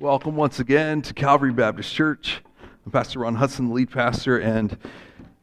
Welcome 0.00 0.36
once 0.36 0.60
again 0.60 1.02
to 1.02 1.12
Calvary 1.12 1.52
Baptist 1.52 1.92
Church. 1.92 2.40
I'm 2.86 2.92
Pastor 2.92 3.18
Ron 3.18 3.34
Hudson, 3.34 3.66
the 3.66 3.74
lead 3.74 3.90
pastor, 3.90 4.38
and 4.38 4.78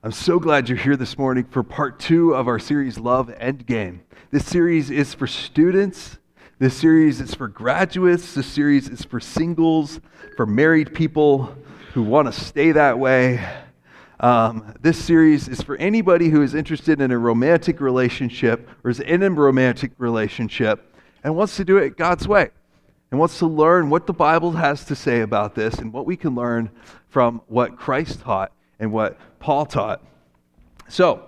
I'm 0.01 0.13
so 0.13 0.39
glad 0.39 0.69
you're 0.69 0.77
here 0.77 0.95
this 0.95 1.17
morning 1.17 1.43
for 1.43 1.61
part 1.61 1.99
two 1.99 2.33
of 2.33 2.47
our 2.47 2.57
series, 2.57 2.97
Love 2.97 3.27
Endgame. 3.41 3.99
This 4.31 4.45
series 4.45 4.91
is 4.91 5.13
for 5.13 5.27
students, 5.27 6.19
this 6.57 6.73
series 6.73 7.19
is 7.19 7.35
for 7.35 7.49
graduates, 7.49 8.33
this 8.33 8.47
series 8.47 8.87
is 8.87 9.03
for 9.03 9.19
singles, 9.19 9.99
for 10.37 10.45
married 10.45 10.93
people 10.93 11.53
who 11.91 12.03
want 12.03 12.33
to 12.33 12.39
stay 12.39 12.71
that 12.71 12.97
way. 12.97 13.45
Um, 14.21 14.73
this 14.79 14.97
series 14.97 15.49
is 15.49 15.61
for 15.61 15.75
anybody 15.75 16.29
who 16.29 16.41
is 16.41 16.55
interested 16.55 17.01
in 17.01 17.11
a 17.11 17.17
romantic 17.17 17.81
relationship 17.81 18.69
or 18.85 18.89
is 18.89 19.01
in 19.01 19.21
a 19.21 19.29
romantic 19.29 19.91
relationship 19.97 20.95
and 21.25 21.35
wants 21.35 21.57
to 21.57 21.65
do 21.65 21.75
it 21.75 21.97
God's 21.97 22.25
way 22.25 22.51
and 23.11 23.19
wants 23.19 23.39
to 23.39 23.45
learn 23.45 23.89
what 23.89 24.07
the 24.07 24.13
Bible 24.13 24.51
has 24.51 24.85
to 24.85 24.95
say 24.95 25.21
about 25.21 25.55
this 25.55 25.75
and 25.75 25.93
what 25.93 26.05
we 26.05 26.17
can 26.17 26.35
learn 26.35 26.69
from 27.07 27.41
what 27.47 27.77
Christ 27.77 28.21
taught 28.21 28.51
and 28.79 28.91
what 28.91 29.17
Paul 29.39 29.65
taught. 29.65 30.03
So, 30.89 31.23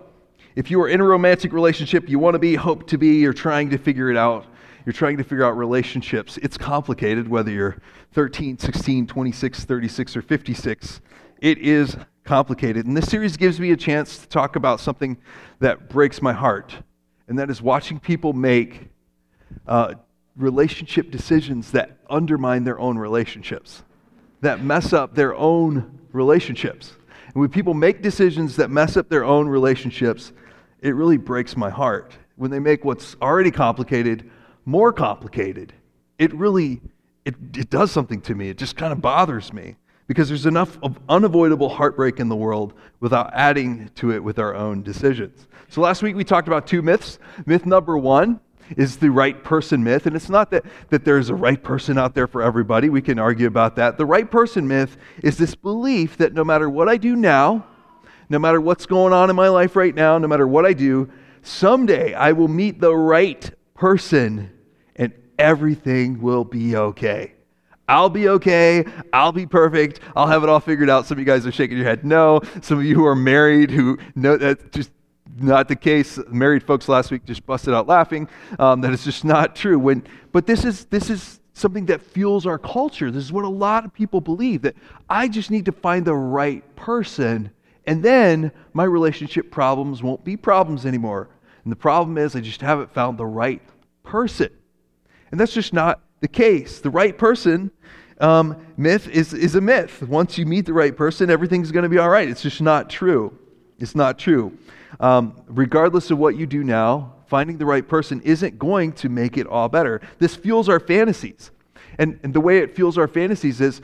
if 0.56 0.72
you 0.72 0.82
are 0.82 0.90
in 0.90 1.00
a 1.02 1.04
romantic 1.04 1.54
relationship, 1.54 2.10
you 2.10 2.18
want 2.18 2.34
to 2.34 2.40
be, 2.40 2.56
hope 2.56 2.88
to 2.88 2.98
be, 2.98 3.18
you're 3.18 3.32
trying 3.32 3.70
to 3.70 3.78
figure 3.78 4.10
it 4.10 4.18
out, 4.18 4.46
you're 4.86 4.94
trying 4.94 5.18
to 5.18 5.24
figure 5.24 5.46
out 5.46 5.56
relationships, 5.56 6.38
it's 6.38 6.58
complicated 6.58 7.28
whether 7.28 7.52
you're 7.52 7.78
13, 8.14 8.58
16, 8.58 9.06
26, 9.06 9.66
36, 9.66 10.18
or 10.18 10.22
56. 10.22 11.02
It 11.40 11.60
is 11.60 11.96
complicated. 12.24 12.86
And 12.88 12.98
this 12.98 13.08
series 13.08 13.38
gives 13.38 13.60
me 13.60 13.72
a 13.72 13.78
chance 13.78 14.18
to 14.18 14.28
talk 14.28 14.56
about 14.56 14.80
something 14.80 15.18
that 15.60 15.90
breaks 15.90 16.22
my 16.22 16.34
heart, 16.34 16.76
and 17.28 17.38
that 17.38 17.50
is 17.50 17.62
watching 17.62 18.00
people 18.00 18.34
make 18.34 18.90
uh, 19.68 19.94
relationship 20.38 21.12
decisions 21.12 21.72
that 21.72 21.98
undermine 22.10 22.64
their 22.64 22.80
own 22.80 22.98
relationships, 22.98 23.84
that 24.42 24.64
mess 24.64 24.94
up 24.94 25.16
their 25.16 25.36
own 25.36 26.00
relationships. 26.12 26.94
And 27.26 27.36
when 27.36 27.50
people 27.50 27.74
make 27.74 28.02
decisions 28.02 28.56
that 28.56 28.70
mess 28.70 28.98
up 28.98 29.10
their 29.10 29.26
own 29.26 29.48
relationships, 29.48 30.32
it 30.82 30.96
really 30.96 31.18
breaks 31.18 31.58
my 31.58 31.70
heart. 31.70 32.18
When 32.36 32.52
they 32.52 32.60
make 32.60 32.86
what's 32.86 33.16
already 33.22 33.52
complicated 33.52 34.30
more 34.68 34.92
complicated, 34.92 35.74
it 36.20 36.34
really 36.36 36.82
it, 37.26 37.36
it 37.56 37.70
does 37.70 37.92
something 37.92 38.22
to 38.22 38.36
me. 38.36 38.50
It 38.50 38.58
just 38.58 38.76
kind 38.78 38.94
of 38.94 39.02
bothers 39.02 39.52
me 39.52 39.76
because 40.08 40.30
there's 40.30 40.46
enough 40.46 40.78
of 40.82 40.98
unavoidable 41.10 41.70
heartbreak 41.70 42.20
in 42.20 42.30
the 42.30 42.36
world 42.36 42.74
without 43.00 43.32
adding 43.34 43.90
to 43.96 44.12
it 44.12 44.24
with 44.24 44.40
our 44.40 44.56
own 44.56 44.84
decisions. 44.84 45.48
So 45.70 45.82
last 45.82 46.02
week 46.02 46.16
we 46.16 46.24
talked 46.24 46.48
about 46.48 46.68
two 46.68 46.82
myths. 46.82 47.20
Myth 47.46 47.66
number 47.66 47.98
one 47.98 48.40
is 48.76 48.98
the 48.98 49.10
right 49.10 49.44
person 49.44 49.84
myth. 49.84 50.06
And 50.06 50.16
it's 50.16 50.30
not 50.30 50.52
that, 50.52 50.66
that 50.90 51.06
there's 51.06 51.30
a 51.30 51.36
right 51.36 51.62
person 51.62 51.98
out 51.98 52.14
there 52.14 52.28
for 52.28 52.42
everybody. 52.42 52.90
We 52.90 53.02
can 53.02 53.20
argue 53.20 53.48
about 53.48 53.76
that. 53.78 53.98
The 53.98 54.06
right 54.06 54.30
person 54.30 54.68
myth 54.68 54.98
is 55.24 55.38
this 55.38 55.56
belief 55.56 56.18
that 56.18 56.34
no 56.34 56.44
matter 56.44 56.70
what 56.70 56.90
I 56.90 56.98
do 56.98 57.16
now, 57.16 57.66
no 58.30 58.40
matter 58.40 58.60
what's 58.60 58.86
going 58.86 59.14
on 59.14 59.30
in 59.30 59.36
my 59.36 59.48
life 59.48 59.76
right 59.76 59.96
now, 59.96 60.18
no 60.18 60.28
matter 60.28 60.48
what 60.48 60.66
I 60.66 60.74
do, 60.74 61.10
someday 61.42 62.14
I 62.14 62.34
will 62.34 62.50
meet 62.50 62.80
the 62.80 62.96
right 62.96 63.50
person 63.74 64.52
and 64.96 65.14
everything 65.40 66.22
will 66.22 66.44
be 66.44 66.76
okay. 66.76 67.34
I'll 67.90 68.10
be 68.10 68.28
okay. 68.28 68.84
I'll 69.14 69.32
be 69.32 69.46
perfect. 69.46 70.02
I'll 70.14 70.28
have 70.28 70.44
it 70.44 70.50
all 70.50 70.60
figured 70.60 70.90
out. 70.90 71.06
Some 71.06 71.16
of 71.16 71.20
you 71.20 71.26
guys 71.26 71.46
are 71.48 71.54
shaking 71.54 71.78
your 71.78 71.86
head. 71.86 72.04
No. 72.04 72.42
Some 72.62 72.80
of 72.80 72.86
you 72.86 72.96
who 72.96 73.06
are 73.06 73.16
married 73.16 73.72
who 73.72 73.98
know 74.14 74.36
that 74.36 74.74
just 74.74 74.92
not 75.40 75.68
the 75.68 75.76
case. 75.76 76.20
Married 76.30 76.64
folks 76.64 76.88
last 76.90 77.12
week 77.12 77.26
just 77.26 77.46
busted 77.46 77.74
out 77.74 77.88
laughing. 77.88 78.28
Um, 78.60 78.82
that 78.82 78.92
is 78.92 79.04
just 79.04 79.24
not 79.24 79.56
true. 79.56 79.78
When, 79.80 80.04
but 80.32 80.46
this 80.46 80.66
is 80.66 80.86
this 80.86 81.10
is 81.10 81.40
something 81.54 81.86
that 81.88 82.02
fuels 82.02 82.46
our 82.46 82.60
culture. 82.60 83.10
This 83.10 83.24
is 83.24 83.32
what 83.32 83.46
a 83.46 83.50
lot 83.50 83.86
of 83.86 83.94
people 83.94 84.22
believe 84.22 84.62
that 84.62 84.76
I 85.10 85.28
just 85.28 85.50
need 85.50 85.66
to 85.66 85.72
find 85.72 86.06
the 86.06 86.16
right 86.16 86.64
person, 86.76 87.52
and 87.86 88.04
then 88.04 88.52
my 88.74 88.84
relationship 88.84 89.52
problems 89.52 90.04
won't 90.04 90.24
be 90.24 90.38
problems 90.38 90.86
anymore. 90.86 91.30
And 91.64 91.72
the 91.72 91.78
problem 91.78 92.18
is 92.18 92.36
I 92.36 92.42
just 92.42 92.62
haven't 92.62 92.94
found 92.94 93.18
the 93.18 93.26
right 93.26 93.62
person, 94.04 94.50
and 95.32 95.40
that's 95.40 95.54
just 95.54 95.74
not 95.74 96.02
the 96.20 96.28
case. 96.28 96.80
The 96.80 96.90
right 96.90 97.18
person 97.18 97.72
um, 98.20 98.56
myth 98.78 99.08
is, 99.10 99.34
is 99.34 99.56
a 99.56 99.62
myth. 99.62 100.02
Once 100.04 100.38
you 100.38 100.46
meet 100.46 100.66
the 100.66 100.74
right 100.74 100.96
person, 100.96 101.30
everything's 101.30 101.72
going 101.72 101.84
to 101.84 101.90
be 101.90 101.98
all 101.98 102.10
right. 102.10 102.28
It's 102.28 102.42
just 102.42 102.62
not 102.62 102.90
true. 102.90 103.38
It's 103.80 103.96
not 103.96 104.18
true. 104.18 104.58
Um, 105.00 105.42
regardless 105.48 106.12
of 106.12 106.18
what 106.18 106.36
you 106.36 106.46
do 106.46 106.64
now, 106.64 107.14
finding 107.28 107.58
the 107.58 107.66
right 107.66 107.88
person 107.88 108.22
isn't 108.22 108.58
going 108.58 108.94
to 108.94 109.10
make 109.10 109.38
it 109.38 109.48
all 109.48 109.70
better. 109.70 110.02
This 110.20 110.36
fuels 110.36 110.70
our 110.70 110.80
fantasies. 110.80 111.52
And, 112.00 112.20
and 112.24 112.34
the 112.34 112.40
way 112.40 112.60
it 112.60 112.76
fuels 112.76 112.98
our 112.98 113.08
fantasies 113.08 113.60
is 113.62 113.82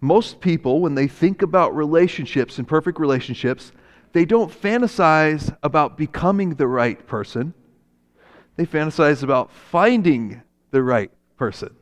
most 0.00 0.40
people, 0.40 0.80
when 0.80 0.94
they 0.94 1.08
think 1.08 1.42
about 1.42 1.76
relationships 1.76 2.58
and 2.58 2.66
perfect 2.66 2.98
relationships, 2.98 3.72
they 4.12 4.24
don't 4.24 4.50
fantasize 4.50 5.54
about 5.62 5.96
becoming 5.96 6.54
the 6.54 6.66
right 6.66 7.06
person. 7.06 7.54
They 8.56 8.66
fantasize 8.66 9.22
about 9.22 9.52
finding 9.52 10.42
the 10.70 10.82
right 10.82 11.10
person. 11.36 11.74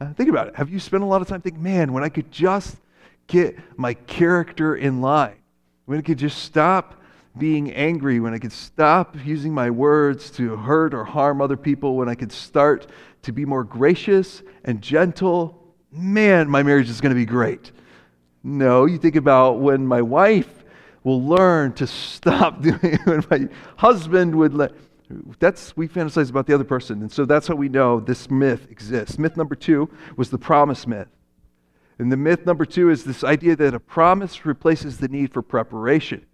Uh, 0.00 0.12
think 0.14 0.30
about 0.30 0.48
it. 0.48 0.56
Have 0.56 0.70
you 0.70 0.78
spent 0.78 1.02
a 1.02 1.06
lot 1.06 1.22
of 1.22 1.28
time 1.28 1.40
thinking, 1.40 1.62
man, 1.62 1.92
when 1.92 2.04
I 2.04 2.08
could 2.08 2.30
just 2.30 2.76
get 3.26 3.58
my 3.78 3.94
character 3.94 4.76
in 4.76 5.00
line, 5.00 5.36
when 5.84 5.98
I 5.98 6.02
could 6.02 6.18
just 6.18 6.42
stop 6.42 7.00
being 7.38 7.72
angry, 7.72 8.20
when 8.20 8.34
I 8.34 8.38
could 8.38 8.52
stop 8.52 9.16
using 9.24 9.52
my 9.52 9.70
words 9.70 10.30
to 10.32 10.56
hurt 10.56 10.94
or 10.94 11.04
harm 11.04 11.40
other 11.40 11.56
people, 11.56 11.96
when 11.96 12.08
I 12.08 12.14
could 12.14 12.32
start 12.32 12.86
to 13.22 13.32
be 13.32 13.44
more 13.44 13.64
gracious 13.64 14.42
and 14.64 14.80
gentle, 14.80 15.62
man, 15.92 16.48
my 16.48 16.62
marriage 16.62 16.88
is 16.88 17.00
going 17.00 17.10
to 17.10 17.16
be 17.20 17.26
great. 17.26 17.72
No, 18.42 18.84
you 18.84 18.98
think 18.98 19.16
about 19.16 19.60
when 19.60 19.86
my 19.86 20.02
wife 20.02 20.64
will 21.02 21.22
learn 21.22 21.72
to 21.74 21.86
stop 21.86 22.62
doing 22.62 22.98
when 23.04 23.24
my 23.30 23.48
husband 23.76 24.34
would 24.34 24.54
let 24.54 24.72
that's 25.38 25.76
we 25.76 25.86
fantasize 25.86 26.30
about 26.30 26.48
the 26.48 26.54
other 26.54 26.64
person 26.64 27.00
and 27.00 27.12
so 27.12 27.24
that's 27.24 27.46
how 27.46 27.54
we 27.54 27.68
know 27.68 28.00
this 28.00 28.28
myth 28.28 28.66
exists. 28.70 29.18
Myth 29.18 29.36
number 29.36 29.54
two 29.54 29.88
was 30.16 30.30
the 30.30 30.38
promise 30.38 30.84
myth. 30.84 31.06
And 31.98 32.10
the 32.10 32.16
myth 32.16 32.44
number 32.44 32.66
two 32.66 32.90
is 32.90 33.04
this 33.04 33.22
idea 33.22 33.54
that 33.56 33.72
a 33.72 33.80
promise 33.80 34.44
replaces 34.44 34.98
the 34.98 35.08
need 35.08 35.32
for 35.32 35.42
preparation 35.42 36.26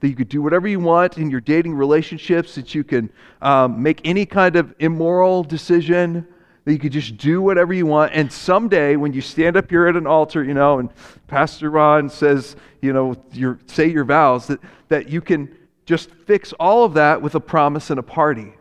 that 0.00 0.08
you 0.08 0.14
could 0.14 0.28
do 0.28 0.42
whatever 0.42 0.68
you 0.68 0.80
want 0.80 1.18
in 1.18 1.30
your 1.30 1.40
dating 1.40 1.74
relationships, 1.74 2.54
that 2.54 2.74
you 2.74 2.84
can 2.84 3.10
um, 3.42 3.82
make 3.82 4.00
any 4.04 4.26
kind 4.26 4.56
of 4.56 4.74
immoral 4.78 5.42
decision, 5.42 6.26
that 6.64 6.72
you 6.72 6.78
could 6.78 6.92
just 6.92 7.16
do 7.16 7.40
whatever 7.40 7.72
you 7.72 7.86
want. 7.86 8.12
And 8.12 8.30
someday, 8.32 8.96
when 8.96 9.12
you 9.12 9.20
stand 9.20 9.56
up 9.56 9.70
here 9.70 9.86
at 9.86 9.96
an 9.96 10.06
altar, 10.06 10.42
you 10.42 10.54
know, 10.54 10.78
and 10.78 10.90
Pastor 11.26 11.70
Ron 11.70 12.08
says, 12.08 12.56
you 12.82 12.92
know, 12.92 13.16
your, 13.32 13.58
say 13.66 13.86
your 13.86 14.04
vows, 14.04 14.46
that, 14.48 14.60
that 14.88 15.08
you 15.08 15.20
can 15.20 15.56
just 15.84 16.10
fix 16.26 16.52
all 16.54 16.84
of 16.84 16.94
that 16.94 17.22
with 17.22 17.34
a 17.34 17.40
promise 17.40 17.90
and 17.90 17.98
a 17.98 18.02
party. 18.02 18.52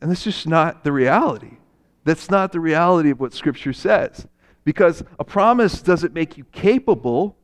And 0.00 0.10
that's 0.10 0.24
just 0.24 0.46
not 0.46 0.84
the 0.84 0.92
reality. 0.92 1.58
That's 2.04 2.30
not 2.30 2.52
the 2.52 2.60
reality 2.60 3.10
of 3.10 3.20
what 3.20 3.34
Scripture 3.34 3.72
says. 3.72 4.26
Because 4.64 5.02
a 5.18 5.24
promise 5.24 5.82
doesn't 5.82 6.14
make 6.14 6.38
you 6.38 6.44
capable 6.52 7.36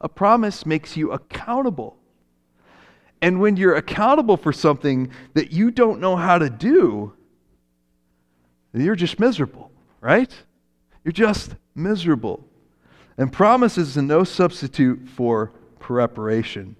a 0.00 0.08
promise 0.08 0.64
makes 0.64 0.96
you 0.96 1.12
accountable. 1.12 1.96
And 3.20 3.40
when 3.40 3.56
you're 3.56 3.74
accountable 3.74 4.36
for 4.36 4.52
something 4.52 5.10
that 5.34 5.50
you 5.50 5.70
don't 5.70 6.00
know 6.00 6.16
how 6.16 6.38
to 6.38 6.48
do, 6.48 7.14
you're 8.72 8.94
just 8.94 9.18
miserable, 9.18 9.72
right? 10.00 10.32
You're 11.04 11.12
just 11.12 11.56
miserable. 11.74 12.44
And 13.16 13.32
promise 13.32 13.76
is 13.76 13.96
no 13.96 14.22
substitute 14.22 15.08
for 15.08 15.52
preparation. 15.80 16.76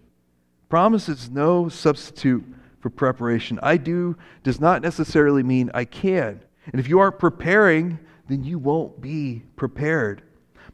Promise 0.69 1.09
is 1.09 1.31
no 1.31 1.69
substitute 1.69 2.45
for 2.81 2.91
preparation. 2.91 3.59
I 3.63 3.77
do 3.77 4.17
does 4.45 4.61
not 4.61 4.83
necessarily 4.83 5.43
mean 5.43 5.71
I 5.75 5.85
can. 5.85 6.41
And 6.71 6.79
if 6.79 6.89
you 6.89 7.01
aren't 7.01 7.19
preparing, 7.19 7.99
then 8.29 8.45
you 8.45 8.59
won't 8.59 9.01
be 9.01 9.43
prepared. 9.57 10.23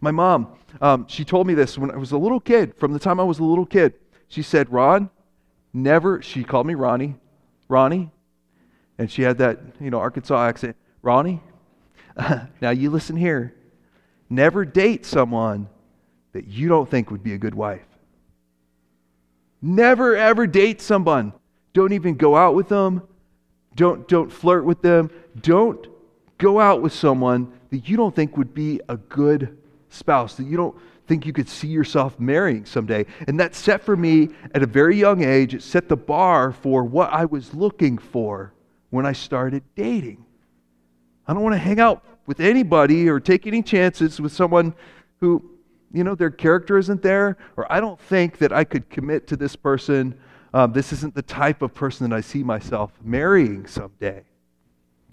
My 0.04 0.10
mom, 0.10 0.48
um, 0.82 1.06
she 1.08 1.24
told 1.24 1.46
me 1.46 1.54
this 1.54 1.78
when 1.78 1.90
I 1.90 1.96
was 1.96 2.12
a 2.12 2.18
little 2.18 2.38
kid, 2.38 2.76
from 2.76 2.92
the 2.92 2.98
time 2.98 3.18
I 3.18 3.22
was 3.22 3.38
a 3.38 3.42
little 3.42 3.64
kid. 3.64 3.94
She 4.28 4.42
said, 4.42 4.70
Ron, 4.70 5.08
never, 5.72 6.20
she 6.20 6.44
called 6.44 6.66
me 6.66 6.74
Ronnie, 6.74 7.14
Ronnie, 7.68 8.10
and 8.98 9.10
she 9.10 9.22
had 9.22 9.38
that, 9.38 9.60
you 9.80 9.88
know, 9.88 9.98
Arkansas 9.98 10.46
accent. 10.46 10.76
Ronnie, 11.00 11.40
now 12.60 12.68
you 12.68 12.90
listen 12.90 13.16
here. 13.16 13.54
Never 14.28 14.66
date 14.66 15.06
someone 15.06 15.70
that 16.32 16.48
you 16.48 16.68
don't 16.68 16.90
think 16.90 17.10
would 17.10 17.22
be 17.22 17.32
a 17.32 17.38
good 17.38 17.54
wife. 17.54 17.86
Never 19.62 20.14
ever 20.14 20.46
date 20.46 20.82
someone. 20.82 21.32
Don't 21.72 21.94
even 21.94 22.16
go 22.16 22.36
out 22.36 22.54
with 22.54 22.68
them. 22.68 23.00
Don't, 23.74 24.06
don't 24.06 24.30
flirt 24.30 24.66
with 24.66 24.82
them. 24.82 25.10
Don't 25.40 25.86
go 26.36 26.60
out 26.60 26.82
with 26.82 26.92
someone 26.92 27.50
that 27.70 27.88
you 27.88 27.96
don't 27.96 28.14
think 28.14 28.36
would 28.36 28.52
be 28.52 28.82
a 28.90 28.98
good 28.98 29.56
spouse 29.94 30.34
that 30.36 30.44
you 30.44 30.56
don't 30.56 30.76
think 31.06 31.26
you 31.26 31.32
could 31.32 31.48
see 31.48 31.68
yourself 31.68 32.18
marrying 32.18 32.64
someday. 32.64 33.06
And 33.26 33.38
that 33.40 33.54
set 33.54 33.82
for 33.82 33.96
me 33.96 34.30
at 34.54 34.62
a 34.62 34.66
very 34.66 34.96
young 34.96 35.22
age, 35.22 35.54
it 35.54 35.62
set 35.62 35.88
the 35.88 35.96
bar 35.96 36.52
for 36.52 36.84
what 36.84 37.12
I 37.12 37.26
was 37.26 37.54
looking 37.54 37.98
for 37.98 38.52
when 38.90 39.04
I 39.04 39.12
started 39.12 39.62
dating. 39.76 40.24
I 41.26 41.34
don't 41.34 41.42
want 41.42 41.54
to 41.54 41.58
hang 41.58 41.80
out 41.80 42.04
with 42.26 42.40
anybody 42.40 43.08
or 43.08 43.20
take 43.20 43.46
any 43.46 43.62
chances 43.62 44.20
with 44.20 44.32
someone 44.32 44.74
who, 45.20 45.44
you 45.92 46.04
know, 46.04 46.14
their 46.14 46.30
character 46.30 46.78
isn't 46.78 47.02
there, 47.02 47.36
or 47.56 47.70
I 47.70 47.80
don't 47.80 48.00
think 48.00 48.38
that 48.38 48.52
I 48.52 48.64
could 48.64 48.88
commit 48.88 49.26
to 49.28 49.36
this 49.36 49.56
person. 49.56 50.18
Um, 50.52 50.72
this 50.72 50.92
isn't 50.92 51.14
the 51.14 51.22
type 51.22 51.62
of 51.62 51.74
person 51.74 52.08
that 52.08 52.16
I 52.16 52.20
see 52.20 52.42
myself 52.42 52.92
marrying 53.02 53.66
someday. 53.66 54.24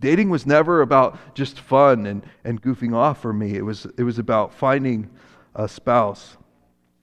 Dating 0.02 0.32
was 0.32 0.48
never 0.48 0.82
about 0.82 1.36
just 1.36 1.60
fun 1.60 2.08
and, 2.08 2.24
and 2.44 2.62
goofing 2.62 2.94
off 2.94 3.22
for 3.22 3.32
me. 3.32 3.56
It 3.56 3.62
was, 3.62 3.86
it 3.98 4.04
was 4.04 4.18
about 4.18 4.52
finding 4.54 5.10
a 5.56 5.70
spouse. 5.70 6.38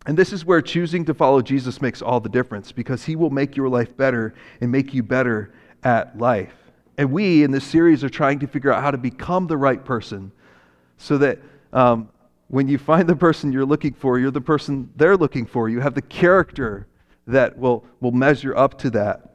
And 0.04 0.18
this 0.18 0.32
is 0.32 0.44
where 0.44 0.60
choosing 0.60 1.04
to 1.04 1.14
follow 1.14 1.40
Jesus 1.40 1.80
makes 1.80 2.02
all 2.02 2.18
the 2.18 2.28
difference 2.28 2.72
because 2.72 3.04
he 3.04 3.14
will 3.14 3.30
make 3.30 3.56
your 3.56 3.68
life 3.68 3.96
better 3.96 4.34
and 4.60 4.72
make 4.72 4.92
you 4.92 5.04
better 5.04 5.54
at 5.84 6.18
life. 6.18 6.54
And 6.96 7.12
we 7.12 7.44
in 7.44 7.52
this 7.52 7.64
series 7.64 8.02
are 8.02 8.08
trying 8.08 8.40
to 8.40 8.48
figure 8.48 8.72
out 8.72 8.82
how 8.82 8.90
to 8.90 8.98
become 8.98 9.46
the 9.46 9.56
right 9.56 9.84
person 9.84 10.32
so 10.96 11.18
that 11.18 11.38
um, 11.72 12.08
when 12.48 12.66
you 12.66 12.78
find 12.78 13.08
the 13.08 13.14
person 13.14 13.52
you're 13.52 13.64
looking 13.64 13.94
for, 13.94 14.18
you're 14.18 14.32
the 14.32 14.40
person 14.40 14.90
they're 14.96 15.16
looking 15.16 15.46
for. 15.46 15.68
You 15.68 15.78
have 15.80 15.94
the 15.94 16.02
character 16.02 16.88
that 17.28 17.56
will, 17.56 17.84
will 18.00 18.10
measure 18.10 18.56
up 18.56 18.76
to 18.78 18.90
that. 18.90 19.27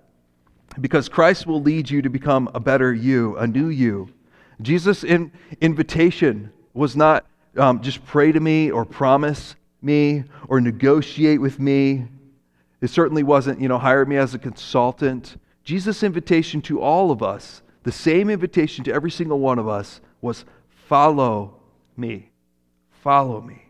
Because 0.79 1.07
Christ 1.07 1.45
will 1.45 1.61
lead 1.61 1.89
you 1.89 2.01
to 2.01 2.09
become 2.09 2.49
a 2.53 2.59
better 2.59 2.93
you, 2.93 3.37
a 3.37 3.45
new 3.45 3.67
you. 3.67 4.09
Jesus' 4.61 5.03
in, 5.03 5.31
invitation 5.61 6.51
was 6.73 6.95
not 6.95 7.25
um, 7.57 7.81
just 7.81 8.03
pray 8.05 8.31
to 8.31 8.39
me 8.39 8.71
or 8.71 8.85
promise 8.85 9.55
me 9.81 10.23
or 10.47 10.59
negotiate 10.61 11.39
with 11.39 11.59
me. 11.59 12.07
It 12.81 12.89
certainly 12.89 13.23
wasn't, 13.23 13.61
you 13.61 13.67
know, 13.67 13.77
hire 13.77 14.05
me 14.05 14.17
as 14.17 14.33
a 14.33 14.39
consultant. 14.39 15.37
Jesus' 15.63 16.03
invitation 16.03 16.61
to 16.63 16.81
all 16.81 17.11
of 17.11 17.21
us, 17.21 17.61
the 17.83 17.91
same 17.91 18.29
invitation 18.29 18.83
to 18.85 18.93
every 18.93 19.11
single 19.11 19.39
one 19.39 19.59
of 19.59 19.67
us, 19.67 20.01
was 20.21 20.45
follow 20.87 21.59
me. 21.95 22.31
Follow 23.01 23.41
me. 23.41 23.63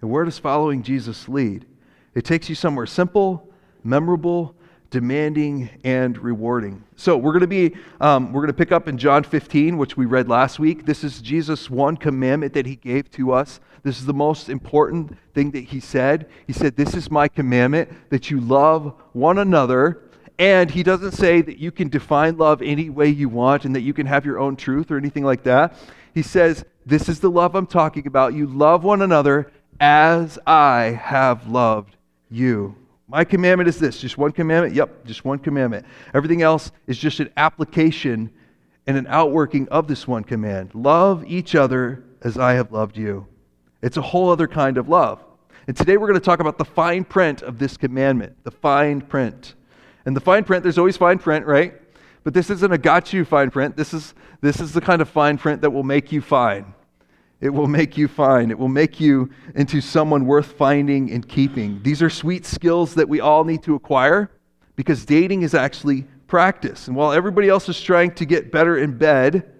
And 0.00 0.10
where 0.10 0.24
does 0.24 0.38
following 0.38 0.82
Jesus 0.82 1.28
lead? 1.28 1.66
It 2.14 2.24
takes 2.24 2.48
you 2.48 2.54
somewhere 2.54 2.86
simple, 2.86 3.48
memorable, 3.84 4.54
demanding 4.90 5.68
and 5.84 6.16
rewarding. 6.18 6.82
So 6.96 7.16
we're 7.16 7.32
going 7.32 7.42
to 7.42 7.46
be 7.46 7.76
um, 8.00 8.32
we're 8.32 8.40
going 8.40 8.48
to 8.48 8.56
pick 8.56 8.72
up 8.72 8.88
in 8.88 8.96
John 8.96 9.22
15, 9.22 9.76
which 9.76 9.96
we 9.96 10.06
read 10.06 10.28
last 10.28 10.58
week. 10.58 10.86
This 10.86 11.04
is 11.04 11.20
Jesus' 11.20 11.68
one 11.68 11.96
commandment 11.96 12.54
that 12.54 12.66
he 12.66 12.76
gave 12.76 13.10
to 13.12 13.32
us. 13.32 13.60
This 13.82 13.98
is 13.98 14.06
the 14.06 14.14
most 14.14 14.48
important 14.48 15.16
thing 15.34 15.50
that 15.52 15.64
he 15.64 15.80
said. 15.80 16.28
He 16.46 16.52
said, 16.52 16.76
"This 16.76 16.94
is 16.94 17.10
my 17.10 17.28
commandment 17.28 17.90
that 18.10 18.30
you 18.30 18.40
love 18.40 18.94
one 19.12 19.38
another." 19.38 20.02
And 20.38 20.70
he 20.70 20.84
doesn't 20.84 21.12
say 21.12 21.42
that 21.42 21.58
you 21.58 21.72
can 21.72 21.88
define 21.88 22.38
love 22.38 22.62
any 22.62 22.90
way 22.90 23.08
you 23.08 23.28
want 23.28 23.64
and 23.64 23.74
that 23.74 23.80
you 23.80 23.92
can 23.92 24.06
have 24.06 24.24
your 24.24 24.38
own 24.38 24.54
truth 24.54 24.90
or 24.90 24.96
anything 24.96 25.24
like 25.24 25.42
that. 25.42 25.74
He 26.14 26.22
says, 26.22 26.64
"This 26.86 27.08
is 27.08 27.20
the 27.20 27.30
love 27.30 27.54
I'm 27.54 27.66
talking 27.66 28.06
about. 28.06 28.34
You 28.34 28.46
love 28.46 28.84
one 28.84 29.02
another 29.02 29.50
as 29.80 30.38
I 30.46 30.98
have 31.02 31.46
loved 31.46 31.96
you." 32.30 32.76
My 33.10 33.24
commandment 33.24 33.68
is 33.68 33.78
this 33.78 34.00
just 34.00 34.18
one 34.18 34.32
commandment? 34.32 34.74
Yep, 34.74 35.06
just 35.06 35.24
one 35.24 35.38
commandment. 35.38 35.86
Everything 36.12 36.42
else 36.42 36.70
is 36.86 36.98
just 36.98 37.20
an 37.20 37.30
application 37.38 38.30
and 38.86 38.98
an 38.98 39.06
outworking 39.08 39.66
of 39.68 39.88
this 39.88 40.06
one 40.06 40.24
command 40.24 40.74
love 40.74 41.24
each 41.26 41.54
other 41.54 42.04
as 42.22 42.36
I 42.36 42.52
have 42.52 42.70
loved 42.70 42.98
you. 42.98 43.26
It's 43.80 43.96
a 43.96 44.02
whole 44.02 44.30
other 44.30 44.46
kind 44.46 44.76
of 44.76 44.88
love. 44.88 45.24
And 45.66 45.76
today 45.76 45.96
we're 45.96 46.08
going 46.08 46.20
to 46.20 46.24
talk 46.24 46.40
about 46.40 46.58
the 46.58 46.64
fine 46.64 47.04
print 47.04 47.42
of 47.42 47.58
this 47.58 47.76
commandment, 47.76 48.36
the 48.44 48.50
fine 48.50 49.00
print. 49.00 49.54
And 50.04 50.14
the 50.14 50.20
fine 50.20 50.44
print, 50.44 50.62
there's 50.62 50.78
always 50.78 50.96
fine 50.96 51.18
print, 51.18 51.46
right? 51.46 51.74
But 52.24 52.34
this 52.34 52.50
isn't 52.50 52.72
a 52.72 52.78
got 52.78 53.12
you 53.12 53.24
fine 53.24 53.50
print. 53.50 53.76
This 53.76 53.94
is, 53.94 54.14
this 54.40 54.60
is 54.60 54.72
the 54.72 54.80
kind 54.80 55.00
of 55.00 55.08
fine 55.08 55.38
print 55.38 55.62
that 55.62 55.70
will 55.70 55.82
make 55.82 56.12
you 56.12 56.20
fine. 56.20 56.74
It 57.40 57.50
will 57.50 57.68
make 57.68 57.96
you 57.96 58.08
fine. 58.08 58.50
It 58.50 58.58
will 58.58 58.68
make 58.68 58.98
you 58.98 59.30
into 59.54 59.80
someone 59.80 60.26
worth 60.26 60.52
finding 60.52 61.12
and 61.12 61.26
keeping. 61.26 61.80
These 61.82 62.02
are 62.02 62.10
sweet 62.10 62.44
skills 62.44 62.94
that 62.94 63.08
we 63.08 63.20
all 63.20 63.44
need 63.44 63.62
to 63.62 63.76
acquire 63.76 64.30
because 64.74 65.04
dating 65.04 65.42
is 65.42 65.54
actually 65.54 66.04
practice. 66.26 66.88
And 66.88 66.96
while 66.96 67.12
everybody 67.12 67.48
else 67.48 67.68
is 67.68 67.80
trying 67.80 68.12
to 68.16 68.24
get 68.24 68.50
better 68.50 68.78
in 68.78 68.98
bed, 68.98 69.52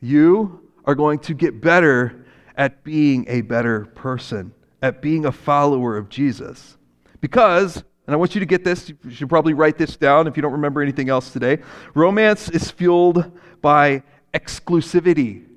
you 0.00 0.68
are 0.84 0.96
going 0.96 1.20
to 1.20 1.34
get 1.34 1.60
better 1.60 2.24
at 2.56 2.82
being 2.82 3.24
a 3.28 3.42
better 3.42 3.86
person, 3.86 4.52
at 4.82 5.00
being 5.00 5.26
a 5.26 5.32
follower 5.32 5.96
of 5.96 6.08
Jesus. 6.08 6.76
Because, 7.20 7.76
and 7.76 8.14
I 8.14 8.16
want 8.16 8.34
you 8.34 8.40
to 8.40 8.46
get 8.46 8.64
this, 8.64 8.88
you 8.88 9.10
should 9.10 9.28
probably 9.28 9.54
write 9.54 9.78
this 9.78 9.96
down 9.96 10.26
if 10.26 10.36
you 10.36 10.42
don't 10.42 10.52
remember 10.52 10.82
anything 10.82 11.08
else 11.08 11.30
today. 11.32 11.58
Romance 11.94 12.48
is 12.48 12.70
fueled 12.72 13.38
by 13.60 14.02
exclusivity 14.34 15.47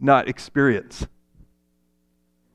not 0.00 0.28
experience. 0.28 1.06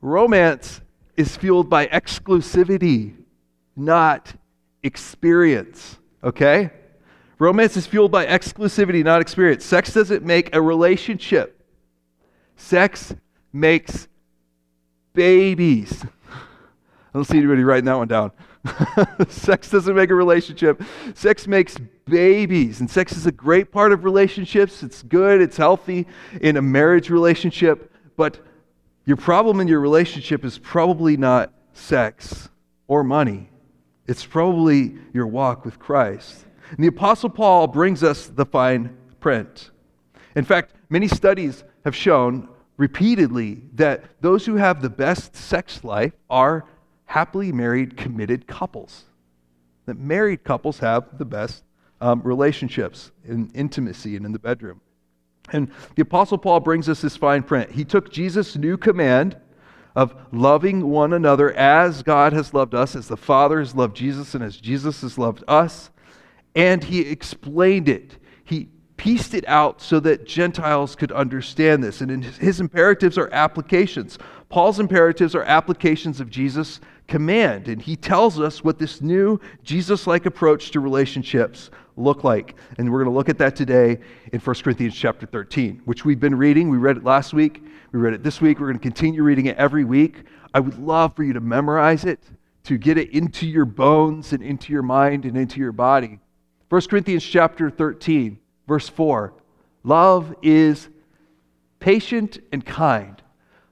Romance 0.00 0.80
is 1.16 1.36
fueled 1.36 1.68
by 1.68 1.86
exclusivity, 1.86 3.14
not 3.76 4.32
experience. 4.82 5.98
Okay? 6.24 6.70
Romance 7.38 7.76
is 7.76 7.86
fueled 7.86 8.10
by 8.10 8.26
exclusivity, 8.26 9.02
not 9.02 9.20
experience. 9.20 9.64
Sex 9.64 9.92
doesn't 9.94 10.24
make 10.24 10.54
a 10.54 10.60
relationship, 10.60 11.64
sex 12.56 13.14
makes 13.52 14.08
babies. 15.14 16.04
I 16.30 16.38
don't 17.14 17.24
see 17.24 17.38
anybody 17.38 17.64
writing 17.64 17.86
that 17.86 17.96
one 17.96 18.08
down. 18.08 18.32
sex 19.28 19.70
doesn't 19.70 19.94
make 19.94 20.10
a 20.10 20.14
relationship. 20.14 20.82
Sex 21.14 21.46
makes 21.46 21.76
babies. 22.06 22.80
And 22.80 22.90
sex 22.90 23.16
is 23.16 23.26
a 23.26 23.32
great 23.32 23.72
part 23.72 23.92
of 23.92 24.04
relationships. 24.04 24.82
It's 24.82 25.02
good, 25.02 25.40
it's 25.40 25.56
healthy 25.56 26.06
in 26.40 26.56
a 26.56 26.62
marriage 26.62 27.10
relationship. 27.10 27.92
But 28.16 28.40
your 29.06 29.16
problem 29.16 29.60
in 29.60 29.68
your 29.68 29.80
relationship 29.80 30.44
is 30.44 30.58
probably 30.58 31.16
not 31.16 31.52
sex 31.72 32.48
or 32.86 33.02
money, 33.02 33.48
it's 34.06 34.26
probably 34.26 34.96
your 35.12 35.26
walk 35.26 35.64
with 35.64 35.78
Christ. 35.78 36.44
And 36.70 36.84
the 36.84 36.88
Apostle 36.88 37.30
Paul 37.30 37.66
brings 37.66 38.02
us 38.02 38.26
the 38.26 38.44
fine 38.44 38.96
print. 39.20 39.70
In 40.36 40.44
fact, 40.44 40.74
many 40.88 41.08
studies 41.08 41.64
have 41.84 41.96
shown 41.96 42.48
repeatedly 42.76 43.62
that 43.74 44.04
those 44.20 44.46
who 44.46 44.56
have 44.56 44.80
the 44.80 44.90
best 44.90 45.34
sex 45.34 45.82
life 45.84 46.12
are 46.28 46.64
happily 47.10 47.50
married, 47.50 47.96
committed 47.96 48.46
couples. 48.46 49.02
That 49.86 49.98
married 49.98 50.44
couples 50.44 50.78
have 50.78 51.18
the 51.18 51.24
best 51.24 51.64
um, 52.00 52.22
relationships 52.22 53.10
in 53.24 53.50
intimacy 53.52 54.14
and 54.14 54.24
in 54.24 54.30
the 54.30 54.38
bedroom. 54.38 54.80
And 55.52 55.72
the 55.96 56.02
Apostle 56.02 56.38
Paul 56.38 56.60
brings 56.60 56.88
us 56.88 57.00
this 57.00 57.16
fine 57.16 57.42
print. 57.42 57.72
He 57.72 57.84
took 57.84 58.12
Jesus' 58.12 58.54
new 58.54 58.76
command 58.76 59.36
of 59.96 60.14
loving 60.30 60.88
one 60.88 61.12
another 61.12 61.52
as 61.54 62.04
God 62.04 62.32
has 62.32 62.54
loved 62.54 62.76
us, 62.76 62.94
as 62.94 63.08
the 63.08 63.16
Father 63.16 63.58
has 63.58 63.74
loved 63.74 63.96
Jesus, 63.96 64.36
and 64.36 64.44
as 64.44 64.56
Jesus 64.56 65.00
has 65.00 65.18
loved 65.18 65.42
us, 65.48 65.90
and 66.54 66.84
he 66.84 67.00
explained 67.00 67.88
it. 67.88 68.18
He 68.44 68.68
pieced 68.96 69.34
it 69.34 69.48
out 69.48 69.80
so 69.80 69.98
that 69.98 70.26
Gentiles 70.26 70.94
could 70.94 71.10
understand 71.10 71.82
this. 71.82 72.02
And 72.02 72.22
his 72.22 72.60
imperatives 72.60 73.18
are 73.18 73.30
applications. 73.32 74.16
Paul's 74.50 74.78
imperatives 74.78 75.34
are 75.34 75.42
applications 75.42 76.20
of 76.20 76.28
Jesus' 76.28 76.80
command. 77.10 77.68
And 77.68 77.82
he 77.82 77.96
tells 77.96 78.40
us 78.40 78.64
what 78.64 78.78
this 78.78 79.02
new 79.02 79.38
Jesus 79.62 80.06
like 80.06 80.24
approach 80.24 80.70
to 80.70 80.80
relationships 80.80 81.70
look 81.98 82.24
like. 82.24 82.54
And 82.78 82.90
we're 82.90 83.00
going 83.04 83.12
to 83.12 83.16
look 83.16 83.28
at 83.28 83.36
that 83.38 83.54
today 83.54 83.98
in 84.32 84.40
1 84.40 84.56
Corinthians 84.56 84.94
chapter 84.94 85.26
13, 85.26 85.82
which 85.84 86.06
we've 86.06 86.20
been 86.20 86.34
reading. 86.34 86.70
We 86.70 86.78
read 86.78 86.96
it 86.96 87.04
last 87.04 87.34
week, 87.34 87.62
we 87.92 88.00
read 88.00 88.14
it 88.14 88.22
this 88.22 88.40
week. 88.40 88.58
We're 88.58 88.68
going 88.68 88.78
to 88.78 88.82
continue 88.82 89.22
reading 89.22 89.46
it 89.46 89.58
every 89.58 89.84
week. 89.84 90.22
I 90.54 90.60
would 90.60 90.78
love 90.78 91.14
for 91.14 91.24
you 91.24 91.34
to 91.34 91.40
memorize 91.40 92.06
it, 92.06 92.20
to 92.64 92.78
get 92.78 92.96
it 92.96 93.10
into 93.10 93.46
your 93.46 93.66
bones 93.66 94.32
and 94.32 94.42
into 94.42 94.72
your 94.72 94.82
mind 94.82 95.26
and 95.26 95.36
into 95.36 95.60
your 95.60 95.72
body. 95.72 96.18
1 96.70 96.80
Corinthians 96.88 97.24
chapter 97.24 97.68
13 97.68 98.38
Verse 98.70 98.88
4 98.88 99.32
Love 99.82 100.32
is 100.42 100.88
patient 101.80 102.38
and 102.52 102.64
kind. 102.64 103.20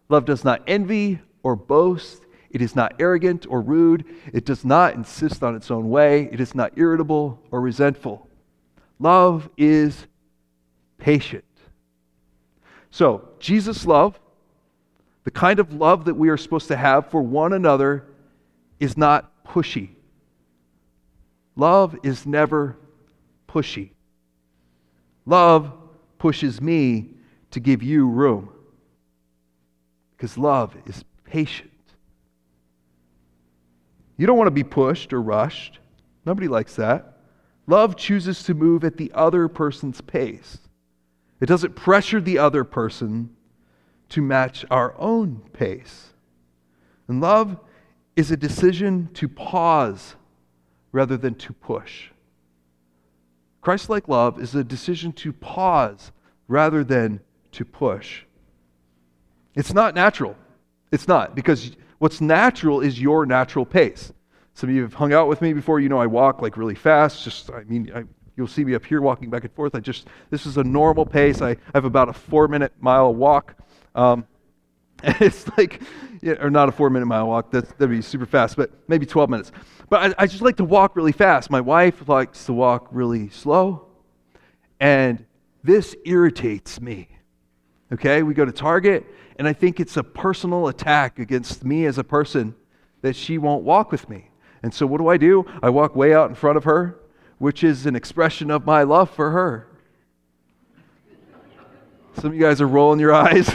Love 0.08 0.24
does 0.24 0.42
not 0.42 0.60
envy 0.66 1.20
or 1.44 1.54
boast. 1.54 2.24
It 2.50 2.62
is 2.62 2.74
not 2.74 2.94
arrogant 2.98 3.46
or 3.48 3.60
rude. 3.60 4.04
It 4.32 4.44
does 4.44 4.64
not 4.64 4.94
insist 4.94 5.42
on 5.42 5.54
its 5.54 5.70
own 5.70 5.90
way. 5.90 6.28
It 6.32 6.40
is 6.40 6.54
not 6.54 6.72
irritable 6.76 7.40
or 7.50 7.60
resentful. 7.60 8.28
Love 8.98 9.48
is 9.56 10.06
patient. 10.96 11.44
So, 12.90 13.28
Jesus' 13.38 13.84
love, 13.86 14.18
the 15.24 15.30
kind 15.30 15.60
of 15.60 15.74
love 15.74 16.06
that 16.06 16.14
we 16.14 16.30
are 16.30 16.38
supposed 16.38 16.68
to 16.68 16.76
have 16.76 17.10
for 17.10 17.20
one 17.20 17.52
another, 17.52 18.06
is 18.80 18.96
not 18.96 19.44
pushy. 19.44 19.90
Love 21.54 21.98
is 22.02 22.24
never 22.24 22.76
pushy. 23.48 23.90
Love 25.26 25.72
pushes 26.18 26.60
me 26.60 27.10
to 27.50 27.60
give 27.60 27.82
you 27.82 28.08
room 28.08 28.50
because 30.16 30.38
love 30.38 30.76
is 30.86 31.04
patient. 31.24 31.70
You 34.18 34.26
don't 34.26 34.36
want 34.36 34.48
to 34.48 34.52
be 34.52 34.64
pushed 34.64 35.14
or 35.14 35.22
rushed. 35.22 35.78
Nobody 36.26 36.48
likes 36.48 36.74
that. 36.74 37.16
Love 37.66 37.96
chooses 37.96 38.42
to 38.42 38.54
move 38.54 38.84
at 38.84 38.98
the 38.98 39.10
other 39.14 39.48
person's 39.48 40.00
pace. 40.00 40.58
It 41.40 41.46
doesn't 41.46 41.76
pressure 41.76 42.20
the 42.20 42.38
other 42.38 42.64
person 42.64 43.34
to 44.10 44.20
match 44.20 44.64
our 44.70 44.94
own 44.98 45.42
pace. 45.52 46.12
And 47.06 47.20
love 47.20 47.58
is 48.16 48.30
a 48.30 48.36
decision 48.36 49.08
to 49.14 49.28
pause 49.28 50.16
rather 50.92 51.16
than 51.16 51.34
to 51.36 51.52
push. 51.52 52.08
Christ 53.60 53.88
like 53.88 54.08
love 54.08 54.40
is 54.40 54.54
a 54.54 54.64
decision 54.64 55.12
to 55.12 55.32
pause 55.32 56.10
rather 56.48 56.82
than 56.82 57.20
to 57.52 57.64
push. 57.64 58.24
It's 59.54 59.74
not 59.74 59.94
natural. 59.94 60.36
It's 60.90 61.06
not, 61.06 61.34
because 61.34 61.72
what's 61.98 62.20
natural 62.20 62.80
is 62.80 63.00
your 63.00 63.26
natural 63.26 63.66
pace. 63.66 64.12
Some 64.54 64.70
of 64.70 64.76
you 64.76 64.82
have 64.82 64.94
hung 64.94 65.12
out 65.12 65.28
with 65.28 65.40
me 65.40 65.52
before. 65.52 65.78
You 65.80 65.88
know 65.88 65.98
I 65.98 66.06
walk 66.06 66.42
like 66.42 66.56
really 66.56 66.74
fast. 66.74 67.22
Just, 67.22 67.50
I 67.50 67.62
mean, 67.64 67.92
I, 67.94 68.04
you'll 68.36 68.48
see 68.48 68.64
me 68.64 68.74
up 68.74 68.84
here 68.84 69.00
walking 69.00 69.30
back 69.30 69.44
and 69.44 69.52
forth. 69.52 69.74
I 69.74 69.80
just, 69.80 70.08
this 70.30 70.46
is 70.46 70.56
a 70.56 70.64
normal 70.64 71.06
pace. 71.06 71.40
I, 71.40 71.50
I 71.50 71.56
have 71.74 71.84
about 71.84 72.08
a 72.08 72.12
four 72.12 72.48
minute 72.48 72.72
mile 72.80 73.14
walk. 73.14 73.54
Um, 73.94 74.26
it's 75.04 75.46
like, 75.56 75.82
yeah, 76.22 76.34
or 76.40 76.50
not 76.50 76.68
a 76.68 76.72
four 76.72 76.90
minute 76.90 77.06
mile 77.06 77.28
walk. 77.28 77.50
That's, 77.50 77.70
that'd 77.72 77.90
be 77.90 78.02
super 78.02 78.26
fast, 78.26 78.56
but 78.56 78.70
maybe 78.88 79.06
12 79.06 79.30
minutes. 79.30 79.52
But 79.88 80.10
I, 80.18 80.24
I 80.24 80.26
just 80.26 80.42
like 80.42 80.56
to 80.56 80.64
walk 80.64 80.96
really 80.96 81.12
fast. 81.12 81.50
My 81.50 81.60
wife 81.60 82.08
likes 82.08 82.46
to 82.46 82.52
walk 82.52 82.88
really 82.90 83.28
slow. 83.30 83.86
And 84.80 85.24
this 85.62 85.94
irritates 86.04 86.80
me. 86.80 87.08
Okay, 87.92 88.22
we 88.22 88.34
go 88.34 88.44
to 88.44 88.52
Target, 88.52 89.06
and 89.38 89.46
I 89.46 89.52
think 89.52 89.78
it's 89.78 89.96
a 89.96 90.02
personal 90.02 90.68
attack 90.68 91.18
against 91.18 91.64
me 91.64 91.86
as 91.86 91.96
a 91.96 92.04
person 92.04 92.54
that 93.02 93.14
she 93.14 93.38
won't 93.38 93.62
walk 93.62 93.92
with 93.92 94.08
me. 94.08 94.30
And 94.62 94.74
so, 94.74 94.86
what 94.86 94.98
do 94.98 95.08
I 95.08 95.16
do? 95.16 95.46
I 95.62 95.70
walk 95.70 95.94
way 95.94 96.12
out 96.12 96.28
in 96.28 96.34
front 96.34 96.56
of 96.56 96.64
her, 96.64 96.98
which 97.38 97.62
is 97.62 97.86
an 97.86 97.94
expression 97.94 98.50
of 98.50 98.66
my 98.66 98.82
love 98.82 99.10
for 99.10 99.30
her. 99.30 99.68
Some 102.14 102.30
of 102.30 102.34
you 102.34 102.40
guys 102.40 102.60
are 102.60 102.66
rolling 102.66 102.98
your 102.98 103.14
eyes. 103.14 103.48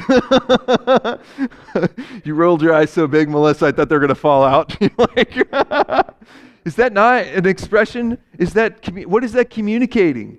you 2.24 2.34
rolled 2.34 2.62
your 2.62 2.74
eyes 2.74 2.92
so 2.92 3.08
big, 3.08 3.30
Melissa, 3.30 3.66
I 3.66 3.72
thought 3.74 3.90
they 3.90 3.96
were 3.96 4.00
going 4.00 4.08
to 4.08 4.16
fall 4.16 4.42
out. 4.42 4.74
like, 4.98 5.36
is 6.66 6.78
that 6.78 6.94
not 6.94 7.26
an 7.26 7.46
expression? 7.46 8.18
Is 8.38 8.54
that 8.54 8.90
what 9.06 9.26
is 9.26 9.34
that 9.34 9.50
communicating? 9.50 10.38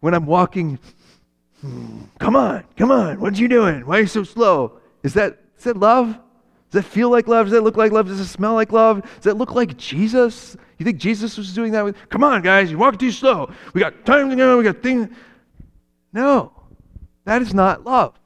When 0.00 0.14
I'm 0.14 0.24
walking, 0.24 0.78
hmm, 1.60 2.04
come 2.18 2.34
on, 2.34 2.64
come 2.78 2.90
on, 2.90 3.20
what 3.20 3.34
are 3.34 3.36
you 3.36 3.48
doing? 3.48 3.84
Why 3.84 3.98
are 3.98 4.00
you 4.00 4.06
so 4.06 4.24
slow? 4.24 4.80
Is 5.06 5.14
that 5.14 5.38
is 5.56 5.62
that 5.64 5.76
love? 5.76 6.08
Does 6.08 6.82
that 6.82 6.90
feel 6.90 7.10
like 7.10 7.28
love? 7.28 7.46
Does 7.46 7.52
that 7.52 7.62
look 7.62 7.76
like 7.76 7.92
love? 7.92 8.08
Does 8.08 8.18
it 8.18 8.26
smell 8.26 8.54
like 8.54 8.72
love? 8.72 9.02
Does 9.02 9.22
that 9.22 9.36
look 9.36 9.54
like 9.54 9.76
Jesus? 9.76 10.56
You 10.78 10.84
think 10.84 10.98
Jesus 10.98 11.38
was 11.38 11.54
doing 11.54 11.70
that 11.72 11.84
with? 11.84 11.96
Come 12.08 12.24
on, 12.24 12.42
guys, 12.42 12.70
you're 12.72 12.80
walking 12.80 12.98
too 12.98 13.12
slow. 13.12 13.48
We 13.72 13.80
got 13.80 14.04
time 14.04 14.28
to 14.30 14.36
go. 14.36 14.58
We 14.58 14.64
got 14.64 14.82
things. 14.82 15.08
No. 16.12 16.52
That 17.24 17.40
is 17.40 17.54
not 17.54 17.84
love. 17.84 18.18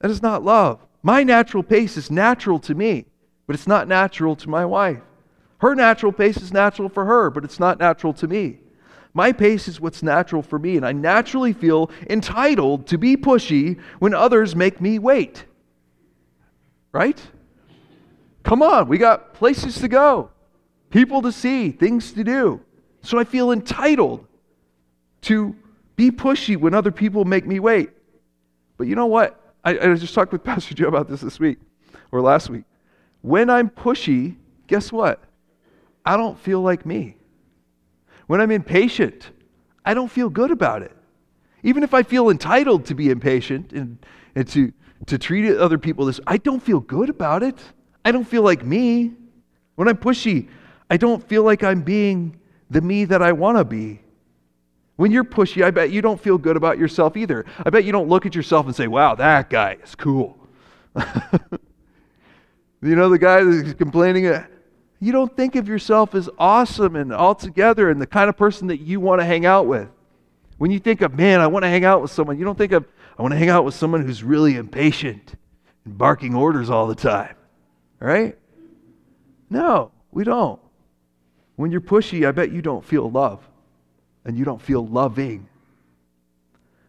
That 0.00 0.10
is 0.10 0.20
not 0.20 0.42
love. 0.42 0.84
My 1.04 1.22
natural 1.22 1.62
pace 1.62 1.96
is 1.96 2.10
natural 2.10 2.58
to 2.60 2.74
me, 2.74 3.06
but 3.46 3.54
it's 3.54 3.68
not 3.68 3.86
natural 3.86 4.34
to 4.34 4.50
my 4.50 4.64
wife. 4.64 5.02
Her 5.58 5.76
natural 5.76 6.10
pace 6.10 6.38
is 6.38 6.52
natural 6.52 6.88
for 6.88 7.04
her, 7.04 7.30
but 7.30 7.44
it's 7.44 7.60
not 7.60 7.78
natural 7.78 8.12
to 8.14 8.26
me. 8.26 8.58
My 9.14 9.30
pace 9.30 9.68
is 9.68 9.80
what's 9.80 10.02
natural 10.02 10.42
for 10.42 10.58
me, 10.58 10.76
and 10.76 10.84
I 10.84 10.90
naturally 10.90 11.52
feel 11.52 11.88
entitled 12.10 12.88
to 12.88 12.98
be 12.98 13.16
pushy 13.16 13.80
when 14.00 14.12
others 14.12 14.56
make 14.56 14.80
me 14.80 14.98
wait. 14.98 15.44
Right? 16.96 17.20
Come 18.42 18.62
on, 18.62 18.88
we 18.88 18.96
got 18.96 19.34
places 19.34 19.80
to 19.80 19.88
go, 19.88 20.30
people 20.88 21.20
to 21.20 21.30
see, 21.30 21.70
things 21.70 22.12
to 22.12 22.24
do. 22.24 22.62
So 23.02 23.18
I 23.18 23.24
feel 23.24 23.52
entitled 23.52 24.26
to 25.22 25.54
be 25.96 26.10
pushy 26.10 26.56
when 26.56 26.72
other 26.72 26.90
people 26.90 27.26
make 27.26 27.46
me 27.46 27.60
wait. 27.60 27.90
But 28.78 28.86
you 28.86 28.94
know 28.94 29.04
what? 29.04 29.38
I, 29.62 29.72
I 29.72 29.94
just 29.94 30.14
talked 30.14 30.32
with 30.32 30.42
Pastor 30.52 30.74
Joe 30.74 30.88
about 30.88 31.06
this 31.06 31.20
this 31.20 31.38
week 31.38 31.58
or 32.12 32.22
last 32.22 32.48
week. 32.48 32.64
When 33.20 33.50
I'm 33.50 33.68
pushy, 33.68 34.36
guess 34.66 34.90
what? 34.90 35.22
I 36.02 36.16
don't 36.16 36.38
feel 36.38 36.62
like 36.62 36.86
me. 36.86 37.16
When 38.26 38.40
I'm 38.40 38.50
impatient, 38.50 39.32
I 39.84 39.92
don't 39.92 40.10
feel 40.10 40.30
good 40.30 40.50
about 40.50 40.80
it. 40.80 40.96
Even 41.62 41.82
if 41.82 41.92
I 41.92 42.02
feel 42.04 42.30
entitled 42.30 42.86
to 42.86 42.94
be 42.94 43.10
impatient 43.10 43.74
and, 43.74 43.98
and 44.34 44.48
to, 44.48 44.72
to 45.06 45.18
treat 45.18 45.54
other 45.56 45.78
people 45.78 46.06
this, 46.06 46.20
I 46.26 46.38
don't 46.38 46.60
feel 46.60 46.80
good 46.80 47.10
about 47.10 47.42
it. 47.42 47.58
I 48.04 48.12
don't 48.12 48.26
feel 48.26 48.42
like 48.42 48.64
me. 48.64 49.12
When 49.74 49.88
I'm 49.88 49.96
pushy, 49.96 50.48
I 50.90 50.96
don't 50.96 51.26
feel 51.28 51.42
like 51.42 51.62
I'm 51.62 51.82
being 51.82 52.40
the 52.70 52.80
me 52.80 53.04
that 53.04 53.22
I 53.22 53.32
want 53.32 53.58
to 53.58 53.64
be. 53.64 54.00
When 54.96 55.12
you're 55.12 55.24
pushy, 55.24 55.62
I 55.62 55.70
bet 55.70 55.90
you 55.90 56.00
don't 56.00 56.20
feel 56.20 56.38
good 56.38 56.56
about 56.56 56.78
yourself 56.78 57.16
either. 57.16 57.44
I 57.64 57.70
bet 57.70 57.84
you 57.84 57.92
don't 57.92 58.08
look 58.08 58.24
at 58.24 58.34
yourself 58.34 58.66
and 58.66 58.74
say, 58.74 58.86
wow, 58.86 59.14
that 59.14 59.50
guy 59.50 59.76
is 59.84 59.94
cool. 59.94 60.38
you 60.96 61.02
know, 62.80 63.10
the 63.10 63.18
guy 63.18 63.44
that's 63.44 63.74
complaining, 63.74 64.26
uh, 64.26 64.46
you 64.98 65.12
don't 65.12 65.34
think 65.36 65.54
of 65.56 65.68
yourself 65.68 66.14
as 66.14 66.30
awesome 66.38 66.96
and 66.96 67.12
altogether 67.12 67.90
and 67.90 68.00
the 68.00 68.06
kind 68.06 68.30
of 68.30 68.36
person 68.38 68.68
that 68.68 68.80
you 68.80 68.98
want 68.98 69.20
to 69.20 69.24
hang 69.26 69.44
out 69.44 69.66
with. 69.66 69.88
When 70.56 70.70
you 70.70 70.78
think 70.78 71.02
of, 71.02 71.14
man, 71.14 71.40
I 71.40 71.46
want 71.46 71.64
to 71.64 71.68
hang 71.68 71.84
out 71.84 72.00
with 72.00 72.10
someone, 72.10 72.38
you 72.38 72.44
don't 72.46 72.56
think 72.56 72.72
of, 72.72 72.86
I 73.18 73.22
want 73.22 73.32
to 73.32 73.38
hang 73.38 73.48
out 73.48 73.64
with 73.64 73.74
someone 73.74 74.04
who's 74.04 74.22
really 74.22 74.56
impatient 74.56 75.34
and 75.84 75.96
barking 75.96 76.34
orders 76.34 76.68
all 76.68 76.86
the 76.86 76.94
time. 76.94 77.34
Right? 77.98 78.36
No, 79.48 79.90
we 80.10 80.24
don't. 80.24 80.60
When 81.56 81.70
you're 81.70 81.80
pushy, 81.80 82.28
I 82.28 82.32
bet 82.32 82.52
you 82.52 82.60
don't 82.60 82.84
feel 82.84 83.10
love 83.10 83.46
and 84.26 84.36
you 84.36 84.44
don't 84.44 84.60
feel 84.60 84.86
loving? 84.86 85.48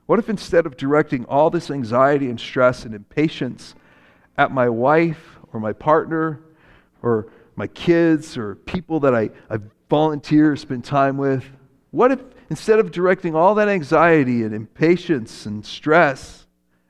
What 0.07 0.19
if 0.19 0.27
instead 0.27 0.65
of 0.65 0.75
directing 0.75 1.24
all 1.25 1.50
this 1.50 1.69
anxiety 1.69 2.29
and 2.29 2.39
stress 2.39 2.84
and 2.84 2.93
impatience 2.93 3.75
at 4.38 4.51
my 4.51 4.67
wife 4.67 5.38
or 5.53 5.60
my 5.60 5.72
partner 5.72 6.41
or 7.01 7.27
my 7.55 7.67
kids 7.67 8.38
or 8.38 8.55
people 8.55 9.00
that 9.01 9.13
I, 9.13 9.29
I 9.50 9.60
volunteer 9.89 10.55
spend 10.55 10.84
time 10.84 11.17
with, 11.17 11.46
what 11.91 12.12
if 12.12 12.19
instead 12.50 12.80
of 12.80 12.92
directing 12.92 13.36
all 13.36 13.56
that 13.56 13.68
anxiety 13.68 14.44
and 14.44 14.54
impatience 14.54 15.46
and 15.46 15.66
stress 15.66 16.46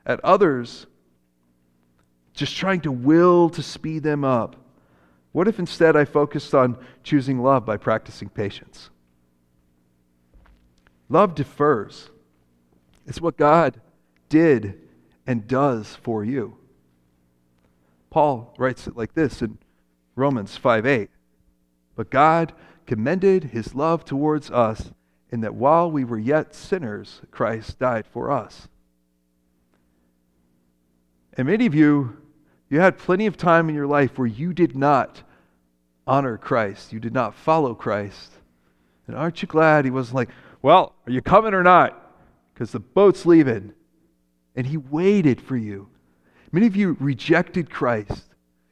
at 0.06 0.20
others, 0.24 0.86
just 2.32 2.56
trying 2.56 2.80
to 2.82 2.92
will 2.92 3.50
to 3.50 3.62
speed 3.62 4.02
them 4.02 4.24
up, 4.24 4.56
what 5.32 5.48
if 5.48 5.58
instead 5.58 5.96
I 5.96 6.04
focused 6.04 6.54
on 6.54 6.78
choosing 7.02 7.40
love 7.40 7.64
by 7.66 7.76
practicing 7.76 8.28
patience? 8.28 8.90
Love 11.08 11.34
defers. 11.34 12.10
It's 13.06 13.20
what 13.20 13.36
God 13.36 13.80
did 14.28 14.80
and 15.26 15.46
does 15.46 15.96
for 16.02 16.24
you. 16.24 16.56
Paul 18.10 18.54
writes 18.58 18.86
it 18.86 18.96
like 18.96 19.14
this 19.14 19.42
in 19.42 19.58
Romans 20.16 20.56
5 20.56 20.86
8. 20.86 21.10
But 21.94 22.10
God 22.10 22.52
commended 22.86 23.44
his 23.44 23.74
love 23.74 24.04
towards 24.04 24.50
us 24.50 24.90
in 25.30 25.40
that 25.42 25.54
while 25.54 25.90
we 25.90 26.04
were 26.04 26.18
yet 26.18 26.54
sinners, 26.54 27.20
Christ 27.30 27.78
died 27.78 28.06
for 28.06 28.30
us. 28.30 28.68
And 31.36 31.46
many 31.46 31.66
of 31.66 31.74
you, 31.74 32.16
you 32.68 32.80
had 32.80 32.98
plenty 32.98 33.26
of 33.26 33.36
time 33.36 33.68
in 33.68 33.74
your 33.74 33.86
life 33.86 34.18
where 34.18 34.26
you 34.26 34.52
did 34.52 34.76
not 34.76 35.22
honor 36.06 36.36
Christ. 36.36 36.92
You 36.92 37.00
did 37.00 37.12
not 37.12 37.34
follow 37.34 37.74
Christ. 37.74 38.32
And 39.06 39.16
aren't 39.16 39.40
you 39.42 39.48
glad 39.48 39.84
he 39.84 39.90
wasn't 39.90 40.16
like, 40.16 40.30
well, 40.62 40.94
are 41.06 41.12
you 41.12 41.22
coming 41.22 41.54
or 41.54 41.62
not? 41.62 42.14
Because 42.52 42.72
the 42.72 42.80
boat's 42.80 43.24
leaving. 43.24 43.72
And 44.56 44.66
he 44.66 44.76
waited 44.76 45.40
for 45.40 45.56
you. 45.56 45.88
Many 46.50 46.66
of 46.66 46.74
you 46.74 46.96
rejected 46.98 47.70
Christ. 47.70 48.24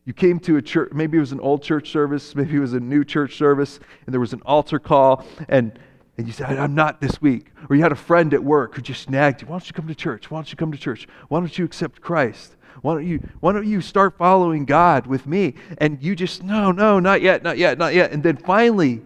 You 0.04 0.12
came 0.12 0.38
to 0.40 0.56
a 0.56 0.62
church, 0.62 0.92
maybe 0.92 1.18
it 1.18 1.20
was 1.20 1.32
an 1.32 1.40
old 1.40 1.62
church 1.62 1.90
service, 1.90 2.34
maybe 2.34 2.56
it 2.56 2.60
was 2.60 2.74
a 2.74 2.80
new 2.80 3.04
church 3.04 3.36
service, 3.36 3.80
and 4.06 4.12
there 4.12 4.20
was 4.20 4.32
an 4.32 4.42
altar 4.46 4.78
call, 4.78 5.26
and, 5.48 5.78
and 6.16 6.26
you 6.26 6.32
said, 6.32 6.58
I'm 6.58 6.74
not 6.74 7.00
this 7.00 7.20
week. 7.20 7.52
Or 7.68 7.76
you 7.76 7.82
had 7.82 7.92
a 7.92 7.96
friend 7.96 8.32
at 8.32 8.42
work 8.42 8.74
who 8.74 8.82
just 8.82 9.10
nagged 9.10 9.42
you, 9.42 9.48
Why 9.48 9.54
don't 9.54 9.66
you 9.66 9.74
come 9.74 9.88
to 9.88 9.94
church? 9.94 10.30
Why 10.30 10.38
don't 10.38 10.50
you 10.50 10.56
come 10.56 10.72
to 10.72 10.78
church? 10.78 11.06
Why 11.28 11.40
don't 11.40 11.58
you 11.58 11.64
accept 11.64 12.00
Christ? 12.00 12.56
Why 12.82 12.94
don't 12.94 13.06
you, 13.06 13.20
why 13.40 13.52
don't 13.52 13.66
you 13.66 13.80
start 13.80 14.18
following 14.18 14.64
God 14.64 15.06
with 15.06 15.26
me? 15.26 15.54
And 15.78 16.02
you 16.02 16.14
just, 16.14 16.42
no, 16.42 16.72
no, 16.72 17.00
not 17.00 17.22
yet, 17.22 17.42
not 17.42 17.58
yet, 17.58 17.78
not 17.78 17.94
yet. 17.94 18.12
And 18.12 18.22
then 18.22 18.36
finally, 18.36 19.02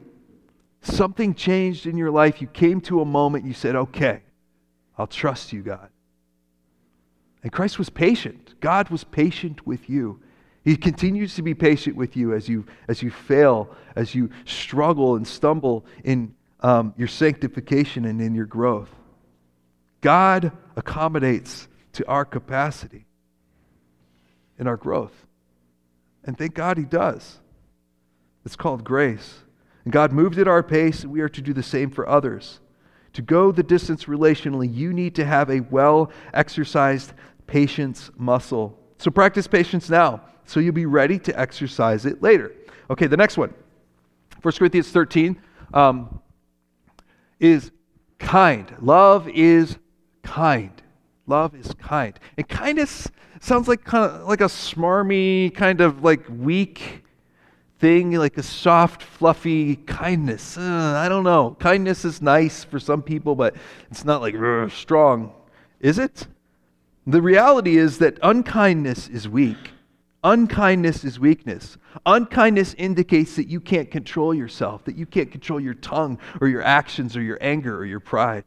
Something 0.83 1.35
changed 1.35 1.87
in 1.87 1.97
your 1.97 2.11
life. 2.11 2.41
You 2.41 2.47
came 2.47 2.81
to 2.83 3.01
a 3.01 3.05
moment, 3.05 3.45
you 3.45 3.53
said, 3.53 3.77
okay, 3.77 4.23
I'll 4.97 5.07
trust 5.07 5.53
you, 5.53 5.63
God. 5.63 5.89
And 7.43 7.53
Christ 7.53 7.79
was 7.79 7.91
patient. 7.91 8.55
God 8.61 8.89
was 8.89 9.05
patient 9.05 9.67
with 9.67 9.91
you. 9.91 10.21
He 10.65 10.77
continues 10.77 11.35
to 11.37 11.43
be 11.43 11.55
patient 11.55 11.97
with 11.97 12.17
you 12.17 12.35
as 12.35 12.49
you, 12.49 12.67
as 12.89 13.03
you 13.03 13.11
fail, 13.11 13.75
as 13.97 14.15
you 14.15 14.31
struggle 14.45 15.17
and 15.17 15.27
stumble 15.27 15.87
in 16.05 16.35
um, 16.61 16.95
your 16.97 17.09
sanctification 17.09 18.05
and 18.05 18.21
in 18.21 18.35
your 18.35 18.47
growth. 18.47 18.91
God 20.01 20.53
accommodates 20.77 21.69
to 21.93 22.07
our 22.07 22.25
capacity 22.25 23.07
in 24.59 24.67
our 24.67 24.77
growth. 24.77 25.15
And 26.25 26.37
thank 26.37 26.55
God 26.55 26.79
He 26.79 26.85
does. 26.85 27.41
It's 28.45 28.57
called 28.57 28.85
grace. 28.85 29.41
And 29.85 29.93
God 29.93 30.13
moves 30.13 30.39
at 30.39 30.49
our 30.49 30.63
pace, 30.63 31.03
and 31.03 31.13
we 31.13 31.21
are 31.21 31.29
to 31.31 31.41
do 31.41 31.53
the 31.53 31.63
same 31.63 31.91
for 31.91 32.09
others. 32.09 32.61
To 33.15 33.23
go 33.23 33.51
the 33.51 33.63
distance 33.63 34.05
relationally, 34.05 34.73
you 34.73 34.93
need 34.93 35.15
to 35.17 35.25
have 35.25 35.51
a 35.51 35.61
well 35.61 36.13
exercised 36.33 37.13
patience 37.47 38.11
muscle. 38.17 38.79
So 38.99 39.11
practice 39.11 39.47
patience 39.47 39.89
now, 39.89 40.21
so 40.45 40.61
you'll 40.61 40.75
be 40.75 40.87
ready 40.87 41.19
to 41.21 41.39
exercise 41.39 42.07
it 42.07 42.23
later. 42.23 42.53
Okay, 42.91 43.07
the 43.07 43.17
next 43.17 43.37
one 43.37 43.55
1 44.43 44.55
Corinthians 44.55 44.91
13 44.91 45.41
um, 45.75 46.21
is 47.41 47.73
kind. 48.19 48.73
Love 48.81 49.29
is 49.29 49.79
kind. 50.23 50.71
Love 51.27 51.55
is 51.55 51.75
kind. 51.75 52.19
And 52.37 52.49
kindness 52.49 53.09
sounds 53.41 53.67
like 53.67 53.83
kind 53.85 54.11
of 54.11 54.29
like 54.29 54.41
a 54.41 54.45
smarmy, 54.45 55.53
kind 55.55 55.81
of 55.81 56.05
like 56.05 56.25
weak 56.29 57.05
thing, 57.79 58.13
like 58.13 58.37
a 58.37 58.43
soft, 58.43 59.03
fluffy 59.03 59.77
kindness. 59.77 60.59
Uh, 60.59 60.95
I 60.97 61.09
don't 61.09 61.25
know. 61.25 61.57
Kindness 61.59 62.05
is 62.05 62.21
nice 62.21 62.63
for 62.63 62.79
some 62.79 63.03
people, 63.03 63.35
but 63.35 63.57
it's 63.91 64.05
not 64.05 64.21
like 64.21 64.35
strong. 64.71 65.33
Is 65.81 65.99
it? 65.99 66.27
The 67.07 67.23
reality 67.23 67.79
is 67.79 67.99
that 67.99 68.19
unkindness 68.23 69.09
is 69.09 69.29
weak. 69.29 69.71
Unkindness 70.23 71.05
is 71.05 71.19
weakness. 71.19 71.79
Unkindness 72.05 72.75
indicates 72.75 73.37
that 73.37 73.49
you 73.49 73.61
can't 73.61 73.91
control 73.91 74.35
yourself, 74.35 74.85
that 74.85 74.97
you 74.97 75.07
can't 75.07 75.31
control 75.31 75.59
your 75.59 75.75
tongue 75.75 76.19
or 76.41 76.49
your 76.49 76.63
actions 76.63 77.17
or 77.17 77.23
your 77.23 77.39
anger 77.41 77.77
or 77.77 77.87
your 77.87 78.01
pride. 78.01 78.45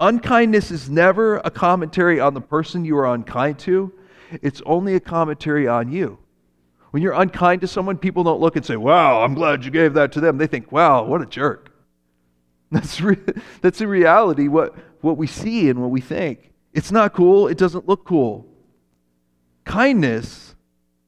Unkindness 0.00 0.72
is 0.72 0.90
never 0.90 1.36
a 1.38 1.50
commentary 1.50 2.18
on 2.18 2.34
the 2.34 2.40
person 2.40 2.84
you 2.84 2.96
are 2.96 3.14
unkind 3.14 3.60
to, 3.60 3.92
it's 4.42 4.60
only 4.66 4.96
a 4.96 5.00
commentary 5.00 5.68
on 5.68 5.92
you. 5.92 6.18
When 6.90 7.02
you're 7.02 7.12
unkind 7.12 7.60
to 7.60 7.68
someone, 7.68 7.98
people 7.98 8.24
don't 8.24 8.40
look 8.40 8.56
and 8.56 8.64
say, 8.64 8.76
Wow, 8.76 9.22
I'm 9.22 9.34
glad 9.34 9.64
you 9.64 9.70
gave 9.70 9.94
that 9.94 10.12
to 10.12 10.20
them. 10.20 10.38
They 10.38 10.46
think, 10.46 10.72
Wow, 10.72 11.04
what 11.04 11.22
a 11.22 11.26
jerk. 11.26 11.70
That's, 12.70 13.00
re- 13.00 13.18
that's 13.60 13.80
in 13.80 13.86
reality 13.86 14.48
what, 14.48 14.74
what 15.00 15.16
we 15.16 15.28
see 15.28 15.68
and 15.70 15.80
what 15.80 15.90
we 15.90 16.00
think. 16.00 16.50
It's 16.72 16.90
not 16.90 17.12
cool. 17.12 17.46
It 17.46 17.56
doesn't 17.56 17.86
look 17.86 18.04
cool. 18.04 18.48
Kindness 19.64 20.53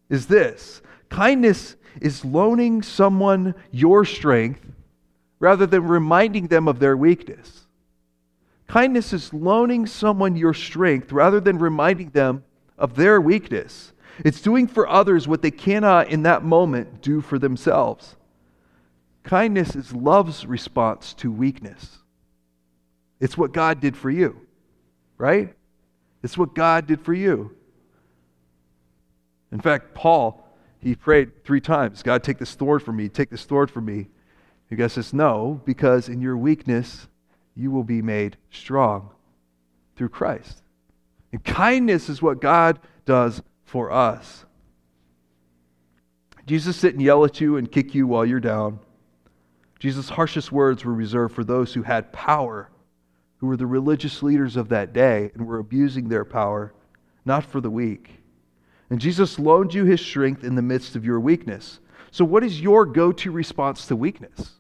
is 0.09 0.27
this 0.27 0.83
kindness 1.09 1.77
is 2.01 2.25
loaning 2.25 2.83
someone 2.83 3.55
your 3.71 4.05
strength 4.05 4.61
rather 5.39 5.67
than 5.67 5.87
reminding 5.87 6.49
them 6.49 6.69
of 6.69 6.79
their 6.79 6.97
weakness. 6.97 7.67
Kindness 8.67 9.13
is 9.13 9.33
loaning 9.33 9.87
someone 9.87 10.37
your 10.37 10.55
strength 10.55 11.13
rather 11.13 11.41
than 11.41 11.59
reminding 11.59 12.11
them 12.11 12.45
of 12.77 12.97
their 12.97 13.21
weakness. 13.21 13.93
It's 14.25 14.41
doing 14.41 14.67
for 14.67 14.89
others 14.89 15.29
what 15.29 15.43
they 15.43 15.51
cannot 15.51 16.09
in 16.09 16.23
that 16.23 16.43
moment 16.43 17.01
do 17.03 17.21
for 17.21 17.39
themselves. 17.39 18.17
Kindness 19.23 19.77
is 19.77 19.93
love's 19.93 20.47
response 20.47 21.13
to 21.15 21.31
weakness. 21.31 21.99
It's 23.21 23.37
what 23.37 23.53
God 23.53 23.81
did 23.81 23.97
for 23.97 24.11
you, 24.11 24.41
right? 25.19 25.55
It's 26.23 26.39
what 26.39 26.55
God 26.55 26.87
did 26.87 27.01
for 27.01 27.15
you. 27.15 27.57
In 29.57 29.63
fact, 29.63 29.95
Paul, 29.95 30.47
he 30.81 30.95
prayed 30.95 31.43
three 31.43 31.63
times 31.63 32.03
God, 32.03 32.23
take 32.23 32.37
this 32.37 32.51
sword 32.51 32.83
from 32.83 32.97
me, 32.97 33.09
take 33.09 33.31
this 33.31 33.41
sword 33.41 33.71
from 33.71 33.87
me. 33.87 34.09
And 34.69 34.79
God 34.79 34.91
says, 34.91 35.15
No, 35.15 35.63
because 35.65 36.11
in 36.11 36.21
your 36.21 36.37
weakness, 36.37 37.09
you 37.55 37.71
will 37.71 37.83
be 37.83 38.03
made 38.03 38.37
strong 38.51 39.09
through 39.97 40.11
Christ. 40.11 40.63
And 41.33 41.43
kindness 41.43 42.11
is 42.11 42.21
what 42.21 42.39
God 42.39 42.81
does 43.07 43.43
for 43.65 43.91
us. 43.91 44.45
Jesus 46.45 46.85
and 46.85 47.01
yell 47.01 47.25
at 47.25 47.41
you 47.41 47.57
and 47.57 47.73
kick 47.73 47.95
you 47.95 48.07
while 48.07 48.27
you're 48.27 48.41
down. 48.41 48.81
Jesus' 49.79 50.11
harshest 50.11 50.53
words 50.53 50.85
were 50.85 50.93
reserved 50.93 51.35
for 51.35 51.45
those 51.45 51.73
who 51.73 51.83
had 51.83 52.13
power, 52.13 52.69
who 53.39 53.47
were 53.47 53.57
the 53.57 53.67
religious 53.67 54.23
leaders 54.23 54.55
of 54.55 54.69
that 54.69 54.93
day 54.93 55.31
and 55.33 55.47
were 55.47 55.61
abusing 55.61 56.11
their 56.11 56.27
power, 56.27 56.75
not 57.25 57.43
for 57.43 57.63
the 57.63 57.71
weak. 57.71 58.16
And 58.91 59.01
Jesus 59.01 59.39
loaned 59.39 59.75
you 59.75 59.85
his 59.85 60.01
strength 60.01 60.45
in 60.45 60.55
the 60.55 60.63
midst 60.63 60.97
of 60.97 61.05
your 61.05 61.21
weakness. 61.21 61.81
So, 62.11 62.25
what 62.25 62.45
is 62.45 62.61
your 62.61 62.87
go 62.87 63.13
to 63.13 63.31
response 63.31 63.87
to 63.87 63.97
weakness? 63.97 64.53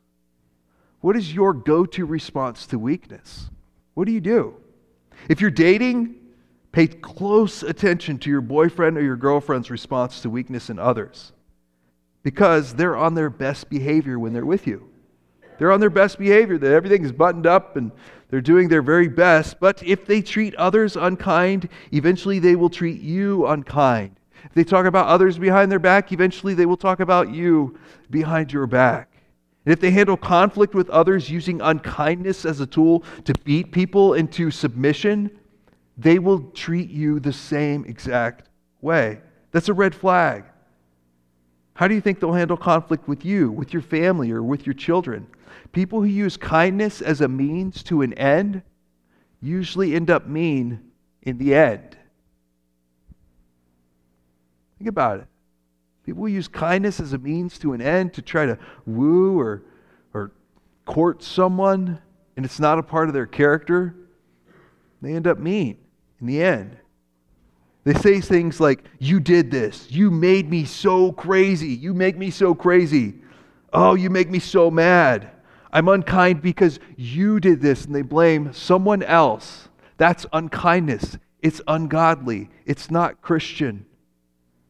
What 1.01 1.17
is 1.17 1.33
your 1.33 1.53
go 1.53 1.87
to 1.87 2.05
response 2.05 2.67
to 2.69 2.79
weakness? 2.79 3.49
What 3.95 4.07
do 4.07 4.13
you 4.13 4.21
do? 4.21 4.57
If 5.29 5.41
you're 5.41 5.51
dating, 5.51 6.17
Pay 6.77 6.89
close 6.89 7.63
attention 7.63 8.19
to 8.19 8.29
your 8.29 8.43
boyfriend 8.43 8.99
or 8.99 9.03
your 9.03 9.17
girlfriend's 9.17 9.71
response 9.71 10.21
to 10.21 10.29
weakness 10.29 10.69
in 10.69 10.79
others 10.79 11.33
because 12.23 12.75
they're 12.75 12.99
on 12.99 13.15
their 13.15 13.31
best 13.31 13.71
behavior 13.71 14.19
when 14.19 14.35
they're 14.35 14.45
with 14.45 14.67
you. 14.67 14.87
They're 15.57 15.73
on 15.73 15.81
their 15.81 15.89
best 15.89 16.19
behavior, 16.19 16.59
that 16.59 16.73
everything 16.73 17.03
is 17.03 17.13
buttoned 17.13 17.47
up 17.47 17.77
and 17.77 17.93
they're 18.29 18.43
doing 18.43 18.69
their 18.69 18.83
very 18.83 19.09
best. 19.09 19.59
But 19.59 19.83
if 19.83 20.05
they 20.05 20.21
treat 20.21 20.55
others 20.57 20.97
unkind, 20.97 21.71
eventually 21.95 22.41
they 22.41 22.57
will 22.57 22.69
treat 22.69 23.01
you 23.01 23.47
unkind. 23.47 24.16
If 24.47 24.55
they 24.55 24.65
talk 24.65 24.87
about 24.87 25.07
others 25.07 25.39
behind 25.39 25.71
their 25.71 25.79
back, 25.79 26.13
eventually 26.13 26.55
they 26.55 26.67
will 26.67 26.77
talk 26.77 27.01
about 27.01 27.31
you 27.31 27.79
behind 28.11 28.53
your 28.53 28.67
back. 28.67 29.13
And 29.65 29.73
if 29.73 29.81
they 29.81 29.91
handle 29.91 30.17
conflict 30.17 30.75
with 30.75 30.89
others 30.91 31.29
using 31.29 31.61
unkindness 31.61 32.45
as 32.45 32.61
a 32.61 32.67
tool 32.67 33.03
to 33.25 33.35
beat 33.45 33.73
people 33.73 34.15
into 34.15 34.51
submission, 34.51 35.31
they 35.99 36.19
will 36.19 36.51
treat 36.51 36.91
you 36.91 37.19
the 37.19 37.33
same 37.33 37.85
exact 37.85 38.49
way. 38.81 39.21
That's 39.51 39.69
a 39.69 39.75
red 39.75 39.95
flag. 39.95 40.45
How 41.75 41.89
do 41.89 41.95
you 41.95 42.01
think 42.01 42.21
they'll 42.21 42.33
handle 42.33 42.57
conflict 42.57 43.09
with 43.09 43.25
you, 43.25 43.51
with 43.51 43.73
your 43.73 43.83
family, 43.83 44.31
or 44.31 44.43
with 44.43 44.67
your 44.67 44.75
children? 44.75 45.27
People 45.73 46.01
who 46.01 46.07
use 46.07 46.37
kindness 46.37 47.03
as 47.03 47.21
a 47.21 47.29
means 47.29 47.83
to 47.85 48.03
an 48.03 48.15
end 48.15 48.63
usually 49.41 49.95
end 49.95 50.11
up 50.11 50.27
mean 50.27 50.81
in 51.23 51.39
the 51.39 51.55
end. 51.55 51.99
Think 54.79 54.89
about 54.89 55.21
it. 55.21 55.27
People 56.05 56.29
use 56.29 56.47
kindness 56.47 57.01
as 57.01 57.13
a 57.13 57.19
means 57.19 57.59
to 57.59 57.73
an 57.73 57.83
end 57.83 58.15
to 58.15 58.23
try 58.23 58.47
to 58.47 58.59
woo 58.87 59.39
or, 59.39 59.65
or 60.15 60.31
court 60.85 61.23
someone, 61.23 62.01
and 62.37 62.45
it's 62.45 62.61
not 62.61 62.79
a 62.79 62.83
part 62.83 63.09
of 63.09 63.15
their 63.15 63.27
character, 63.27 63.95
they 65.03 65.15
end 65.15 65.27
up 65.27 65.39
mean 65.39 65.79
in 66.21 66.27
the 66.27 66.43
end. 66.43 66.77
They 67.85 67.95
say 67.95 68.21
things 68.21 68.59
like, 68.59 68.85
You 68.99 69.21
did 69.21 69.51
this. 69.51 69.91
You 69.91 70.11
made 70.11 70.51
me 70.51 70.65
so 70.65 71.13
crazy. 71.13 71.69
You 71.69 71.95
make 71.95 72.17
me 72.17 72.31
so 72.31 72.55
crazy. 72.55 73.15
Oh, 73.73 73.95
you 73.95 74.11
make 74.11 74.31
me 74.31 74.41
so 74.41 74.71
mad. 74.71 75.31
I'm 75.73 75.89
unkind 75.89 76.43
because 76.43 76.81
you 76.97 77.39
did 77.39 77.61
this. 77.61 77.85
And 77.85 77.95
they 77.95 78.03
blame 78.03 78.53
someone 78.53 79.03
else. 79.03 79.69
That's 79.99 80.27
unkindness. 80.33 81.19
It's 81.43 81.61
ungodly. 81.69 82.51
It's 82.65 82.91
not 82.91 83.23
Christian. 83.23 83.87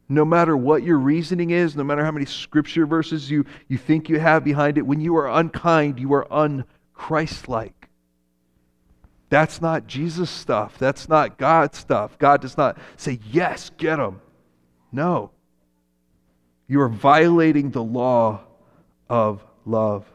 No 0.09 0.23
matter 0.23 0.55
what 0.55 0.83
your 0.83 0.97
reasoning 0.97 1.49
is, 1.49 1.75
no 1.75 1.83
matter 1.83 2.03
how 2.03 2.11
many 2.11 2.25
scripture 2.25 2.85
verses 2.85 3.29
you, 3.29 3.45
you 3.67 3.77
think 3.77 4.07
you 4.07 4.19
have 4.19 4.43
behind 4.43 4.77
it, 4.77 4.83
when 4.83 5.01
you 5.01 5.15
are 5.17 5.27
unkind, 5.27 5.99
you 5.99 6.13
are 6.13 6.25
unchristlike. 6.25 7.73
That's 9.29 9.61
not 9.61 9.87
Jesus 9.87 10.29
stuff. 10.29 10.77
That's 10.77 11.09
not 11.09 11.37
God 11.37 11.75
stuff. 11.75 12.17
God 12.17 12.41
does 12.41 12.57
not 12.57 12.77
say, 12.95 13.19
Yes, 13.29 13.69
get 13.77 13.97
them. 13.97 14.21
No. 14.91 15.31
You 16.67 16.81
are 16.81 16.89
violating 16.89 17.71
the 17.71 17.83
law 17.83 18.41
of 19.09 19.43
love. 19.65 20.05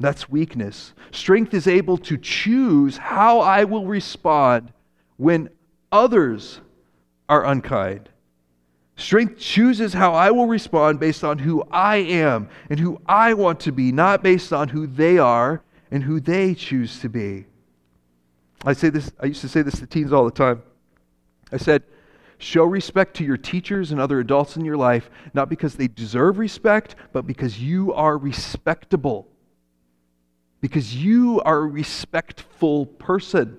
That's 0.00 0.28
weakness. 0.28 0.92
Strength 1.12 1.54
is 1.54 1.68
able 1.68 1.98
to 1.98 2.16
choose 2.16 2.96
how 2.96 3.40
I 3.40 3.64
will 3.64 3.86
respond 3.86 4.72
when 5.16 5.50
others 5.92 6.60
are 7.28 7.44
unkind. 7.44 8.08
Strength 8.96 9.38
chooses 9.38 9.92
how 9.92 10.12
I 10.12 10.30
will 10.30 10.46
respond 10.46 11.00
based 11.00 11.24
on 11.24 11.38
who 11.38 11.64
I 11.70 11.96
am 11.96 12.48
and 12.70 12.78
who 12.78 13.00
I 13.06 13.34
want 13.34 13.60
to 13.60 13.72
be, 13.72 13.90
not 13.90 14.22
based 14.22 14.52
on 14.52 14.68
who 14.68 14.86
they 14.86 15.18
are 15.18 15.62
and 15.90 16.02
who 16.02 16.20
they 16.20 16.54
choose 16.54 17.00
to 17.00 17.08
be. 17.08 17.46
I 18.64 18.72
say 18.72 18.90
this, 18.90 19.10
I 19.20 19.26
used 19.26 19.40
to 19.40 19.48
say 19.48 19.62
this 19.62 19.80
to 19.80 19.86
teens 19.86 20.12
all 20.12 20.24
the 20.24 20.30
time. 20.30 20.62
I 21.52 21.56
said, 21.56 21.82
show 22.38 22.64
respect 22.64 23.14
to 23.16 23.24
your 23.24 23.36
teachers 23.36 23.90
and 23.90 24.00
other 24.00 24.20
adults 24.20 24.56
in 24.56 24.64
your 24.64 24.76
life, 24.76 25.10
not 25.34 25.48
because 25.48 25.74
they 25.74 25.88
deserve 25.88 26.38
respect, 26.38 26.94
but 27.12 27.26
because 27.26 27.60
you 27.60 27.92
are 27.92 28.16
respectable. 28.16 29.28
Because 30.60 30.94
you 30.96 31.42
are 31.42 31.58
a 31.58 31.66
respectful 31.66 32.86
person. 32.86 33.58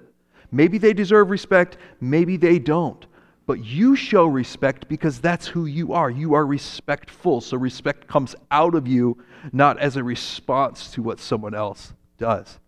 Maybe 0.51 0.77
they 0.77 0.93
deserve 0.93 1.29
respect, 1.29 1.77
maybe 1.99 2.37
they 2.37 2.57
don't. 2.57 3.05
But 3.45 3.63
you 3.63 3.95
show 3.95 4.25
respect 4.25 4.87
because 4.87 5.19
that's 5.19 5.45
who 5.47 5.65
you 5.65 5.93
are. 5.93 6.09
You 6.09 6.33
are 6.33 6.45
respectful. 6.45 7.41
So 7.41 7.57
respect 7.57 8.07
comes 8.07 8.35
out 8.49 8.73
of 8.73 8.87
you, 8.87 9.17
not 9.51 9.77
as 9.77 9.97
a 9.97 10.03
response 10.03 10.91
to 10.91 11.03
what 11.03 11.19
someone 11.19 11.53
else 11.53 11.93
does. 12.17 12.59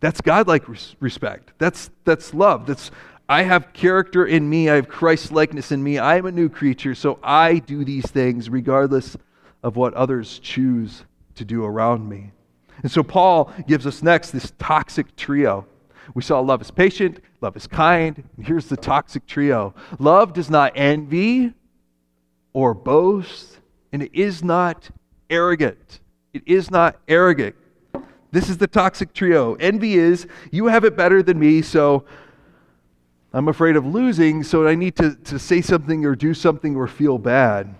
That's 0.00 0.20
godlike 0.20 0.68
res- 0.68 0.94
respect. 1.00 1.52
That's, 1.58 1.90
that's 2.04 2.32
love. 2.32 2.66
That's, 2.66 2.90
I 3.28 3.42
have 3.42 3.72
character 3.72 4.26
in 4.26 4.48
me. 4.48 4.68
I 4.68 4.76
have 4.76 4.88
Christ 4.88 5.32
likeness 5.32 5.72
in 5.72 5.82
me. 5.82 5.98
I 5.98 6.16
am 6.16 6.26
a 6.26 6.32
new 6.32 6.48
creature, 6.48 6.94
so 6.94 7.18
I 7.22 7.58
do 7.58 7.84
these 7.84 8.08
things 8.08 8.48
regardless 8.48 9.16
of 9.62 9.76
what 9.76 9.94
others 9.94 10.38
choose 10.38 11.04
to 11.36 11.44
do 11.44 11.64
around 11.64 12.08
me. 12.08 12.30
And 12.82 12.92
so 12.92 13.02
Paul 13.02 13.50
gives 13.66 13.86
us 13.86 14.02
next 14.02 14.30
this 14.30 14.52
toxic 14.58 15.16
trio. 15.16 15.66
We 16.14 16.22
saw 16.22 16.38
love 16.40 16.60
is 16.60 16.70
patient, 16.70 17.20
love 17.44 17.56
is 17.56 17.66
kind, 17.66 18.24
and 18.36 18.46
here's 18.46 18.66
the 18.68 18.76
toxic 18.76 19.26
trio. 19.26 19.74
Love 19.98 20.32
does 20.32 20.48
not 20.48 20.72
envy 20.74 21.52
or 22.54 22.72
boast, 22.72 23.60
and 23.92 24.02
it 24.02 24.10
is 24.14 24.42
not 24.42 24.88
arrogant. 25.28 26.00
It 26.32 26.42
is 26.46 26.70
not 26.70 26.96
arrogant. 27.06 27.54
This 28.32 28.48
is 28.48 28.56
the 28.56 28.66
toxic 28.66 29.12
trio. 29.12 29.54
Envy 29.56 29.94
is, 29.94 30.26
you 30.50 30.68
have 30.68 30.84
it 30.84 30.96
better 30.96 31.22
than 31.22 31.38
me, 31.38 31.60
so 31.60 32.06
I'm 33.34 33.48
afraid 33.48 33.76
of 33.76 33.84
losing, 33.84 34.42
so 34.42 34.66
I 34.66 34.74
need 34.74 34.96
to, 34.96 35.14
to 35.14 35.38
say 35.38 35.60
something 35.60 36.06
or 36.06 36.16
do 36.16 36.32
something 36.32 36.74
or 36.74 36.88
feel 36.88 37.18
bad. 37.18 37.74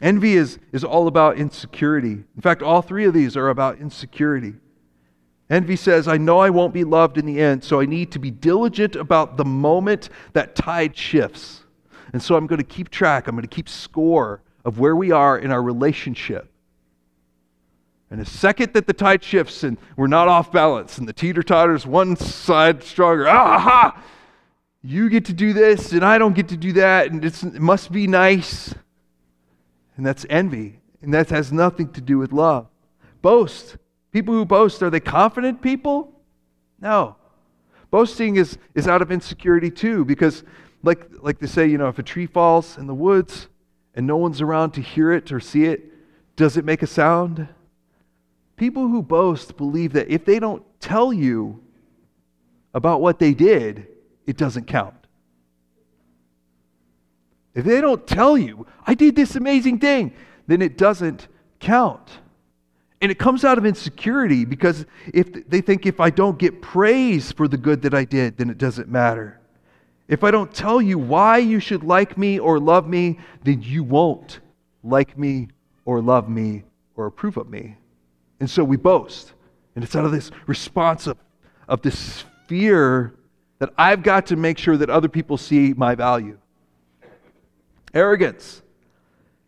Envy 0.00 0.36
is, 0.36 0.60
is 0.70 0.84
all 0.84 1.08
about 1.08 1.36
insecurity. 1.36 2.22
In 2.36 2.40
fact, 2.40 2.62
all 2.62 2.82
three 2.82 3.04
of 3.04 3.14
these 3.14 3.36
are 3.36 3.48
about 3.48 3.78
insecurity. 3.78 4.54
Envy 5.50 5.76
says, 5.76 6.06
I 6.08 6.18
know 6.18 6.40
I 6.40 6.50
won't 6.50 6.74
be 6.74 6.84
loved 6.84 7.16
in 7.16 7.24
the 7.24 7.40
end, 7.40 7.64
so 7.64 7.80
I 7.80 7.86
need 7.86 8.12
to 8.12 8.18
be 8.18 8.30
diligent 8.30 8.96
about 8.96 9.36
the 9.36 9.44
moment 9.44 10.10
that 10.34 10.54
tide 10.54 10.96
shifts. 10.96 11.64
And 12.12 12.22
so 12.22 12.36
I'm 12.36 12.46
going 12.46 12.58
to 12.58 12.64
keep 12.64 12.90
track, 12.90 13.26
I'm 13.26 13.34
going 13.34 13.42
to 13.42 13.54
keep 13.54 13.68
score 13.68 14.42
of 14.64 14.78
where 14.78 14.94
we 14.94 15.10
are 15.10 15.38
in 15.38 15.50
our 15.50 15.62
relationship. 15.62 16.50
And 18.10 18.20
the 18.20 18.26
second 18.26 18.72
that 18.72 18.86
the 18.86 18.92
tide 18.92 19.22
shifts 19.22 19.62
and 19.64 19.76
we're 19.96 20.06
not 20.06 20.28
off 20.28 20.50
balance 20.50 20.98
and 20.98 21.06
the 21.06 21.12
teeter 21.12 21.42
totters 21.42 21.86
one 21.86 22.16
side 22.16 22.82
stronger, 22.82 23.28
aha! 23.28 24.02
You 24.82 25.10
get 25.10 25.26
to 25.26 25.32
do 25.32 25.52
this 25.52 25.92
and 25.92 26.04
I 26.04 26.18
don't 26.18 26.34
get 26.34 26.48
to 26.48 26.56
do 26.56 26.72
that, 26.74 27.10
and 27.10 27.24
it 27.24 27.60
must 27.60 27.92
be 27.92 28.06
nice. 28.06 28.74
And 29.96 30.06
that's 30.06 30.24
envy. 30.30 30.80
And 31.02 31.12
that 31.12 31.30
has 31.30 31.52
nothing 31.52 31.90
to 31.92 32.00
do 32.00 32.18
with 32.18 32.32
love. 32.32 32.68
Boast. 33.20 33.76
People 34.12 34.34
who 34.34 34.44
boast, 34.44 34.82
are 34.82 34.90
they 34.90 35.00
confident 35.00 35.60
people? 35.60 36.12
No. 36.80 37.16
Boasting 37.90 38.36
is, 38.36 38.58
is 38.74 38.86
out 38.86 39.02
of 39.02 39.10
insecurity 39.10 39.70
too, 39.70 40.04
because 40.04 40.44
like, 40.82 41.06
like 41.20 41.38
they 41.38 41.46
say, 41.46 41.66
you 41.66 41.78
know, 41.78 41.88
if 41.88 41.98
a 41.98 42.02
tree 42.02 42.26
falls 42.26 42.78
in 42.78 42.86
the 42.86 42.94
woods 42.94 43.48
and 43.94 44.06
no 44.06 44.16
one's 44.16 44.40
around 44.40 44.72
to 44.72 44.80
hear 44.80 45.12
it 45.12 45.32
or 45.32 45.40
see 45.40 45.64
it, 45.64 45.92
does 46.36 46.56
it 46.56 46.64
make 46.64 46.82
a 46.82 46.86
sound? 46.86 47.48
People 48.56 48.88
who 48.88 49.02
boast 49.02 49.56
believe 49.56 49.92
that 49.94 50.08
if 50.08 50.24
they 50.24 50.38
don't 50.38 50.62
tell 50.80 51.12
you 51.12 51.62
about 52.74 53.00
what 53.00 53.18
they 53.18 53.34
did, 53.34 53.86
it 54.26 54.36
doesn't 54.36 54.66
count. 54.66 54.94
If 57.54 57.64
they 57.64 57.80
don't 57.80 58.06
tell 58.06 58.38
you, 58.38 58.66
I 58.86 58.94
did 58.94 59.16
this 59.16 59.34
amazing 59.34 59.80
thing, 59.80 60.12
then 60.46 60.62
it 60.62 60.78
doesn't 60.78 61.26
count. 61.58 62.18
And 63.00 63.12
it 63.12 63.18
comes 63.18 63.44
out 63.44 63.58
of 63.58 63.66
insecurity 63.66 64.44
because 64.44 64.84
if 65.14 65.48
they 65.48 65.60
think 65.60 65.86
if 65.86 66.00
I 66.00 66.10
don't 66.10 66.38
get 66.38 66.60
praise 66.60 67.30
for 67.30 67.46
the 67.46 67.56
good 67.56 67.82
that 67.82 67.94
I 67.94 68.04
did, 68.04 68.36
then 68.36 68.50
it 68.50 68.58
doesn't 68.58 68.88
matter. 68.88 69.40
If 70.08 70.24
I 70.24 70.30
don't 70.30 70.52
tell 70.52 70.80
you 70.82 70.98
why 70.98 71.38
you 71.38 71.60
should 71.60 71.84
like 71.84 72.18
me 72.18 72.38
or 72.38 72.58
love 72.58 72.88
me, 72.88 73.18
then 73.44 73.62
you 73.62 73.84
won't 73.84 74.40
like 74.82 75.16
me 75.16 75.48
or 75.84 76.00
love 76.00 76.28
me 76.28 76.64
or 76.96 77.06
approve 77.06 77.36
of 77.36 77.48
me. 77.48 77.76
And 78.40 78.48
so 78.48 78.64
we 78.64 78.76
boast. 78.76 79.34
And 79.74 79.84
it's 79.84 79.94
out 79.94 80.04
of 80.04 80.12
this 80.12 80.30
response 80.46 81.06
of, 81.06 81.18
of 81.68 81.82
this 81.82 82.24
fear 82.46 83.14
that 83.58 83.70
I've 83.76 84.02
got 84.02 84.26
to 84.26 84.36
make 84.36 84.58
sure 84.58 84.76
that 84.76 84.90
other 84.90 85.08
people 85.08 85.36
see 85.36 85.72
my 85.74 85.94
value. 85.94 86.38
Arrogance. 87.92 88.62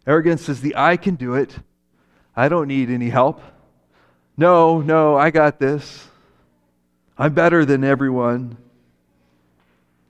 Arrogance 0.06 0.48
is 0.48 0.60
the 0.60 0.76
I 0.76 0.96
can 0.96 1.14
do 1.14 1.34
it. 1.34 1.58
I 2.37 2.49
don't 2.49 2.69
need 2.69 2.90
any 2.90 3.09
help. 3.09 3.40
No, 4.37 4.81
no, 4.81 5.16
I 5.16 5.31
got 5.31 5.59
this. 5.59 6.09
I'm 7.19 7.35
better 7.35 7.64
than 7.64 7.85
everyone. 7.85 8.57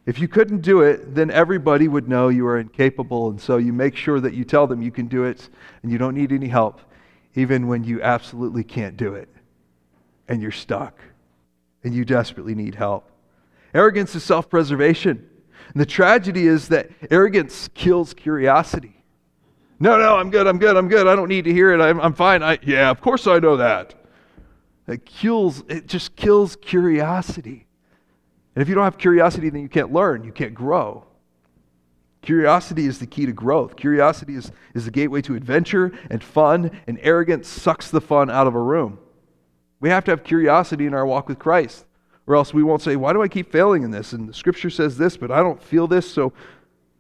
If 0.07 0.19
you 0.19 0.29
couldn't 0.29 0.61
do 0.61 0.83
it, 0.83 1.15
then 1.15 1.31
everybody 1.31 1.89
would 1.89 2.09
know 2.09 2.29
you 2.29 2.47
are 2.47 2.59
incapable, 2.59 3.31
and 3.31 3.41
so 3.41 3.59
you 3.59 3.73
make 3.73 3.97
sure 3.97 4.21
that 4.21 4.35
you 4.35 4.45
tell 4.45 4.67
them 4.67 4.83
you 4.83 4.91
can 4.91 5.07
do 5.07 5.25
it 5.25 5.49
and 5.83 5.91
you 5.91 5.99
don't 5.99 6.15
need 6.15 6.33
any 6.33 6.49
help, 6.49 6.81
even 7.35 7.67
when 7.67 7.85
you 7.85 8.03
absolutely 8.03 8.65
can't 8.65 8.97
do 8.97 9.15
it 9.15 9.29
and 10.29 10.41
you're 10.41 10.51
stuck 10.51 10.99
and 11.83 11.95
you 11.95 12.05
desperately 12.05 12.55
need 12.55 12.75
help. 12.75 13.11
Arrogance 13.75 14.15
is 14.15 14.23
self 14.23 14.49
preservation. 14.49 15.29
And 15.73 15.81
the 15.81 15.87
tragedy 15.87 16.47
is 16.47 16.69
that 16.69 16.91
arrogance 17.11 17.69
kills 17.75 18.15
curiosity. 18.15 19.00
No, 19.83 19.97
no, 19.97 20.17
I'm 20.17 20.31
good, 20.31 20.47
I'm 20.47 20.59
good, 20.59 20.77
I'm 20.77 20.89
good. 20.89 21.07
I 21.07 21.17
don't 21.17 21.29
need 21.29 21.45
to 21.45 21.53
hear 21.53 21.73
it. 21.73 21.81
I'm, 21.81 21.99
I'm 22.01 22.13
fine. 22.13 22.43
I, 22.43 22.59
yeah, 22.63 22.91
of 22.91 23.01
course 23.01 23.27
I 23.27 23.39
know 23.39 23.57
that. 23.57 23.95
It 24.87 25.07
kills, 25.07 25.65
it 25.69 25.87
just 25.87 26.15
kills 26.17 26.57
curiosity. 26.57 27.67
And 28.55 28.63
if 28.63 28.69
you 28.69 28.75
don't 28.75 28.85
have 28.85 28.99
curiosity, 28.99 29.49
then 29.49 29.63
you 29.63 29.69
can't 29.69 29.93
learn, 29.93 30.23
you 30.23 30.33
can't 30.33 30.55
grow. 30.55 31.07
Curiosity 32.21 32.85
is 32.85 32.99
the 32.99 33.07
key 33.07 33.25
to 33.25 33.33
growth. 33.33 33.77
Curiosity 33.77 34.35
is, 34.35 34.53
is 34.75 34.85
the 34.85 34.91
gateway 34.91 35.23
to 35.23 35.35
adventure 35.35 35.93
and 36.11 36.23
fun, 36.23 36.79
and 36.87 36.99
arrogance 37.01 37.49
sucks 37.49 37.91
the 37.91 38.01
fun 38.01 38.29
out 38.29 38.47
of 38.47 38.55
a 38.55 38.61
room. 38.61 38.99
We 39.81 39.89
have 39.89 40.05
to 40.05 40.11
have 40.11 40.25
curiosity 40.25 40.85
in 40.85 40.93
our 40.93 41.07
walk 41.07 41.27
with 41.29 41.39
Christ. 41.39 41.87
Or 42.27 42.37
else 42.37 42.53
we 42.53 42.63
won't 42.63 42.83
say, 42.83 42.97
Why 42.97 43.15
do 43.15 43.23
I 43.23 43.29
keep 43.29 43.51
failing 43.51 43.83
in 43.83 43.91
this? 43.91 44.13
And 44.13 44.29
the 44.29 44.35
scripture 44.35 44.71
says 44.71 44.99
this, 44.99 45.17
but 45.17 45.31
I 45.31 45.39
don't 45.39 45.61
feel 45.61 45.87
this. 45.87 46.09
So 46.09 46.33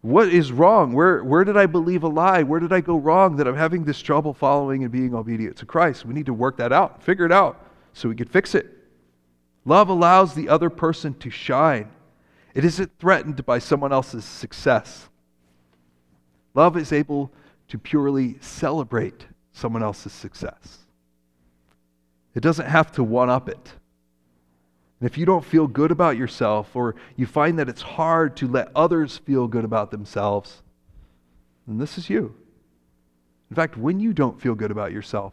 what 0.03 0.29
is 0.29 0.51
wrong? 0.51 0.93
Where, 0.93 1.23
where 1.23 1.45
did 1.45 1.57
I 1.57 1.67
believe 1.67 2.03
a 2.03 2.09
lie? 2.09 2.43
Where 2.43 2.61
did 2.61 2.73
I 2.73 2.81
go 2.81 2.97
wrong 2.97 3.37
that 3.37 3.47
I'm 3.47 3.57
having 3.57 3.85
this 3.85 4.01
trouble 4.01 4.33
following 4.33 4.83
and 4.83 4.91
being 4.91 5.15
obedient 5.15 5.57
to 5.59 5.67
Christ? 5.67 6.07
We 6.07 6.15
need 6.15 6.27
to 6.27 6.35
work 6.35 6.57
that 6.57 6.73
out, 6.73 7.03
figure 7.03 7.27
it 7.27 7.33
out 7.33 7.67
so 7.93 8.09
we 8.09 8.15
can 8.15 8.29
fix 8.29 8.55
it. 8.55 8.67
Love 9.65 9.89
allows 9.89 10.35
the 10.35 10.49
other 10.49 10.71
person 10.71 11.15
to 11.15 11.31
shine, 11.31 11.91
it 12.55 12.65
isn't 12.65 12.99
threatened 12.99 13.45
by 13.47 13.59
someone 13.59 13.93
else's 13.93 14.25
success. 14.25 15.09
Love 16.55 16.77
is 16.77 16.93
able 16.93 17.31
to 17.69 17.79
purely 17.79 18.37
celebrate 18.41 19.27
someone 19.53 19.83
else's 19.83 20.13
success. 20.13 20.79
It 22.35 22.41
doesn't 22.41 22.67
have 22.67 22.91
to 22.93 23.05
one 23.05 23.31
up 23.31 23.49
it. 23.49 23.75
And 25.01 25.09
if 25.09 25.17
you 25.17 25.25
don't 25.25 25.45
feel 25.45 25.67
good 25.67 25.91
about 25.91 26.17
yourself, 26.17 26.77
or 26.77 26.95
you 27.17 27.27
find 27.27 27.59
that 27.59 27.69
it's 27.69 27.83
hard 27.83 28.37
to 28.37 28.49
let 28.49 28.69
others 28.75 29.17
feel 29.19 29.49
good 29.49 29.65
about 29.65 29.91
themselves, 29.91 30.63
then 31.67 31.79
this 31.79 31.97
is 31.97 32.11
you. 32.11 32.35
In 33.49 33.57
fact, 33.57 33.77
when 33.77 33.99
you 33.99 34.13
don't 34.13 34.41
feel 34.41 34.55
good 34.55 34.71
about 34.71 34.93
yourself, 34.93 35.33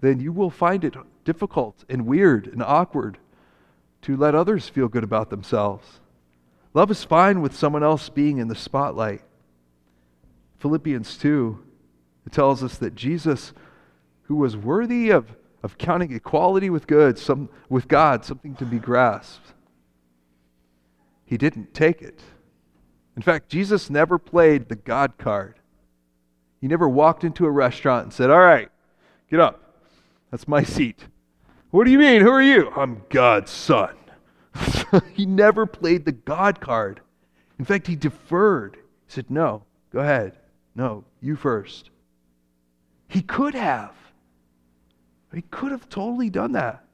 then 0.00 0.20
you 0.20 0.32
will 0.32 0.50
find 0.50 0.84
it 0.84 0.94
difficult 1.24 1.84
and 1.88 2.06
weird 2.06 2.46
and 2.46 2.62
awkward 2.62 3.18
to 4.02 4.16
let 4.16 4.34
others 4.34 4.68
feel 4.68 4.88
good 4.88 5.04
about 5.04 5.30
themselves. 5.30 6.00
Love 6.74 6.90
is 6.90 7.04
fine 7.04 7.40
with 7.40 7.56
someone 7.56 7.82
else 7.82 8.08
being 8.08 8.38
in 8.38 8.48
the 8.48 8.54
spotlight. 8.54 9.22
Philippians 10.58 11.16
2 11.18 11.58
it 12.26 12.32
tells 12.32 12.62
us 12.62 12.78
that 12.78 12.94
Jesus, 12.94 13.52
who 14.22 14.36
was 14.36 14.56
worthy 14.56 15.10
of 15.10 15.34
of 15.62 15.78
counting 15.78 16.12
equality 16.12 16.70
with 16.70 16.86
good, 16.86 17.18
some, 17.18 17.48
with 17.68 17.88
God, 17.88 18.24
something 18.24 18.54
to 18.56 18.64
be 18.64 18.78
grasped. 18.78 19.54
He 21.24 21.36
didn't 21.38 21.72
take 21.72 22.02
it. 22.02 22.20
In 23.16 23.22
fact, 23.22 23.48
Jesus 23.48 23.90
never 23.90 24.18
played 24.18 24.68
the 24.68 24.76
God 24.76 25.18
card. 25.18 25.56
He 26.60 26.68
never 26.68 26.88
walked 26.88 27.24
into 27.24 27.46
a 27.46 27.50
restaurant 27.50 28.04
and 28.04 28.12
said, 28.12 28.30
All 28.30 28.40
right, 28.40 28.68
get 29.30 29.40
up. 29.40 29.60
That's 30.30 30.48
my 30.48 30.62
seat. 30.62 31.06
What 31.70 31.84
do 31.84 31.90
you 31.90 31.98
mean? 31.98 32.22
Who 32.22 32.30
are 32.30 32.42
you? 32.42 32.70
I'm 32.76 33.02
God's 33.08 33.50
son. 33.50 33.96
he 35.14 35.26
never 35.26 35.66
played 35.66 36.04
the 36.04 36.12
God 36.12 36.60
card. 36.60 37.00
In 37.58 37.64
fact, 37.64 37.86
he 37.86 37.96
deferred. 37.96 38.76
He 39.06 39.12
said, 39.12 39.30
No, 39.30 39.64
go 39.92 40.00
ahead. 40.00 40.38
No, 40.74 41.04
you 41.20 41.36
first. 41.36 41.90
He 43.08 43.22
could 43.22 43.54
have. 43.54 43.94
He 45.34 45.42
could 45.42 45.70
have 45.70 45.88
totally 45.88 46.30
done 46.30 46.52
that. 46.52 46.84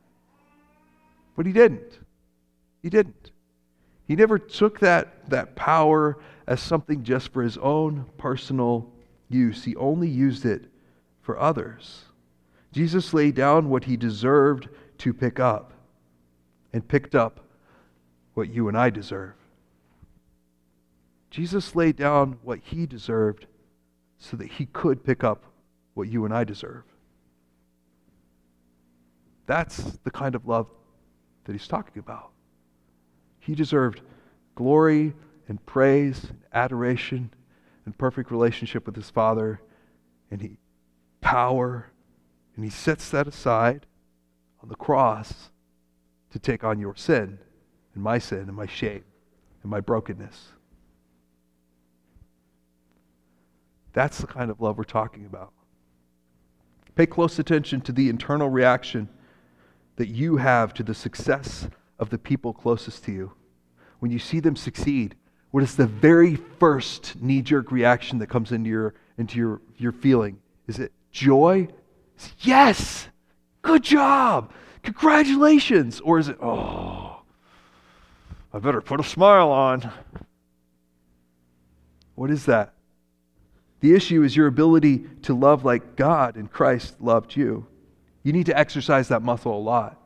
But 1.37 1.46
he 1.46 1.53
didn't. 1.53 1.98
He 2.83 2.90
didn't. 2.90 3.33
He 4.07 4.16
never 4.16 4.38
took 4.38 4.81
that, 4.81 5.29
that 5.31 5.55
power 5.55 6.18
as 6.46 6.61
something 6.61 7.05
just 7.05 7.33
for 7.33 7.42
his 7.42 7.59
own 7.59 8.07
personal 8.16 8.90
use. 9.29 9.64
He 9.64 9.77
only 9.77 10.09
used 10.09 10.44
it 10.44 10.64
for 11.20 11.38
others. 11.38 12.05
Jesus 12.72 13.12
laid 13.12 13.35
down 13.35 13.68
what 13.68 13.85
he 13.85 13.96
deserved 13.96 14.68
to 14.98 15.12
pick 15.12 15.38
up 15.38 15.72
and 16.72 16.87
picked 16.87 17.14
up 17.14 17.40
what 18.35 18.48
you 18.48 18.68
and 18.68 18.77
I 18.77 18.90
deserve. 18.90 19.35
Jesus 21.31 21.74
laid 21.74 21.96
down 21.96 22.38
what 22.42 22.61
he 22.62 22.87
deserved 22.87 23.46
so 24.18 24.37
that 24.37 24.53
he 24.53 24.66
could 24.66 25.05
pick 25.05 25.22
up 25.22 25.44
what 25.94 26.09
you 26.09 26.24
and 26.24 26.33
I 26.33 26.44
deserve. 26.44 26.85
That's 29.48 29.78
the 30.04 30.11
kind 30.11 30.34
of 30.34 30.46
love 30.46 30.66
that 31.44 31.52
he's 31.52 31.66
talking 31.66 31.98
about. 31.98 32.32
He 33.38 33.54
deserved 33.54 34.02
glory 34.54 35.14
and 35.48 35.64
praise 35.64 36.24
and 36.24 36.38
adoration 36.52 37.32
and 37.87 37.96
perfect 37.96 38.30
relationship 38.30 38.84
with 38.84 38.94
his 38.94 39.08
Father 39.08 39.62
and 40.30 40.42
he 40.42 40.58
power 41.22 41.90
And 42.54 42.64
he 42.64 42.70
sets 42.70 43.11
that 43.11 43.26
aside 43.26 43.87
on 44.62 44.68
the 44.68 44.74
cross 44.74 45.50
to 46.30 46.38
take 46.38 46.62
on 46.62 46.78
your 46.78 46.94
sin 46.94 47.38
and 47.94 48.02
my 48.02 48.18
sin 48.18 48.40
and 48.40 48.54
my 48.54 48.66
shame 48.66 49.04
and 49.62 49.70
my 49.70 49.80
brokenness. 49.80 50.48
That's 53.94 54.18
the 54.18 54.26
kind 54.26 54.50
of 54.50 54.61
love 54.61 54.76
we're 54.76 54.84
talking 54.84 55.24
about. 55.24 55.52
Pay 56.96 57.06
close 57.06 57.38
attention 57.38 57.80
to 57.82 57.92
the 57.92 58.11
internal 58.11 58.50
reaction 58.50 59.08
that 59.98 60.08
you 60.08 60.37
have 60.37 60.72
to 60.72 60.84
the 60.84 60.94
success 60.94 61.68
of 61.98 62.08
the 62.11 62.18
people 62.18 62.52
closest 62.52 63.04
to 63.04 63.12
you. 63.12 63.32
When 63.98 64.12
you 64.12 64.20
see 64.20 64.38
them 64.38 64.54
succeed, 64.54 65.16
what 65.50 65.64
is 65.64 65.74
the 65.74 65.88
very 65.88 66.37
first 66.37 67.20
knee 67.20 67.42
jerk 67.42 67.72
reaction 67.72 68.20
that 68.20 68.28
comes 68.28 68.52
into 68.52 68.70
your, 68.70 68.94
into 69.18 69.38
your, 69.38 69.61
your 69.76 69.90
feeling? 69.90 70.38
Is 70.68 70.78
it 70.78 70.92
joy? 71.11 71.68
yes, 72.40 73.08
good 73.62 73.82
job, 73.82 74.52
congratulations. 74.84 75.98
Or 76.00 76.20
is 76.20 76.28
it, 76.28 76.38
oh, 76.40 77.22
I 78.52 78.61
better 78.61 78.80
put 78.80 79.00
a 79.00 79.04
smile 79.04 79.50
on? 79.50 79.90
What 82.14 82.30
is 82.30 82.46
that? 82.46 82.74
The 83.80 83.94
issue 83.94 84.22
is 84.22 84.37
your 84.37 84.46
ability 84.46 85.06
to 85.22 85.34
love 85.34 85.64
like 85.64 85.96
God 85.96 86.37
and 86.37 86.50
Christ 86.50 87.00
loved 87.00 87.34
you. 87.34 87.66
You 88.22 88.33
need 88.33 88.46
to 88.46 88.59
exercise 88.59 89.09
that 89.09 89.22
muscle 89.22 89.57
a 89.57 89.61
lot. 89.61 90.00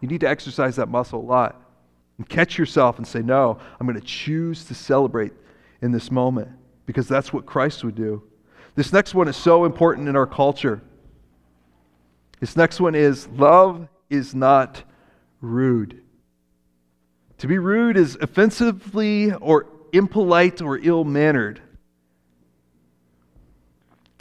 You 0.00 0.08
need 0.08 0.20
to 0.20 0.28
exercise 0.28 0.76
that 0.76 0.88
muscle 0.88 1.20
a 1.20 1.22
lot 1.22 1.60
and 2.16 2.28
catch 2.28 2.58
yourself 2.58 2.98
and 2.98 3.06
say, 3.06 3.20
No, 3.20 3.58
I'm 3.78 3.86
going 3.86 3.98
to 3.98 4.06
choose 4.06 4.64
to 4.66 4.74
celebrate 4.74 5.32
in 5.80 5.92
this 5.92 6.10
moment 6.10 6.48
because 6.86 7.08
that's 7.08 7.32
what 7.32 7.46
Christ 7.46 7.84
would 7.84 7.94
do. 7.94 8.22
This 8.74 8.92
next 8.92 9.14
one 9.14 9.28
is 9.28 9.36
so 9.36 9.64
important 9.64 10.08
in 10.08 10.16
our 10.16 10.26
culture. 10.26 10.82
This 12.40 12.56
next 12.56 12.80
one 12.80 12.94
is 12.94 13.26
love 13.28 13.88
is 14.08 14.34
not 14.34 14.82
rude. 15.40 16.02
To 17.38 17.46
be 17.46 17.58
rude 17.58 17.96
is 17.96 18.16
offensively 18.20 19.32
or 19.32 19.66
impolite 19.92 20.60
or 20.60 20.78
ill 20.78 21.04
mannered. 21.04 21.60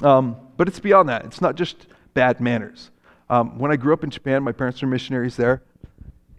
Um, 0.03 0.35
but 0.55 0.67
it's 0.67 0.79
beyond 0.79 1.09
that. 1.09 1.25
It's 1.25 1.41
not 1.41 1.55
just 1.55 1.87
bad 2.13 2.39
manners. 2.39 2.91
Um, 3.29 3.57
when 3.57 3.71
I 3.71 3.75
grew 3.75 3.93
up 3.93 4.03
in 4.03 4.09
Japan, 4.09 4.43
my 4.43 4.51
parents 4.51 4.81
were 4.81 4.87
missionaries 4.87 5.35
there. 5.35 5.61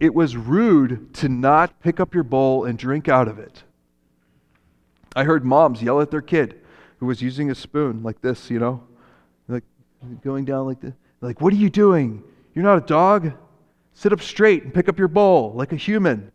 It 0.01 0.15
was 0.15 0.37
rude 0.37 1.13
to 1.15 1.29
not 1.29 1.81
pick 1.81 2.01
up 2.01 2.15
your 2.15 2.23
bowl 2.23 2.65
and 2.65 2.79
drink 2.79 3.09
out 3.09 3.29
of 3.29 3.39
it. 3.39 3.65
I 5.15 5.25
heard 5.25 5.45
moms 5.45 5.83
yell 5.83 6.01
at 6.01 6.11
their 6.11 6.23
kid 6.23 6.61
who 6.99 7.07
was 7.07 7.21
using 7.21 7.51
a 7.51 7.55
spoon 7.55 8.03
like 8.03 8.21
this, 8.21 8.51
you 8.51 8.59
know, 8.59 8.83
like 9.49 9.65
going 10.23 10.45
down 10.45 10.67
like 10.67 10.81
this. 10.81 10.95
Like, 11.21 11.41
what 11.41 11.53
are 11.53 11.57
you 11.57 11.71
doing? 11.71 12.23
You're 12.55 12.65
not 12.65 12.79
a 12.79 12.87
dog. 12.87 13.33
Sit 13.93 14.13
up 14.13 14.21
straight 14.21 14.63
and 14.63 14.73
pick 14.73 14.89
up 14.89 14.99
your 14.99 15.09
bowl 15.09 15.53
like 15.55 15.73
a 15.73 15.77
human. 15.77 16.31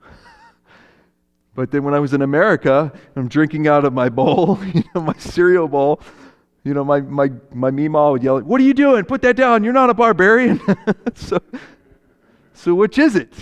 but 1.54 1.72
then 1.72 1.82
when 1.82 1.94
I 1.94 1.98
was 1.98 2.14
in 2.14 2.22
America, 2.22 2.92
I'm 3.16 3.28
drinking 3.28 3.66
out 3.66 3.84
of 3.84 3.92
my 3.92 4.08
bowl, 4.08 4.58
you 4.74 4.84
know, 4.94 5.00
my 5.00 5.16
cereal 5.18 5.66
bowl, 5.66 6.00
you 6.66 6.74
know, 6.74 6.84
my, 6.84 7.00
my, 7.00 7.30
my 7.52 7.70
Mima 7.70 8.10
would 8.10 8.24
yell, 8.24 8.40
What 8.40 8.60
are 8.60 8.64
you 8.64 8.74
doing? 8.74 9.04
Put 9.04 9.22
that 9.22 9.36
down. 9.36 9.62
You're 9.62 9.72
not 9.72 9.88
a 9.88 9.94
barbarian. 9.94 10.60
so, 11.14 11.38
so, 12.52 12.74
which 12.74 12.98
is 12.98 13.14
it? 13.14 13.32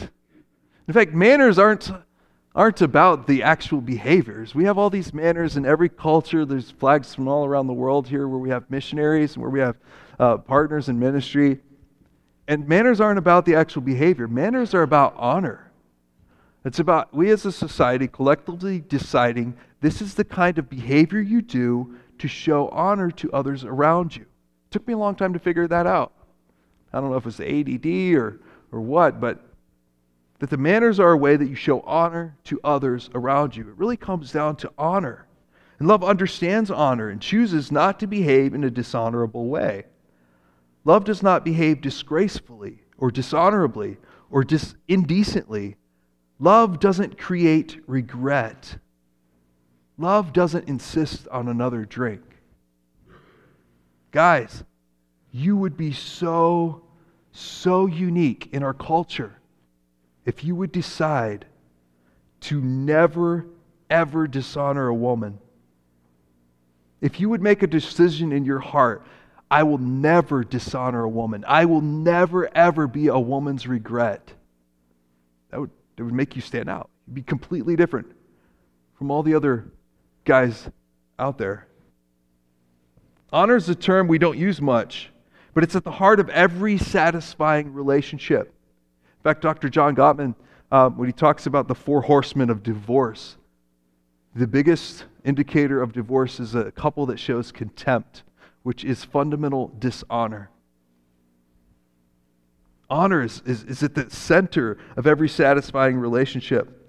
In 0.87 0.93
fact, 0.93 1.15
manners 1.15 1.59
aren't, 1.59 1.91
aren't 2.55 2.83
about 2.83 3.27
the 3.27 3.43
actual 3.43 3.81
behaviors. 3.81 4.55
We 4.55 4.65
have 4.65 4.77
all 4.77 4.91
these 4.91 5.15
manners 5.15 5.57
in 5.57 5.65
every 5.65 5.89
culture. 5.89 6.45
There's 6.45 6.71
flags 6.71 7.15
from 7.15 7.27
all 7.27 7.47
around 7.47 7.67
the 7.67 7.73
world 7.73 8.09
here 8.09 8.29
where 8.29 8.39
we 8.39 8.51
have 8.51 8.71
missionaries 8.71 9.35
and 9.35 9.43
where 9.43 9.51
we 9.51 9.61
have 9.61 9.77
uh, 10.21 10.37
partners 10.37 10.91
in 10.91 10.99
ministry. 10.99 11.61
And 12.47 12.69
manners 12.69 13.01
aren't 13.01 13.19
about 13.19 13.47
the 13.47 13.55
actual 13.55 13.81
behavior, 13.81 14.29
manners 14.29 14.75
are 14.75 14.83
about 14.83 15.15
honor. 15.17 15.71
It's 16.63 16.79
about 16.79 17.15
we 17.15 17.31
as 17.31 17.47
a 17.47 17.53
society 17.53 18.07
collectively 18.07 18.81
deciding 18.81 19.57
this 19.81 20.03
is 20.03 20.15
the 20.15 20.25
kind 20.25 20.59
of 20.59 20.69
behavior 20.69 21.21
you 21.21 21.41
do 21.43 21.95
to 22.19 22.29
show 22.29 22.69
honor 22.69 23.11
to 23.11 23.33
others 23.33 23.65
around 23.65 24.17
you. 24.17 24.23
It 24.23 24.71
took 24.71 24.87
me 24.87 24.95
a 24.95 24.99
long 24.99 25.15
time 25.15 25.33
to 25.33 25.39
figure 25.39 25.67
that 25.69 25.87
out. 25.87 26.13
I 26.93 27.01
don't 27.01 27.11
know 27.11 27.17
if 27.17 27.27
it's 27.27 27.41
ADD 27.41 28.15
or, 28.17 28.41
or 28.71 28.81
what, 28.81 29.21
but 29.21 29.45
that 30.39 30.51
the 30.51 30.57
manners 30.57 31.01
are 31.01 31.13
a 31.13 31.17
way 31.17 31.37
that 31.37 31.49
you 31.49 31.55
show 31.55 31.81
honor 31.81 32.37
to 32.45 32.61
others 32.63 33.11
around 33.15 33.57
you. 33.57 33.69
It 33.69 33.77
really 33.77 33.97
comes 33.97 34.33
down 34.33 34.57
to 34.57 34.73
honor. 34.79 35.27
And 35.79 35.89
love 35.89 36.05
understands 36.05 36.71
honor 36.71 37.09
and 37.09 37.21
chooses 37.21 37.73
not 37.73 37.99
to 38.01 38.07
behave 38.07 38.55
in 38.55 38.63
a 38.63 38.71
dishonorable 38.71 39.47
way. 39.47 39.87
Love 40.85 41.05
does 41.05 41.23
not 41.23 41.45
behave 41.45 41.81
disgracefully 41.81 42.83
or 42.99 43.11
dishonorably 43.11 43.97
or 44.31 44.45
dis- 44.45 44.75
indecently. 44.87 45.77
Love 46.39 46.79
doesn't 46.79 47.19
create 47.19 47.81
regret. 47.87 48.77
Love 49.97 50.33
doesn't 50.33 50.69
insist 50.69 51.29
on 51.29 51.49
another 51.49 51.85
drink. 51.85 52.23
Guys, 54.11 54.65
you 55.31 55.57
would 55.57 55.77
be 55.77 55.93
so, 55.93 56.83
so 57.33 57.87
unique 57.87 58.49
in 58.53 58.63
our 58.63 58.75
culture 58.75 59.39
if 60.25 60.45
you 60.45 60.55
would 60.55 60.73
decide 60.73 61.45
to 62.41 62.61
never, 62.61 63.47
ever 63.91 64.27
dishonor 64.27 64.89
a 64.89 64.95
woman. 64.95 65.39
If 67.01 67.21
you 67.21 67.29
would 67.29 67.43
make 67.43 67.63
a 67.63 67.67
decision 67.67 68.33
in 68.33 68.45
your 68.45 68.61
heart, 68.61 69.05
I 69.51 69.63
will 69.63 69.79
never 69.79 70.43
dishonor 70.43 71.05
a 71.05 71.09
woman. 71.09 71.45
I 71.47 71.67
will 71.67 71.81
never, 71.81 72.49
ever 72.57 72.87
be 72.87 73.09
a 73.09 73.19
woman's 73.19 73.67
regret. 73.67 74.33
That 75.51 75.61
would, 75.61 75.71
that 75.97 76.05
would 76.05 76.15
make 76.15 76.35
you 76.35 76.43
stand 76.43 76.69
out. 76.69 76.91
You'd 77.07 77.15
be 77.15 77.23
completely 77.23 77.77
different 77.77 78.11
from 78.97 79.11
all 79.11 79.23
the 79.23 79.35
other 79.35 79.67
guys 80.25 80.69
out 81.19 81.39
there. 81.39 81.67
Honor 83.33 83.57
is 83.57 83.69
a 83.69 83.75
term 83.75 84.09
we 84.09 84.19
don't 84.19 84.39
use 84.39 84.61
much, 84.61 85.11
but 85.55 85.65
it's 85.65 85.75
at 85.75 85.85
the 85.85 85.91
heart 85.91 86.21
of 86.21 86.29
every 86.31 86.79
satisfying 86.79 87.73
relationship. 87.73 88.47
In 89.19 89.23
fact, 89.23 89.43
Dr. 89.43 89.69
John 89.69 89.97
Gottman, 89.97 90.35
uh, 90.71 90.91
when 90.91 91.09
he 91.09 91.13
talks 91.13 91.47
about 91.47 91.69
the 91.69 91.75
four 91.75 92.03
horsemen 92.03 92.51
of 92.51 92.63
divorce, 92.63 93.37
the 94.35 94.47
biggest 94.47 95.05
indicator 95.25 95.81
of 95.81 95.93
divorce 95.93 96.41
is 96.41 96.55
a 96.55 96.71
couple 96.73 97.07
that 97.07 97.19
shows 97.19 97.53
contempt, 97.53 98.23
which 98.63 98.85
is 98.85 99.05
fundamental 99.05 99.73
dishonor. 99.79 100.51
Honor 102.91 103.23
is, 103.23 103.43
is, 103.47 103.65
is 103.65 103.83
at 103.83 103.95
the 103.95 104.11
center 104.11 104.79
of 104.97 105.07
every 105.07 105.29
satisfying 105.29 105.97
relationship. 105.97 106.81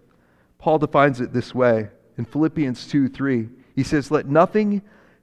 Paul 0.58 0.78
defines 0.80 1.22
it 1.22 1.34
this 1.34 1.56
way 1.56 1.90
in 2.18 2.26
Philippians 2.26 2.88
2 2.88 3.10
3. 3.10 3.50
He 3.76 3.84
says, 3.84 4.12
Let 4.12 4.28
nothing 4.28 4.82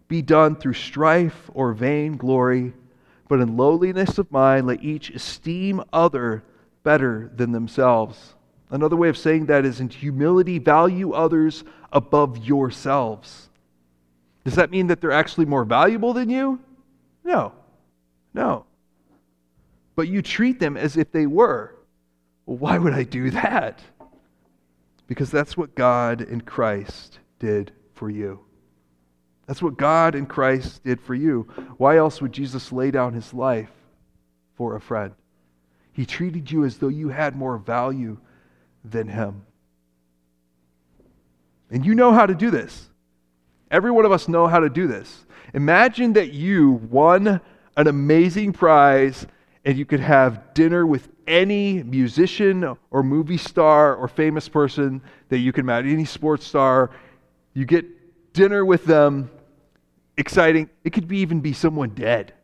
be 0.08 0.22
done 0.22 0.56
through 0.56 0.74
strife 0.74 1.50
or 1.54 1.72
vain 1.72 2.16
glory, 2.16 2.74
but 3.28 3.40
in 3.40 3.56
lowliness 3.56 4.18
of 4.18 4.30
mind, 4.30 4.66
let 4.66 4.82
each 4.82 5.10
esteem 5.10 5.82
other 5.92 6.42
better 6.82 7.30
than 7.34 7.52
themselves. 7.52 8.34
Another 8.70 8.96
way 8.96 9.08
of 9.08 9.18
saying 9.18 9.46
that 9.46 9.64
is 9.64 9.80
in 9.80 9.88
humility, 9.88 10.58
value 10.58 11.12
others 11.12 11.64
above 11.92 12.38
yourselves. 12.38 13.48
Does 14.44 14.54
that 14.56 14.70
mean 14.70 14.88
that 14.88 15.00
they're 15.00 15.12
actually 15.12 15.46
more 15.46 15.64
valuable 15.64 16.12
than 16.12 16.30
you? 16.30 16.58
No. 17.24 17.52
No. 18.34 18.64
But 19.94 20.08
you 20.08 20.22
treat 20.22 20.58
them 20.58 20.76
as 20.76 20.96
if 20.96 21.12
they 21.12 21.26
were. 21.26 21.74
Well, 22.46 22.56
why 22.56 22.78
would 22.78 22.94
I 22.94 23.04
do 23.04 23.30
that? 23.30 23.80
Because 25.12 25.30
that's 25.30 25.58
what 25.58 25.74
God 25.74 26.22
in 26.22 26.40
Christ 26.40 27.18
did 27.38 27.70
for 27.92 28.08
you. 28.08 28.40
That's 29.46 29.60
what 29.60 29.76
God 29.76 30.14
in 30.14 30.24
Christ 30.24 30.82
did 30.84 31.02
for 31.02 31.14
you. 31.14 31.42
Why 31.76 31.98
else 31.98 32.22
would 32.22 32.32
Jesus 32.32 32.72
lay 32.72 32.90
down 32.90 33.12
his 33.12 33.34
life 33.34 33.68
for 34.54 34.74
a 34.74 34.80
friend? 34.80 35.12
He 35.92 36.06
treated 36.06 36.50
you 36.50 36.64
as 36.64 36.78
though 36.78 36.88
you 36.88 37.10
had 37.10 37.36
more 37.36 37.58
value 37.58 38.16
than 38.86 39.06
him. 39.06 39.44
And 41.70 41.84
you 41.84 41.94
know 41.94 42.14
how 42.14 42.24
to 42.24 42.34
do 42.34 42.50
this. 42.50 42.88
Every 43.70 43.90
one 43.90 44.06
of 44.06 44.12
us 44.12 44.28
know 44.28 44.46
how 44.46 44.60
to 44.60 44.70
do 44.70 44.86
this. 44.86 45.26
Imagine 45.52 46.14
that 46.14 46.32
you 46.32 46.70
won 46.88 47.38
an 47.76 47.86
amazing 47.86 48.54
prize 48.54 49.26
and 49.62 49.76
you 49.76 49.84
could 49.84 50.00
have 50.00 50.54
dinner 50.54 50.86
with 50.86 51.10
any 51.26 51.82
musician 51.82 52.76
or 52.90 53.02
movie 53.02 53.36
star 53.36 53.94
or 53.94 54.08
famous 54.08 54.48
person 54.48 55.02
that 55.28 55.38
you 55.38 55.52
can 55.52 55.64
imagine, 55.64 55.92
any 55.92 56.04
sports 56.04 56.46
star. 56.46 56.90
You 57.54 57.64
get 57.64 58.32
dinner 58.32 58.64
with 58.64 58.84
them, 58.84 59.30
exciting. 60.16 60.70
It 60.84 60.92
could 60.92 61.08
be 61.08 61.18
even 61.18 61.40
be 61.40 61.52
someone 61.52 61.90
dead. 61.90 62.34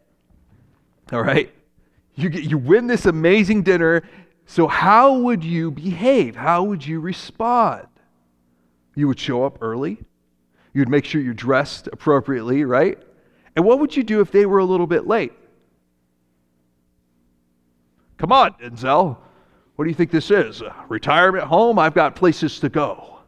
All 1.12 1.22
right? 1.22 1.52
You, 2.14 2.28
get, 2.28 2.44
you 2.44 2.58
win 2.58 2.86
this 2.86 3.06
amazing 3.06 3.62
dinner. 3.62 4.02
So, 4.46 4.66
how 4.66 5.18
would 5.18 5.44
you 5.44 5.70
behave? 5.70 6.36
How 6.36 6.62
would 6.64 6.84
you 6.86 7.00
respond? 7.00 7.86
You 8.94 9.06
would 9.08 9.20
show 9.20 9.44
up 9.44 9.58
early. 9.60 9.98
You 10.72 10.80
would 10.80 10.88
make 10.88 11.04
sure 11.04 11.20
you're 11.20 11.34
dressed 11.34 11.88
appropriately, 11.92 12.64
right? 12.64 12.98
And 13.54 13.64
what 13.64 13.78
would 13.78 13.96
you 13.96 14.02
do 14.02 14.20
if 14.20 14.30
they 14.30 14.46
were 14.46 14.58
a 14.58 14.64
little 14.64 14.86
bit 14.86 15.06
late? 15.06 15.32
Come 18.18 18.32
on, 18.32 18.52
Denzel. 18.54 19.16
What 19.76 19.84
do 19.84 19.90
you 19.90 19.94
think 19.94 20.10
this 20.10 20.30
is? 20.30 20.60
A 20.60 20.74
retirement 20.88 21.44
home? 21.44 21.78
I've 21.78 21.94
got 21.94 22.16
places 22.16 22.58
to 22.60 22.68
go. 22.68 23.20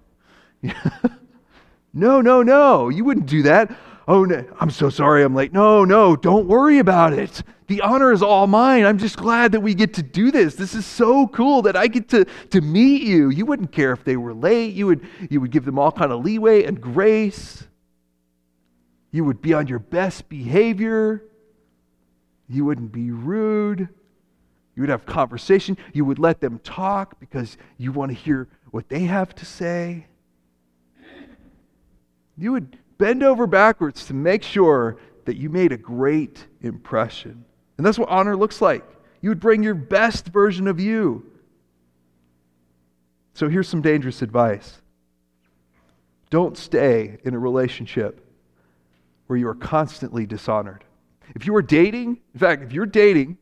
no, 1.95 2.21
no, 2.21 2.43
no. 2.43 2.89
You 2.89 3.05
wouldn't 3.05 3.27
do 3.27 3.43
that. 3.43 3.75
Oh, 4.09 4.25
no, 4.25 4.45
I'm 4.59 4.71
so 4.71 4.91
sorry 4.91 5.23
I'm 5.23 5.35
late. 5.35 5.53
No, 5.53 5.85
no, 5.85 6.17
don't 6.17 6.49
worry 6.49 6.81
about 6.81 7.13
it. 7.13 7.45
The 7.69 7.83
honor 7.83 8.11
is 8.11 8.21
all 8.21 8.49
mine. 8.49 8.85
I'm 8.85 8.99
just 8.99 9.17
glad 9.17 9.53
that 9.53 9.61
we 9.61 9.75
get 9.75 9.95
to 9.95 10.03
do 10.03 10.33
this. 10.33 10.57
This 10.57 10.75
is 10.75 10.85
so 10.85 11.29
cool 11.29 11.63
that 11.63 11.77
I 11.77 11.87
get 11.87 12.09
to, 12.09 12.25
to 12.51 12.61
meet 12.61 13.03
you. 13.03 13.31
You 13.31 13.47
wouldn't 13.47 13.71
care 13.71 13.93
if 13.93 14.03
they 14.03 14.17
were 14.17 14.35
late. 14.35 14.75
You 14.75 14.89
would, 14.89 15.07
you 15.31 15.41
would 15.41 15.53
give 15.53 15.65
them 15.65 15.79
all 15.79 15.93
kind 15.93 16.11
of 16.11 16.25
leeway 16.25 16.65
and 16.65 16.81
grace. 16.81 17.63
You 19.13 19.25
would 19.25 19.41
be 19.41 19.55
on 19.55 19.69
your 19.69 19.79
best 19.79 20.29
behavior. 20.29 21.23
You 22.49 22.65
wouldn't 22.65 22.91
be 22.91 23.13
rude. 23.13 23.89
You 24.81 24.85
would 24.85 24.91
have 24.93 25.05
conversation. 25.05 25.77
You 25.93 26.07
would 26.07 26.19
let 26.19 26.41
them 26.41 26.59
talk 26.61 27.21
because 27.21 27.59
you 27.77 27.93
want 27.93 28.13
to 28.13 28.15
hear 28.17 28.49
what 28.71 28.89
they 28.89 29.01
have 29.01 29.35
to 29.35 29.45
say. 29.45 30.07
You 32.39 32.53
would 32.53 32.79
bend 32.97 33.23
over 33.23 33.47
backwards 33.47 34.07
to 34.07 34.15
make 34.15 34.43
sure 34.43 34.97
that 35.27 35.37
you 35.37 35.51
made 35.51 35.73
a 35.73 35.77
great 35.77 36.47
impression. 36.63 37.45
And 37.77 37.87
that's 37.87 37.99
what 37.99 38.09
honor 38.09 38.35
looks 38.35 38.63
like. 38.63 38.83
You 39.21 39.29
would 39.29 39.39
bring 39.39 39.63
your 39.63 39.75
best 39.75 40.29
version 40.29 40.67
of 40.67 40.81
you. 40.81 41.31
So 43.35 43.51
here's 43.51 43.69
some 43.69 43.83
dangerous 43.83 44.23
advice 44.23 44.81
don't 46.31 46.57
stay 46.57 47.19
in 47.23 47.35
a 47.35 47.39
relationship 47.39 48.27
where 49.27 49.39
you 49.39 49.47
are 49.47 49.55
constantly 49.55 50.25
dishonored. 50.25 50.85
If 51.35 51.47
you 51.47 51.55
are 51.55 51.61
dating, 51.61 52.21
in 52.33 52.41
fact, 52.41 52.63
if 52.63 52.73
you're 52.73 52.87
dating 52.87 53.37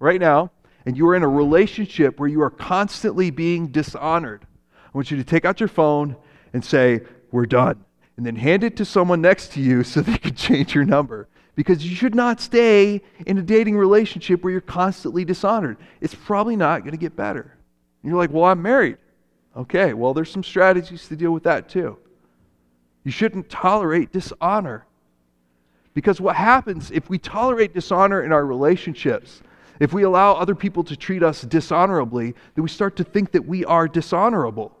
right 0.00 0.20
now 0.20 0.50
and 0.86 0.96
you 0.96 1.06
are 1.08 1.16
in 1.16 1.24
a 1.24 1.28
relationship 1.28 2.20
where 2.20 2.28
you 2.28 2.40
are 2.42 2.50
constantly 2.50 3.30
being 3.30 3.66
dishonored, 3.66 4.46
I 4.72 4.90
want 4.92 5.10
you 5.10 5.16
to 5.16 5.24
take 5.24 5.44
out 5.44 5.60
your 5.60 5.68
phone 5.68 6.16
and 6.52 6.64
say, 6.64 7.02
We're 7.32 7.46
done. 7.46 7.84
And 8.16 8.24
then 8.24 8.36
hand 8.36 8.64
it 8.64 8.76
to 8.78 8.86
someone 8.86 9.20
next 9.20 9.52
to 9.52 9.60
you 9.60 9.82
so 9.82 10.00
they 10.00 10.16
can 10.16 10.34
change 10.34 10.74
your 10.74 10.84
number. 10.84 11.28
Because 11.56 11.86
you 11.86 11.94
should 11.94 12.14
not 12.14 12.40
stay 12.40 13.02
in 13.26 13.38
a 13.38 13.42
dating 13.42 13.76
relationship 13.76 14.44
where 14.44 14.52
you're 14.52 14.60
constantly 14.60 15.24
dishonored. 15.24 15.78
It's 16.00 16.14
probably 16.14 16.54
not 16.54 16.82
going 16.82 16.92
to 16.92 16.98
get 16.98 17.16
better. 17.16 17.56
And 18.02 18.10
you're 18.10 18.18
like, 18.18 18.30
Well, 18.30 18.44
I'm 18.44 18.62
married. 18.62 18.98
Okay, 19.56 19.92
well, 19.92 20.14
there's 20.14 20.30
some 20.30 20.44
strategies 20.44 21.08
to 21.08 21.16
deal 21.16 21.32
with 21.32 21.42
that 21.44 21.68
too. 21.68 21.98
You 23.04 23.10
shouldn't 23.10 23.48
tolerate 23.48 24.12
dishonor. 24.12 24.86
Because 25.94 26.20
what 26.20 26.36
happens 26.36 26.90
if 26.90 27.08
we 27.08 27.18
tolerate 27.18 27.72
dishonor 27.72 28.22
in 28.22 28.30
our 28.30 28.44
relationships, 28.44 29.42
if 29.80 29.92
we 29.92 30.02
allow 30.02 30.34
other 30.34 30.54
people 30.54 30.84
to 30.84 30.96
treat 30.96 31.22
us 31.22 31.42
dishonorably, 31.42 32.34
then 32.54 32.62
we 32.62 32.68
start 32.68 32.96
to 32.96 33.04
think 33.04 33.32
that 33.32 33.46
we 33.46 33.64
are 33.64 33.88
dishonorable. 33.88 34.76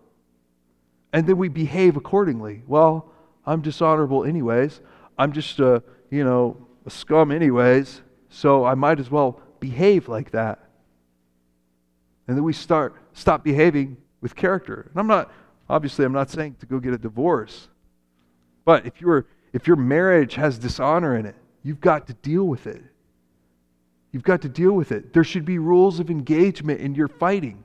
And 1.12 1.26
then 1.26 1.36
we 1.36 1.48
behave 1.48 1.96
accordingly. 1.96 2.62
Well, 2.66 3.10
I'm 3.44 3.62
dishonorable 3.62 4.24
anyways. 4.24 4.80
I'm 5.18 5.32
just 5.32 5.58
a, 5.60 5.82
you 6.10 6.24
know, 6.24 6.56
a 6.84 6.90
scum 6.90 7.30
anyways, 7.30 8.02
so 8.28 8.64
I 8.64 8.74
might 8.74 9.00
as 9.00 9.10
well 9.10 9.40
behave 9.60 10.08
like 10.08 10.30
that. 10.32 10.60
And 12.28 12.36
then 12.36 12.44
we 12.44 12.52
start 12.52 12.94
stop 13.12 13.44
behaving 13.44 13.96
with 14.20 14.34
character. 14.34 14.88
And 14.90 15.00
I'm 15.00 15.06
not 15.06 15.30
obviously 15.68 16.04
I'm 16.04 16.12
not 16.12 16.30
saying 16.30 16.56
to 16.60 16.66
go 16.66 16.78
get 16.78 16.92
a 16.92 16.98
divorce. 16.98 17.68
But 18.64 18.86
if 18.86 19.00
you're 19.00 19.26
if 19.52 19.66
your 19.66 19.76
marriage 19.76 20.34
has 20.34 20.58
dishonor 20.58 21.16
in 21.16 21.26
it, 21.26 21.36
you've 21.62 21.80
got 21.80 22.06
to 22.08 22.14
deal 22.14 22.44
with 22.44 22.66
it. 22.66 22.82
You've 24.16 24.22
got 24.22 24.40
to 24.40 24.48
deal 24.48 24.72
with 24.72 24.92
it. 24.92 25.12
There 25.12 25.24
should 25.24 25.44
be 25.44 25.58
rules 25.58 26.00
of 26.00 26.08
engagement 26.08 26.80
in 26.80 26.94
your 26.94 27.06
fighting. 27.06 27.62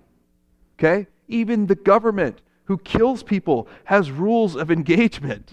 Okay? 0.78 1.08
Even 1.30 1.66
the 1.66 1.76
government 1.76 2.42
who 2.66 2.78
kills 2.80 3.24
people 3.24 3.70
has 3.86 4.12
rules 4.12 4.58
of 4.58 4.70
engagement. 4.70 5.50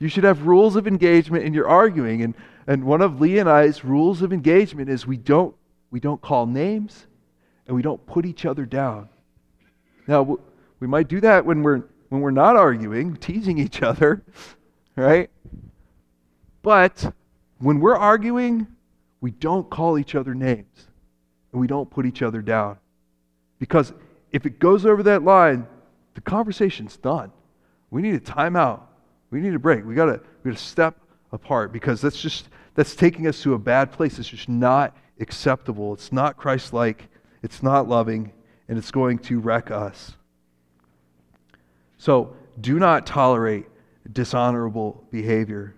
You 0.00 0.08
should 0.08 0.24
have 0.24 0.44
rules 0.44 0.74
of 0.74 0.88
engagement 0.88 1.44
in 1.44 1.54
your 1.54 1.68
arguing. 1.68 2.22
And, 2.22 2.34
and 2.66 2.82
one 2.82 3.00
of 3.00 3.20
Lee 3.20 3.38
and 3.38 3.48
I's 3.48 3.84
rules 3.84 4.22
of 4.22 4.32
engagement 4.32 4.90
is 4.90 5.06
we 5.06 5.18
don't, 5.18 5.54
we 5.92 6.00
don't 6.00 6.20
call 6.20 6.46
names 6.46 7.06
and 7.68 7.76
we 7.76 7.82
don't 7.82 8.04
put 8.04 8.26
each 8.26 8.44
other 8.44 8.66
down. 8.66 9.08
Now, 10.08 10.36
we 10.80 10.88
might 10.88 11.06
do 11.06 11.20
that 11.20 11.46
when 11.46 11.62
we're, 11.62 11.84
when 12.08 12.22
we're 12.22 12.32
not 12.32 12.56
arguing, 12.56 13.14
teasing 13.18 13.56
each 13.56 13.82
other, 13.82 14.24
right? 14.96 15.30
But 16.60 17.14
when 17.60 17.78
we're 17.78 17.96
arguing, 17.96 18.66
we 19.22 19.30
don't 19.30 19.70
call 19.70 19.98
each 19.98 20.14
other 20.14 20.34
names 20.34 20.88
and 21.52 21.60
we 21.60 21.66
don't 21.66 21.88
put 21.88 22.04
each 22.04 22.20
other 22.20 22.42
down. 22.42 22.76
Because 23.58 23.94
if 24.32 24.44
it 24.44 24.58
goes 24.58 24.84
over 24.84 25.02
that 25.04 25.22
line, 25.22 25.66
the 26.14 26.20
conversation's 26.20 26.96
done. 26.96 27.30
We 27.90 28.02
need 28.02 28.14
a 28.14 28.20
timeout. 28.20 28.80
We 29.30 29.40
need 29.40 29.54
a 29.54 29.58
break. 29.58 29.86
We 29.86 29.94
gotta 29.94 30.20
we 30.42 30.50
gotta 30.50 30.62
step 30.62 30.98
apart 31.30 31.72
because 31.72 32.00
that's 32.00 32.20
just 32.20 32.48
that's 32.74 32.96
taking 32.96 33.26
us 33.26 33.40
to 33.42 33.54
a 33.54 33.58
bad 33.58 33.92
place. 33.92 34.18
It's 34.18 34.28
just 34.28 34.48
not 34.48 34.96
acceptable. 35.20 35.94
It's 35.94 36.10
not 36.12 36.36
Christ-like. 36.36 37.08
It's 37.42 37.62
not 37.62 37.88
loving, 37.88 38.32
and 38.68 38.76
it's 38.76 38.90
going 38.90 39.18
to 39.20 39.38
wreck 39.38 39.70
us. 39.70 40.16
So 41.98 42.34
do 42.60 42.78
not 42.78 43.06
tolerate 43.06 43.66
dishonorable 44.10 45.04
behavior. 45.10 45.76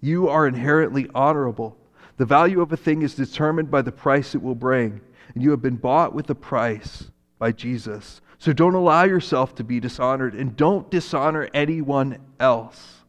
You 0.00 0.28
are 0.28 0.46
inherently 0.46 1.08
honorable. 1.14 1.76
The 2.16 2.24
value 2.24 2.60
of 2.60 2.72
a 2.72 2.76
thing 2.76 3.02
is 3.02 3.14
determined 3.14 3.70
by 3.70 3.82
the 3.82 3.92
price 3.92 4.34
it 4.34 4.42
will 4.42 4.54
bring, 4.54 5.00
and 5.34 5.42
you 5.42 5.50
have 5.50 5.62
been 5.62 5.76
bought 5.76 6.14
with 6.14 6.30
a 6.30 6.34
price 6.34 7.10
by 7.38 7.52
Jesus. 7.52 8.20
So 8.38 8.52
don't 8.52 8.74
allow 8.74 9.04
yourself 9.04 9.54
to 9.56 9.64
be 9.64 9.80
dishonored, 9.80 10.34
and 10.34 10.56
don't 10.56 10.90
dishonor 10.90 11.48
anyone 11.52 12.18
else. 12.40 13.04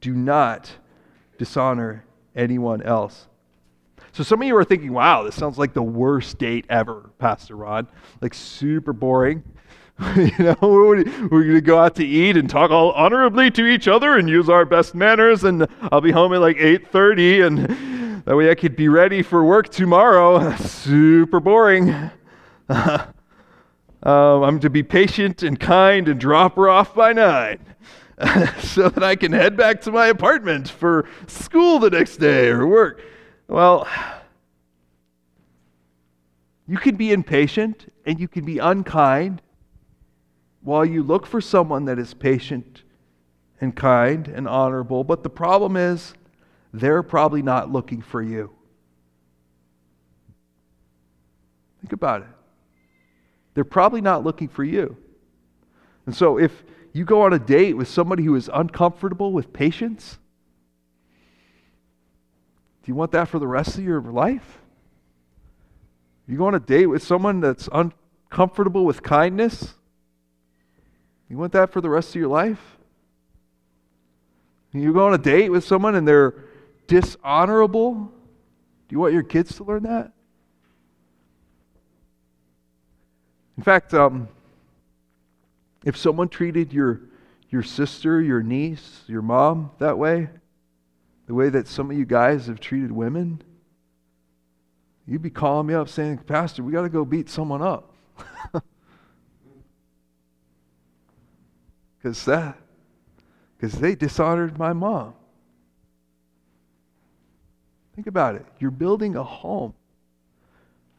Do 0.00 0.14
not 0.14 0.70
dishonor 1.38 2.04
anyone 2.34 2.82
else. 2.82 3.28
So 4.12 4.22
some 4.22 4.40
of 4.42 4.46
you 4.46 4.56
are 4.56 4.64
thinking, 4.64 4.92
wow, 4.92 5.24
this 5.24 5.34
sounds 5.34 5.58
like 5.58 5.72
the 5.72 5.82
worst 5.82 6.38
date 6.38 6.66
ever, 6.68 7.10
Pastor 7.18 7.56
Rod. 7.56 7.88
Like 8.20 8.34
super 8.34 8.92
boring. 8.92 9.42
you 10.16 10.32
know, 10.38 10.56
we're, 10.60 11.04
going 11.04 11.54
to 11.54 11.60
go 11.60 11.78
out 11.78 11.94
to 11.94 12.04
eat 12.04 12.36
and 12.36 12.50
talk 12.50 12.72
all 12.72 12.90
honorably 12.92 13.48
to 13.52 13.64
each 13.64 13.86
other 13.86 14.18
and 14.18 14.28
use 14.28 14.48
our 14.48 14.64
best 14.64 14.92
manners. 14.94 15.44
And 15.44 15.68
I'll 15.92 16.00
be 16.00 16.10
home 16.10 16.32
at 16.32 16.40
like 16.40 16.56
8:30, 16.56 17.46
and 17.46 18.24
that 18.24 18.36
way 18.36 18.50
I 18.50 18.56
could 18.56 18.74
be 18.74 18.88
ready 18.88 19.22
for 19.22 19.44
work 19.44 19.68
tomorrow. 19.68 20.56
Super 20.56 21.38
boring. 21.38 21.90
um, 22.68 23.12
I'm 24.02 24.58
to 24.60 24.70
be 24.70 24.82
patient 24.82 25.44
and 25.44 25.60
kind 25.60 26.08
and 26.08 26.18
drop 26.18 26.56
her 26.56 26.68
off 26.68 26.94
by 26.94 27.12
nine. 27.12 27.60
so 28.60 28.88
that 28.88 29.02
I 29.02 29.14
can 29.14 29.32
head 29.32 29.56
back 29.56 29.80
to 29.82 29.92
my 29.92 30.06
apartment 30.06 30.68
for 30.68 31.08
school 31.28 31.78
the 31.78 31.90
next 31.90 32.16
day 32.16 32.48
or 32.48 32.66
work. 32.66 33.00
Well, 33.46 33.88
you 36.66 36.78
can 36.78 36.96
be 36.96 37.12
impatient 37.12 37.92
and 38.06 38.18
you 38.18 38.26
can 38.28 38.44
be 38.44 38.58
unkind 38.58 39.42
while 40.64 40.84
you 40.84 41.02
look 41.02 41.26
for 41.26 41.40
someone 41.40 41.84
that 41.84 41.98
is 41.98 42.14
patient 42.14 42.82
and 43.60 43.76
kind 43.76 44.26
and 44.26 44.48
honorable, 44.48 45.04
but 45.04 45.22
the 45.22 45.30
problem 45.30 45.76
is 45.76 46.14
they're 46.72 47.02
probably 47.02 47.42
not 47.42 47.70
looking 47.70 48.00
for 48.02 48.22
you. 48.22 48.50
Think 51.80 51.92
about 51.92 52.22
it. 52.22 52.28
They're 53.52 53.62
probably 53.62 54.00
not 54.00 54.24
looking 54.24 54.48
for 54.48 54.64
you. 54.64 54.96
And 56.06 56.16
so 56.16 56.38
if 56.38 56.64
you 56.94 57.04
go 57.04 57.22
on 57.22 57.34
a 57.34 57.38
date 57.38 57.74
with 57.74 57.88
somebody 57.88 58.24
who 58.24 58.34
is 58.34 58.50
uncomfortable 58.52 59.32
with 59.32 59.52
patience, 59.52 60.18
do 62.82 62.90
you 62.90 62.94
want 62.94 63.12
that 63.12 63.28
for 63.28 63.38
the 63.38 63.46
rest 63.46 63.76
of 63.76 63.84
your 63.84 64.00
life? 64.00 64.58
You 66.26 66.38
go 66.38 66.46
on 66.46 66.54
a 66.54 66.60
date 66.60 66.86
with 66.86 67.02
someone 67.02 67.40
that's 67.40 67.68
uncomfortable 67.70 68.86
with 68.86 69.02
kindness? 69.02 69.74
You 71.28 71.38
want 71.38 71.52
that 71.52 71.72
for 71.72 71.80
the 71.80 71.90
rest 71.90 72.10
of 72.10 72.16
your 72.16 72.28
life? 72.28 72.60
You 74.72 74.92
go 74.92 75.06
on 75.06 75.14
a 75.14 75.18
date 75.18 75.50
with 75.50 75.64
someone 75.64 75.94
and 75.94 76.06
they're 76.06 76.34
dishonorable? 76.88 77.94
Do 77.94 78.10
you 78.90 78.98
want 78.98 79.12
your 79.12 79.22
kids 79.22 79.56
to 79.56 79.64
learn 79.64 79.84
that? 79.84 80.12
In 83.56 83.62
fact, 83.62 83.94
um, 83.94 84.28
if 85.84 85.96
someone 85.96 86.28
treated 86.28 86.72
your, 86.72 87.02
your 87.50 87.62
sister, 87.62 88.20
your 88.20 88.42
niece, 88.42 89.02
your 89.06 89.22
mom 89.22 89.70
that 89.78 89.96
way, 89.96 90.28
the 91.26 91.34
way 91.34 91.50
that 91.50 91.68
some 91.68 91.90
of 91.90 91.96
you 91.96 92.04
guys 92.04 92.48
have 92.48 92.58
treated 92.58 92.90
women, 92.90 93.40
you'd 95.06 95.22
be 95.22 95.30
calling 95.30 95.68
me 95.68 95.74
up 95.74 95.88
saying, 95.88 96.18
Pastor, 96.18 96.64
we 96.64 96.72
got 96.72 96.82
to 96.82 96.88
go 96.88 97.04
beat 97.04 97.30
someone 97.30 97.62
up. 97.62 97.94
Because 102.04 102.26
that, 102.26 102.58
because 103.56 103.78
they 103.78 103.94
dishonored 103.94 104.58
my 104.58 104.74
mom. 104.74 105.14
Think 107.94 108.06
about 108.06 108.34
it. 108.34 108.44
You're 108.58 108.70
building 108.70 109.16
a 109.16 109.24
home. 109.24 109.72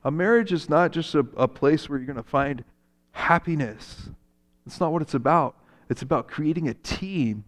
A 0.03 0.09
marriage 0.09 0.51
is 0.51 0.67
not 0.67 0.91
just 0.91 1.13
a, 1.13 1.19
a 1.37 1.47
place 1.47 1.87
where 1.87 1.99
you're 1.99 2.07
going 2.07 2.15
to 2.15 2.23
find 2.23 2.63
happiness. 3.11 4.09
That's 4.65 4.79
not 4.79 4.91
what 4.91 5.03
it's 5.03 5.13
about. 5.13 5.55
It's 5.91 6.01
about 6.01 6.27
creating 6.27 6.67
a 6.67 6.73
team 6.73 7.43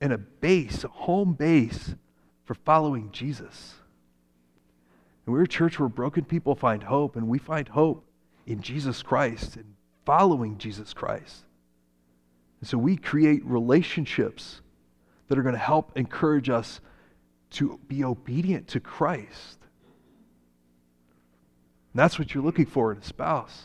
and 0.00 0.12
a 0.12 0.18
base, 0.18 0.84
a 0.84 0.88
home 0.88 1.32
base 1.32 1.96
for 2.44 2.54
following 2.54 3.10
Jesus. 3.10 3.74
And 5.26 5.34
we're 5.34 5.42
a 5.42 5.48
church 5.48 5.80
where 5.80 5.88
broken 5.88 6.24
people 6.24 6.54
find 6.54 6.84
hope, 6.84 7.16
and 7.16 7.26
we 7.26 7.40
find 7.40 7.66
hope 7.66 8.04
in 8.46 8.62
Jesus 8.62 9.02
Christ 9.02 9.56
and 9.56 9.74
following 10.04 10.58
Jesus 10.58 10.92
Christ. 10.92 11.42
And 12.62 12.68
so 12.68 12.78
we 12.78 12.96
create 12.96 13.44
relationships 13.44 14.60
that 15.26 15.36
are 15.36 15.42
going 15.42 15.56
to 15.56 15.60
help 15.60 15.98
encourage 15.98 16.48
us 16.48 16.80
to 17.50 17.80
be 17.88 18.04
obedient 18.04 18.68
to 18.68 18.78
Christ. 18.78 19.58
And 21.92 21.98
that's 21.98 22.20
what 22.20 22.32
you're 22.32 22.44
looking 22.44 22.66
for 22.66 22.92
in 22.92 22.98
a 22.98 23.02
spouse. 23.02 23.64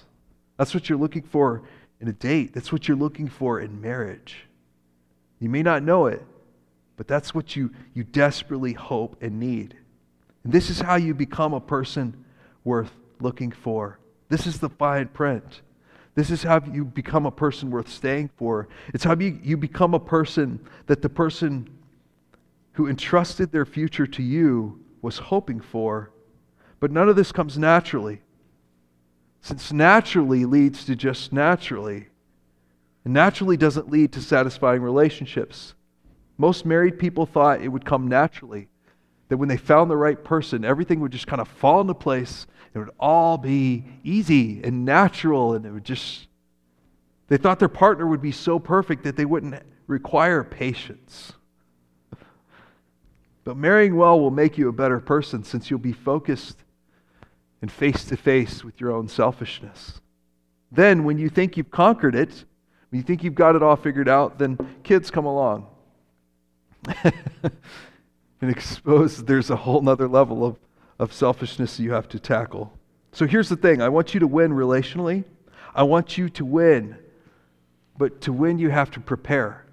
That's 0.58 0.74
what 0.74 0.90
you're 0.90 0.98
looking 0.98 1.22
for 1.22 1.62
in 2.02 2.08
a 2.08 2.12
date. 2.12 2.54
That's 2.54 2.72
what 2.72 2.88
you're 2.88 2.98
looking 2.98 3.28
for 3.28 3.60
in 3.60 3.80
marriage. 3.80 4.48
You 5.40 5.50
may 5.50 5.62
not 5.62 5.84
know 5.84 6.08
it, 6.08 6.26
but 6.96 7.08
that's 7.08 7.36
what 7.36 7.56
you, 7.56 7.70
you 7.94 8.04
desperately 8.04 8.74
hope 8.74 9.22
and 9.22 9.40
need. 9.40 9.78
And 10.44 10.52
this 10.52 10.72
is 10.72 10.82
how 10.82 10.96
you 10.96 11.14
become 11.14 11.54
a 11.54 11.62
person 11.62 12.26
worth 12.64 12.94
looking 13.20 13.52
for. 13.52 14.00
This 14.28 14.48
is 14.48 14.58
the 14.58 14.70
fine 14.70 15.10
print. 15.10 15.62
This 16.18 16.32
is 16.32 16.42
how 16.42 16.60
you 16.74 16.84
become 16.84 17.28
a 17.28 17.32
person 17.32 17.70
worth 17.70 17.88
staying 17.88 18.32
for. 18.38 18.68
It's 18.92 19.04
how 19.04 19.16
you, 19.16 19.40
you 19.44 19.56
become 19.56 19.94
a 19.94 20.00
person 20.00 20.60
that 20.88 21.04
the 21.04 21.10
person 21.10 21.70
who 22.72 22.88
entrusted 22.88 23.52
their 23.52 23.68
future 23.68 24.08
to 24.08 24.24
you 24.24 24.84
was 25.04 25.20
hoping 25.20 25.60
for. 25.60 26.10
But 26.80 26.90
none 26.90 27.08
of 27.08 27.16
this 27.16 27.32
comes 27.32 27.56
naturally. 27.56 28.24
Since 29.42 29.72
naturally 29.72 30.44
leads 30.46 30.86
to 30.86 30.96
just 30.96 31.32
naturally, 31.32 32.08
and 33.06 33.14
naturally 33.14 33.56
doesn't 33.56 33.92
lead 33.92 34.12
to 34.14 34.22
satisfying 34.22 34.82
relationships. 34.82 35.76
Most 36.40 36.66
married 36.66 36.98
people 36.98 37.28
thought 37.28 37.62
it 37.62 37.68
would 37.68 37.86
come 37.86 38.08
naturally, 38.08 38.70
that 39.30 39.38
when 39.38 39.50
they 39.50 39.58
found 39.58 39.92
the 39.92 39.98
right 39.98 40.24
person, 40.24 40.66
everything 40.66 41.00
would 41.00 41.12
just 41.12 41.28
kind 41.28 41.42
of 41.42 41.48
fall 41.48 41.80
into 41.80 41.94
place. 41.94 42.48
It 42.78 42.82
would 42.82 42.94
all 43.00 43.40
be 43.40 43.86
easy 44.04 44.62
and 44.64 44.86
natural, 44.86 45.56
and 45.56 45.66
it 45.66 45.72
would 45.72 45.84
just, 45.84 46.28
they 47.28 47.38
thought 47.38 47.58
their 47.58 47.68
partner 47.68 48.06
would 48.06 48.22
be 48.22 48.32
so 48.32 48.60
perfect 48.60 49.04
that 49.04 49.16
they 49.16 49.26
wouldn't 49.26 49.56
require 49.88 50.44
patience. 50.44 51.34
But 53.44 53.58
marrying 53.58 53.96
well 53.96 54.20
will 54.20 54.30
make 54.30 54.60
you 54.60 54.70
a 54.70 54.74
better 54.74 55.00
person 55.00 55.44
since 55.44 55.72
you'll 55.72 55.80
be 55.80 55.92
focused 55.92 56.58
and 57.64 57.72
face 57.72 58.06
to 58.06 58.16
face 58.16 58.64
with 58.64 58.80
your 58.80 58.92
own 58.92 59.08
selfishness. 59.08 60.00
Then, 60.72 61.04
when 61.04 61.18
you 61.18 61.30
think 61.30 61.58
you've 61.58 61.72
conquered 61.72 62.14
it, 62.14 62.46
when 62.92 63.00
you 63.00 63.04
think 63.04 63.24
you've 63.24 63.34
got 63.34 63.56
it 63.56 63.64
all 63.64 63.76
figured 63.76 64.08
out, 64.08 64.38
then 64.38 64.56
kids 64.84 65.10
come 65.10 65.26
along 65.26 65.66
and 67.04 68.52
expose 68.52 69.24
there's 69.24 69.50
a 69.50 69.56
whole 69.56 69.82
nother 69.82 70.08
level 70.08 70.46
of, 70.46 70.60
of 71.00 71.14
selfishness 71.14 71.80
you 71.80 71.92
have 71.92 72.08
to 72.10 72.20
tackle. 72.20 72.74
So 73.12 73.26
here's 73.26 73.50
the 73.50 73.56
thing 73.56 73.82
I 73.82 73.90
want 73.90 74.14
you 74.14 74.20
to 74.20 74.28
win 74.28 74.52
relationally. 74.52 75.24
I 75.74 75.84
want 75.84 76.18
you 76.18 76.30
to 76.30 76.46
win. 76.46 76.98
But 77.98 78.22
to 78.22 78.34
win, 78.34 78.60
you 78.60 78.70
have 78.70 78.92
to 78.92 79.00
prepare. 79.00 79.66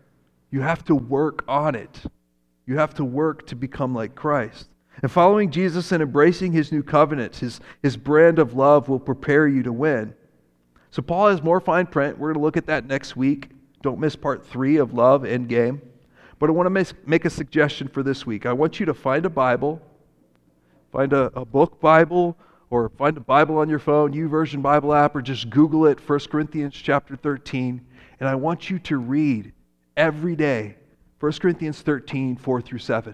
You 0.50 0.60
have 0.60 0.84
to 0.84 0.94
work 0.94 1.44
on 1.48 1.74
it. 1.74 2.00
You 2.66 2.78
have 2.78 2.94
to 2.94 3.04
work 3.04 3.46
to 3.48 3.56
become 3.56 3.94
like 3.94 4.14
Christ. 4.14 4.68
And 5.02 5.10
following 5.10 5.50
Jesus 5.50 5.92
and 5.92 6.02
embracing 6.02 6.52
his 6.52 6.72
new 6.72 6.82
covenant, 6.82 7.36
his, 7.36 7.60
his 7.82 7.96
brand 7.96 8.38
of 8.38 8.54
love, 8.54 8.88
will 8.88 9.00
prepare 9.00 9.46
you 9.48 9.62
to 9.64 9.72
win. 9.72 10.14
So, 10.90 11.02
Paul 11.02 11.28
has 11.28 11.42
more 11.42 11.60
fine 11.60 11.86
print. 11.86 12.18
We're 12.18 12.28
going 12.28 12.40
to 12.40 12.44
look 12.44 12.56
at 12.56 12.66
that 12.66 12.86
next 12.86 13.16
week. 13.16 13.50
Don't 13.82 13.98
miss 13.98 14.16
part 14.16 14.46
three 14.46 14.76
of 14.76 14.94
Love 14.94 15.24
End 15.24 15.48
Game. 15.48 15.82
But 16.38 16.48
I 16.48 16.52
want 16.52 16.72
to 16.72 16.94
make 17.04 17.24
a 17.24 17.30
suggestion 17.30 17.88
for 17.88 18.02
this 18.02 18.24
week. 18.24 18.46
I 18.46 18.52
want 18.52 18.78
you 18.78 18.86
to 18.86 18.94
find 18.94 19.26
a 19.26 19.30
Bible, 19.30 19.82
find 20.94 21.12
a, 21.12 21.24
a 21.34 21.44
book 21.44 21.80
Bible, 21.80 22.38
or 22.70 22.88
find 22.88 23.16
a 23.16 23.20
Bible 23.20 23.58
on 23.58 23.68
your 23.68 23.80
phone, 23.80 24.14
YouVersion 24.14 24.62
Bible 24.62 24.94
app, 24.94 25.16
or 25.16 25.22
just 25.22 25.50
Google 25.50 25.86
it, 25.86 25.98
1 26.08 26.20
Corinthians 26.30 26.72
chapter 26.72 27.16
13. 27.16 27.84
And 28.20 28.28
I 28.28 28.36
want 28.36 28.70
you 28.70 28.78
to 28.78 28.98
read 28.98 29.52
every 29.96 30.36
day 30.36 30.76
1 31.18 31.32
Corinthians 31.32 31.82
13, 31.82 32.36
4 32.36 32.62
through 32.62 32.78
7. 32.78 33.12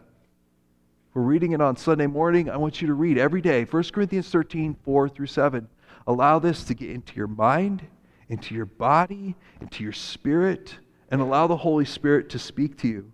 We're 1.14 1.22
reading 1.22 1.52
it 1.52 1.62
on 1.62 1.76
Sunday 1.76 2.06
morning. 2.06 2.50
I 2.50 2.58
want 2.58 2.82
you 2.82 2.88
to 2.88 2.94
read 2.94 3.16
every 3.16 3.40
day 3.40 3.64
1 3.64 3.82
Corinthians 3.84 4.28
13, 4.28 4.76
4 4.84 5.08
through 5.08 5.26
7. 5.26 5.66
Allow 6.06 6.38
this 6.38 6.64
to 6.64 6.74
get 6.74 6.90
into 6.90 7.14
your 7.16 7.28
mind, 7.28 7.82
into 8.28 8.54
your 8.54 8.66
body, 8.66 9.36
into 9.62 9.82
your 9.82 9.94
spirit, 9.94 10.76
and 11.10 11.22
allow 11.22 11.46
the 11.46 11.56
Holy 11.56 11.86
Spirit 11.86 12.28
to 12.30 12.38
speak 12.38 12.76
to 12.78 12.88
you. 12.88 13.10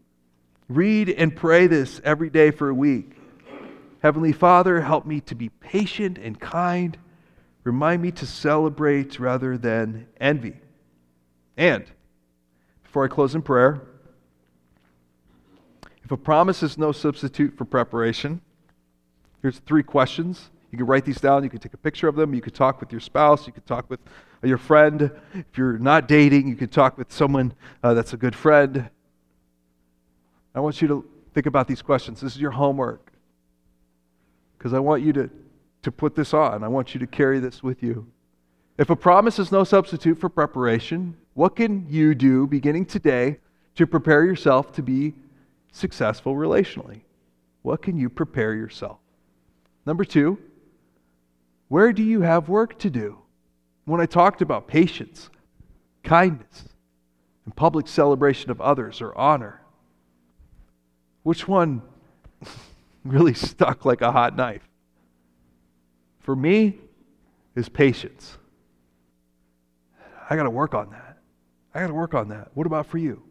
Read 0.68 1.08
and 1.08 1.36
pray 1.36 1.68
this 1.68 2.00
every 2.04 2.30
day 2.30 2.50
for 2.50 2.68
a 2.68 2.74
week. 2.74 3.15
Heavenly 4.06 4.30
Father, 4.30 4.82
help 4.82 5.04
me 5.04 5.20
to 5.22 5.34
be 5.34 5.48
patient 5.48 6.16
and 6.16 6.38
kind. 6.38 6.96
Remind 7.64 8.00
me 8.00 8.12
to 8.12 8.24
celebrate 8.24 9.18
rather 9.18 9.58
than 9.58 10.06
envy. 10.20 10.54
And 11.56 11.84
before 12.84 13.04
I 13.04 13.08
close 13.08 13.34
in 13.34 13.42
prayer, 13.42 13.82
if 16.04 16.12
a 16.12 16.16
promise 16.16 16.62
is 16.62 16.78
no 16.78 16.92
substitute 16.92 17.58
for 17.58 17.64
preparation, 17.64 18.42
here's 19.42 19.58
three 19.58 19.82
questions. 19.82 20.50
You 20.70 20.78
can 20.78 20.86
write 20.86 21.04
these 21.04 21.20
down. 21.20 21.42
You 21.42 21.50
can 21.50 21.58
take 21.58 21.74
a 21.74 21.76
picture 21.76 22.06
of 22.06 22.14
them. 22.14 22.32
You 22.32 22.40
could 22.40 22.54
talk 22.54 22.78
with 22.78 22.92
your 22.92 23.00
spouse. 23.00 23.44
You 23.48 23.52
could 23.52 23.66
talk 23.66 23.90
with 23.90 23.98
your 24.40 24.58
friend. 24.58 25.10
If 25.34 25.58
you're 25.58 25.78
not 25.78 26.06
dating, 26.06 26.46
you 26.46 26.54
could 26.54 26.70
talk 26.70 26.96
with 26.96 27.10
someone 27.10 27.54
uh, 27.82 27.92
that's 27.92 28.12
a 28.12 28.16
good 28.16 28.36
friend. 28.36 28.88
I 30.54 30.60
want 30.60 30.80
you 30.80 30.86
to 30.86 31.04
think 31.34 31.46
about 31.46 31.66
these 31.66 31.82
questions. 31.82 32.20
This 32.20 32.36
is 32.36 32.40
your 32.40 32.52
homework. 32.52 33.05
Because 34.66 34.74
I 34.74 34.80
want 34.80 35.04
you 35.04 35.12
to, 35.12 35.30
to 35.82 35.92
put 35.92 36.16
this 36.16 36.34
on. 36.34 36.64
I 36.64 36.66
want 36.66 36.92
you 36.92 36.98
to 36.98 37.06
carry 37.06 37.38
this 37.38 37.62
with 37.62 37.84
you. 37.84 38.08
If 38.76 38.90
a 38.90 38.96
promise 38.96 39.38
is 39.38 39.52
no 39.52 39.62
substitute 39.62 40.18
for 40.18 40.28
preparation, 40.28 41.16
what 41.34 41.54
can 41.54 41.86
you 41.88 42.16
do 42.16 42.48
beginning 42.48 42.86
today 42.86 43.38
to 43.76 43.86
prepare 43.86 44.24
yourself 44.24 44.72
to 44.72 44.82
be 44.82 45.14
successful 45.70 46.34
relationally? 46.34 47.02
What 47.62 47.80
can 47.80 47.96
you 47.96 48.10
prepare 48.10 48.54
yourself? 48.54 48.98
Number 49.86 50.04
two, 50.04 50.36
where 51.68 51.92
do 51.92 52.02
you 52.02 52.22
have 52.22 52.48
work 52.48 52.76
to 52.80 52.90
do? 52.90 53.18
When 53.84 54.00
I 54.00 54.06
talked 54.06 54.42
about 54.42 54.66
patience, 54.66 55.30
kindness, 56.02 56.64
and 57.44 57.54
public 57.54 57.86
celebration 57.86 58.50
of 58.50 58.60
others 58.60 59.00
or 59.00 59.16
honor, 59.16 59.60
which 61.22 61.46
one 61.46 61.82
really 63.08 63.34
stuck 63.48 63.84
like 63.84 64.02
a 64.02 64.12
hot 64.12 64.36
knife? 64.36 64.66
For 66.20 66.34
me, 66.34 66.80
is 67.56 67.68
patience. 67.68 68.36
I 70.28 70.36
got 70.36 70.44
to 70.44 70.50
work 70.50 70.74
on 70.74 70.90
that. 70.90 71.18
I 71.74 71.80
got 71.80 71.88
to 71.88 71.94
work 71.94 72.14
on 72.14 72.28
that. 72.28 72.50
What 72.54 72.66
about 72.66 72.86
for 72.86 72.98
you? 72.98 73.22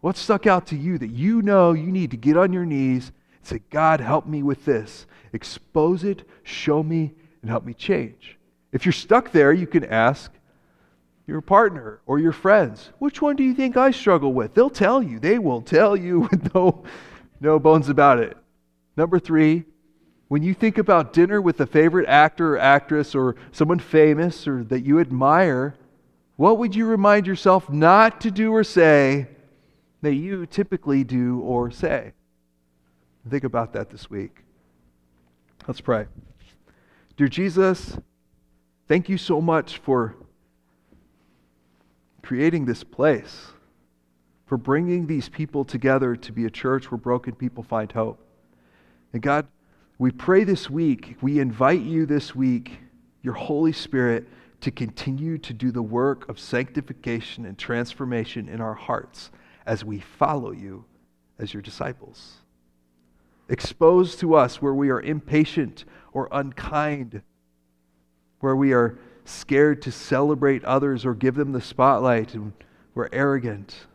What 0.00 0.16
stuck 0.16 0.46
out 0.46 0.66
to 0.68 0.76
you 0.76 0.98
that 0.98 1.10
you 1.10 1.42
know 1.42 1.72
you 1.72 1.92
need 1.92 2.10
to 2.10 2.16
get 2.16 2.36
on 2.36 2.52
your 2.52 2.66
knees 2.66 3.12
and 3.36 3.46
say, 3.46 3.60
God, 3.70 4.00
help 4.00 4.26
me 4.26 4.42
with 4.42 4.64
this? 4.64 5.06
Expose 5.32 6.02
it, 6.02 6.28
show 6.42 6.82
me, 6.82 7.12
and 7.40 7.50
help 7.50 7.64
me 7.64 7.72
change. 7.72 8.36
If 8.72 8.84
you're 8.84 8.92
stuck 8.92 9.30
there, 9.30 9.52
you 9.52 9.66
can 9.66 9.84
ask 9.84 10.32
your 11.26 11.40
partner 11.40 12.00
or 12.06 12.18
your 12.18 12.32
friends, 12.32 12.90
which 12.98 13.22
one 13.22 13.36
do 13.36 13.44
you 13.44 13.54
think 13.54 13.76
I 13.76 13.92
struggle 13.92 14.32
with? 14.32 14.54
They'll 14.54 14.70
tell 14.70 15.02
you. 15.02 15.20
They 15.20 15.38
will 15.38 15.62
tell 15.62 15.96
you 15.96 16.20
with 16.30 16.52
no, 16.54 16.82
no 17.40 17.58
bones 17.58 17.88
about 17.88 18.18
it. 18.18 18.36
Number 18.96 19.18
three, 19.18 19.64
when 20.28 20.42
you 20.42 20.54
think 20.54 20.78
about 20.78 21.12
dinner 21.12 21.40
with 21.40 21.60
a 21.60 21.66
favorite 21.66 22.08
actor 22.08 22.54
or 22.54 22.58
actress 22.58 23.14
or 23.14 23.36
someone 23.52 23.78
famous 23.78 24.46
or 24.46 24.64
that 24.64 24.80
you 24.80 24.98
admire, 24.98 25.74
what 26.36 26.58
would 26.58 26.74
you 26.74 26.86
remind 26.86 27.26
yourself 27.26 27.68
not 27.70 28.20
to 28.22 28.30
do 28.30 28.52
or 28.52 28.64
say 28.64 29.28
that 30.00 30.14
you 30.14 30.46
typically 30.46 31.04
do 31.04 31.40
or 31.40 31.70
say? 31.70 32.12
Think 33.28 33.44
about 33.44 33.72
that 33.74 33.90
this 33.90 34.10
week. 34.10 34.42
Let's 35.68 35.80
pray. 35.80 36.06
Dear 37.16 37.28
Jesus, 37.28 37.98
thank 38.88 39.08
you 39.08 39.18
so 39.18 39.40
much 39.40 39.78
for 39.78 40.16
creating 42.22 42.64
this 42.64 42.82
place, 42.82 43.48
for 44.46 44.56
bringing 44.56 45.06
these 45.06 45.28
people 45.28 45.64
together 45.64 46.16
to 46.16 46.32
be 46.32 46.46
a 46.46 46.50
church 46.50 46.90
where 46.90 46.98
broken 46.98 47.34
people 47.34 47.62
find 47.62 47.92
hope. 47.92 48.21
And 49.12 49.22
God, 49.22 49.46
we 49.98 50.10
pray 50.10 50.44
this 50.44 50.70
week, 50.70 51.16
we 51.20 51.38
invite 51.38 51.82
you 51.82 52.06
this 52.06 52.34
week, 52.34 52.78
your 53.22 53.34
Holy 53.34 53.72
Spirit, 53.72 54.26
to 54.62 54.70
continue 54.70 55.38
to 55.38 55.52
do 55.52 55.70
the 55.70 55.82
work 55.82 56.28
of 56.28 56.38
sanctification 56.38 57.44
and 57.44 57.58
transformation 57.58 58.48
in 58.48 58.60
our 58.60 58.74
hearts 58.74 59.30
as 59.66 59.84
we 59.84 60.00
follow 60.00 60.52
you 60.52 60.84
as 61.38 61.52
your 61.52 61.62
disciples. 61.62 62.38
Expose 63.48 64.16
to 64.16 64.34
us 64.34 64.62
where 64.62 64.74
we 64.74 64.90
are 64.90 65.00
impatient 65.00 65.84
or 66.12 66.28
unkind 66.32 67.22
where 68.40 68.56
we 68.56 68.72
are 68.72 68.98
scared 69.24 69.82
to 69.82 69.92
celebrate 69.92 70.64
others 70.64 71.04
or 71.04 71.14
give 71.14 71.34
them 71.34 71.52
the 71.52 71.60
spotlight 71.60 72.34
and 72.34 72.52
we're 72.94 73.08
arrogant. 73.12 73.86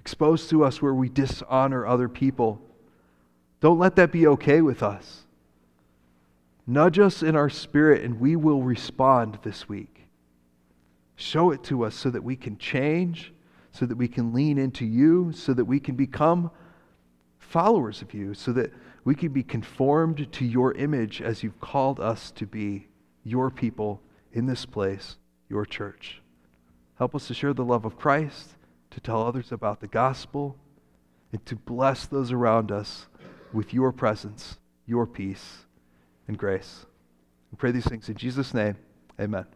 Expose 0.00 0.48
to 0.48 0.64
us 0.64 0.80
where 0.80 0.94
we 0.94 1.08
dishonor 1.08 1.86
other 1.86 2.08
people. 2.08 2.60
Don't 3.62 3.78
let 3.78 3.94
that 3.94 4.10
be 4.10 4.26
okay 4.26 4.60
with 4.60 4.82
us. 4.82 5.22
Nudge 6.66 6.98
us 6.98 7.22
in 7.22 7.36
our 7.36 7.48
spirit 7.48 8.02
and 8.02 8.18
we 8.18 8.34
will 8.34 8.60
respond 8.60 9.38
this 9.44 9.68
week. 9.68 10.08
Show 11.14 11.52
it 11.52 11.62
to 11.64 11.84
us 11.84 11.94
so 11.94 12.10
that 12.10 12.24
we 12.24 12.34
can 12.34 12.58
change, 12.58 13.32
so 13.70 13.86
that 13.86 13.96
we 13.96 14.08
can 14.08 14.32
lean 14.32 14.58
into 14.58 14.84
you, 14.84 15.30
so 15.32 15.54
that 15.54 15.64
we 15.64 15.78
can 15.78 15.94
become 15.94 16.50
followers 17.38 18.02
of 18.02 18.12
you, 18.12 18.34
so 18.34 18.52
that 18.52 18.72
we 19.04 19.14
can 19.14 19.32
be 19.32 19.44
conformed 19.44 20.32
to 20.32 20.44
your 20.44 20.74
image 20.74 21.22
as 21.22 21.44
you've 21.44 21.60
called 21.60 22.00
us 22.00 22.32
to 22.32 22.46
be 22.46 22.88
your 23.22 23.48
people 23.48 24.02
in 24.32 24.46
this 24.46 24.66
place, 24.66 25.18
your 25.48 25.64
church. 25.64 26.20
Help 26.96 27.14
us 27.14 27.28
to 27.28 27.34
share 27.34 27.54
the 27.54 27.64
love 27.64 27.84
of 27.84 27.96
Christ, 27.96 28.56
to 28.90 28.98
tell 28.98 29.24
others 29.24 29.52
about 29.52 29.80
the 29.80 29.86
gospel, 29.86 30.56
and 31.30 31.46
to 31.46 31.54
bless 31.54 32.06
those 32.06 32.32
around 32.32 32.72
us 32.72 33.06
with 33.52 33.74
your 33.74 33.92
presence, 33.92 34.56
your 34.86 35.06
peace, 35.06 35.64
and 36.28 36.38
grace. 36.38 36.86
We 37.50 37.56
pray 37.56 37.70
these 37.70 37.84
things 37.84 38.08
in 38.08 38.16
Jesus' 38.16 38.54
name. 38.54 38.76
Amen. 39.20 39.46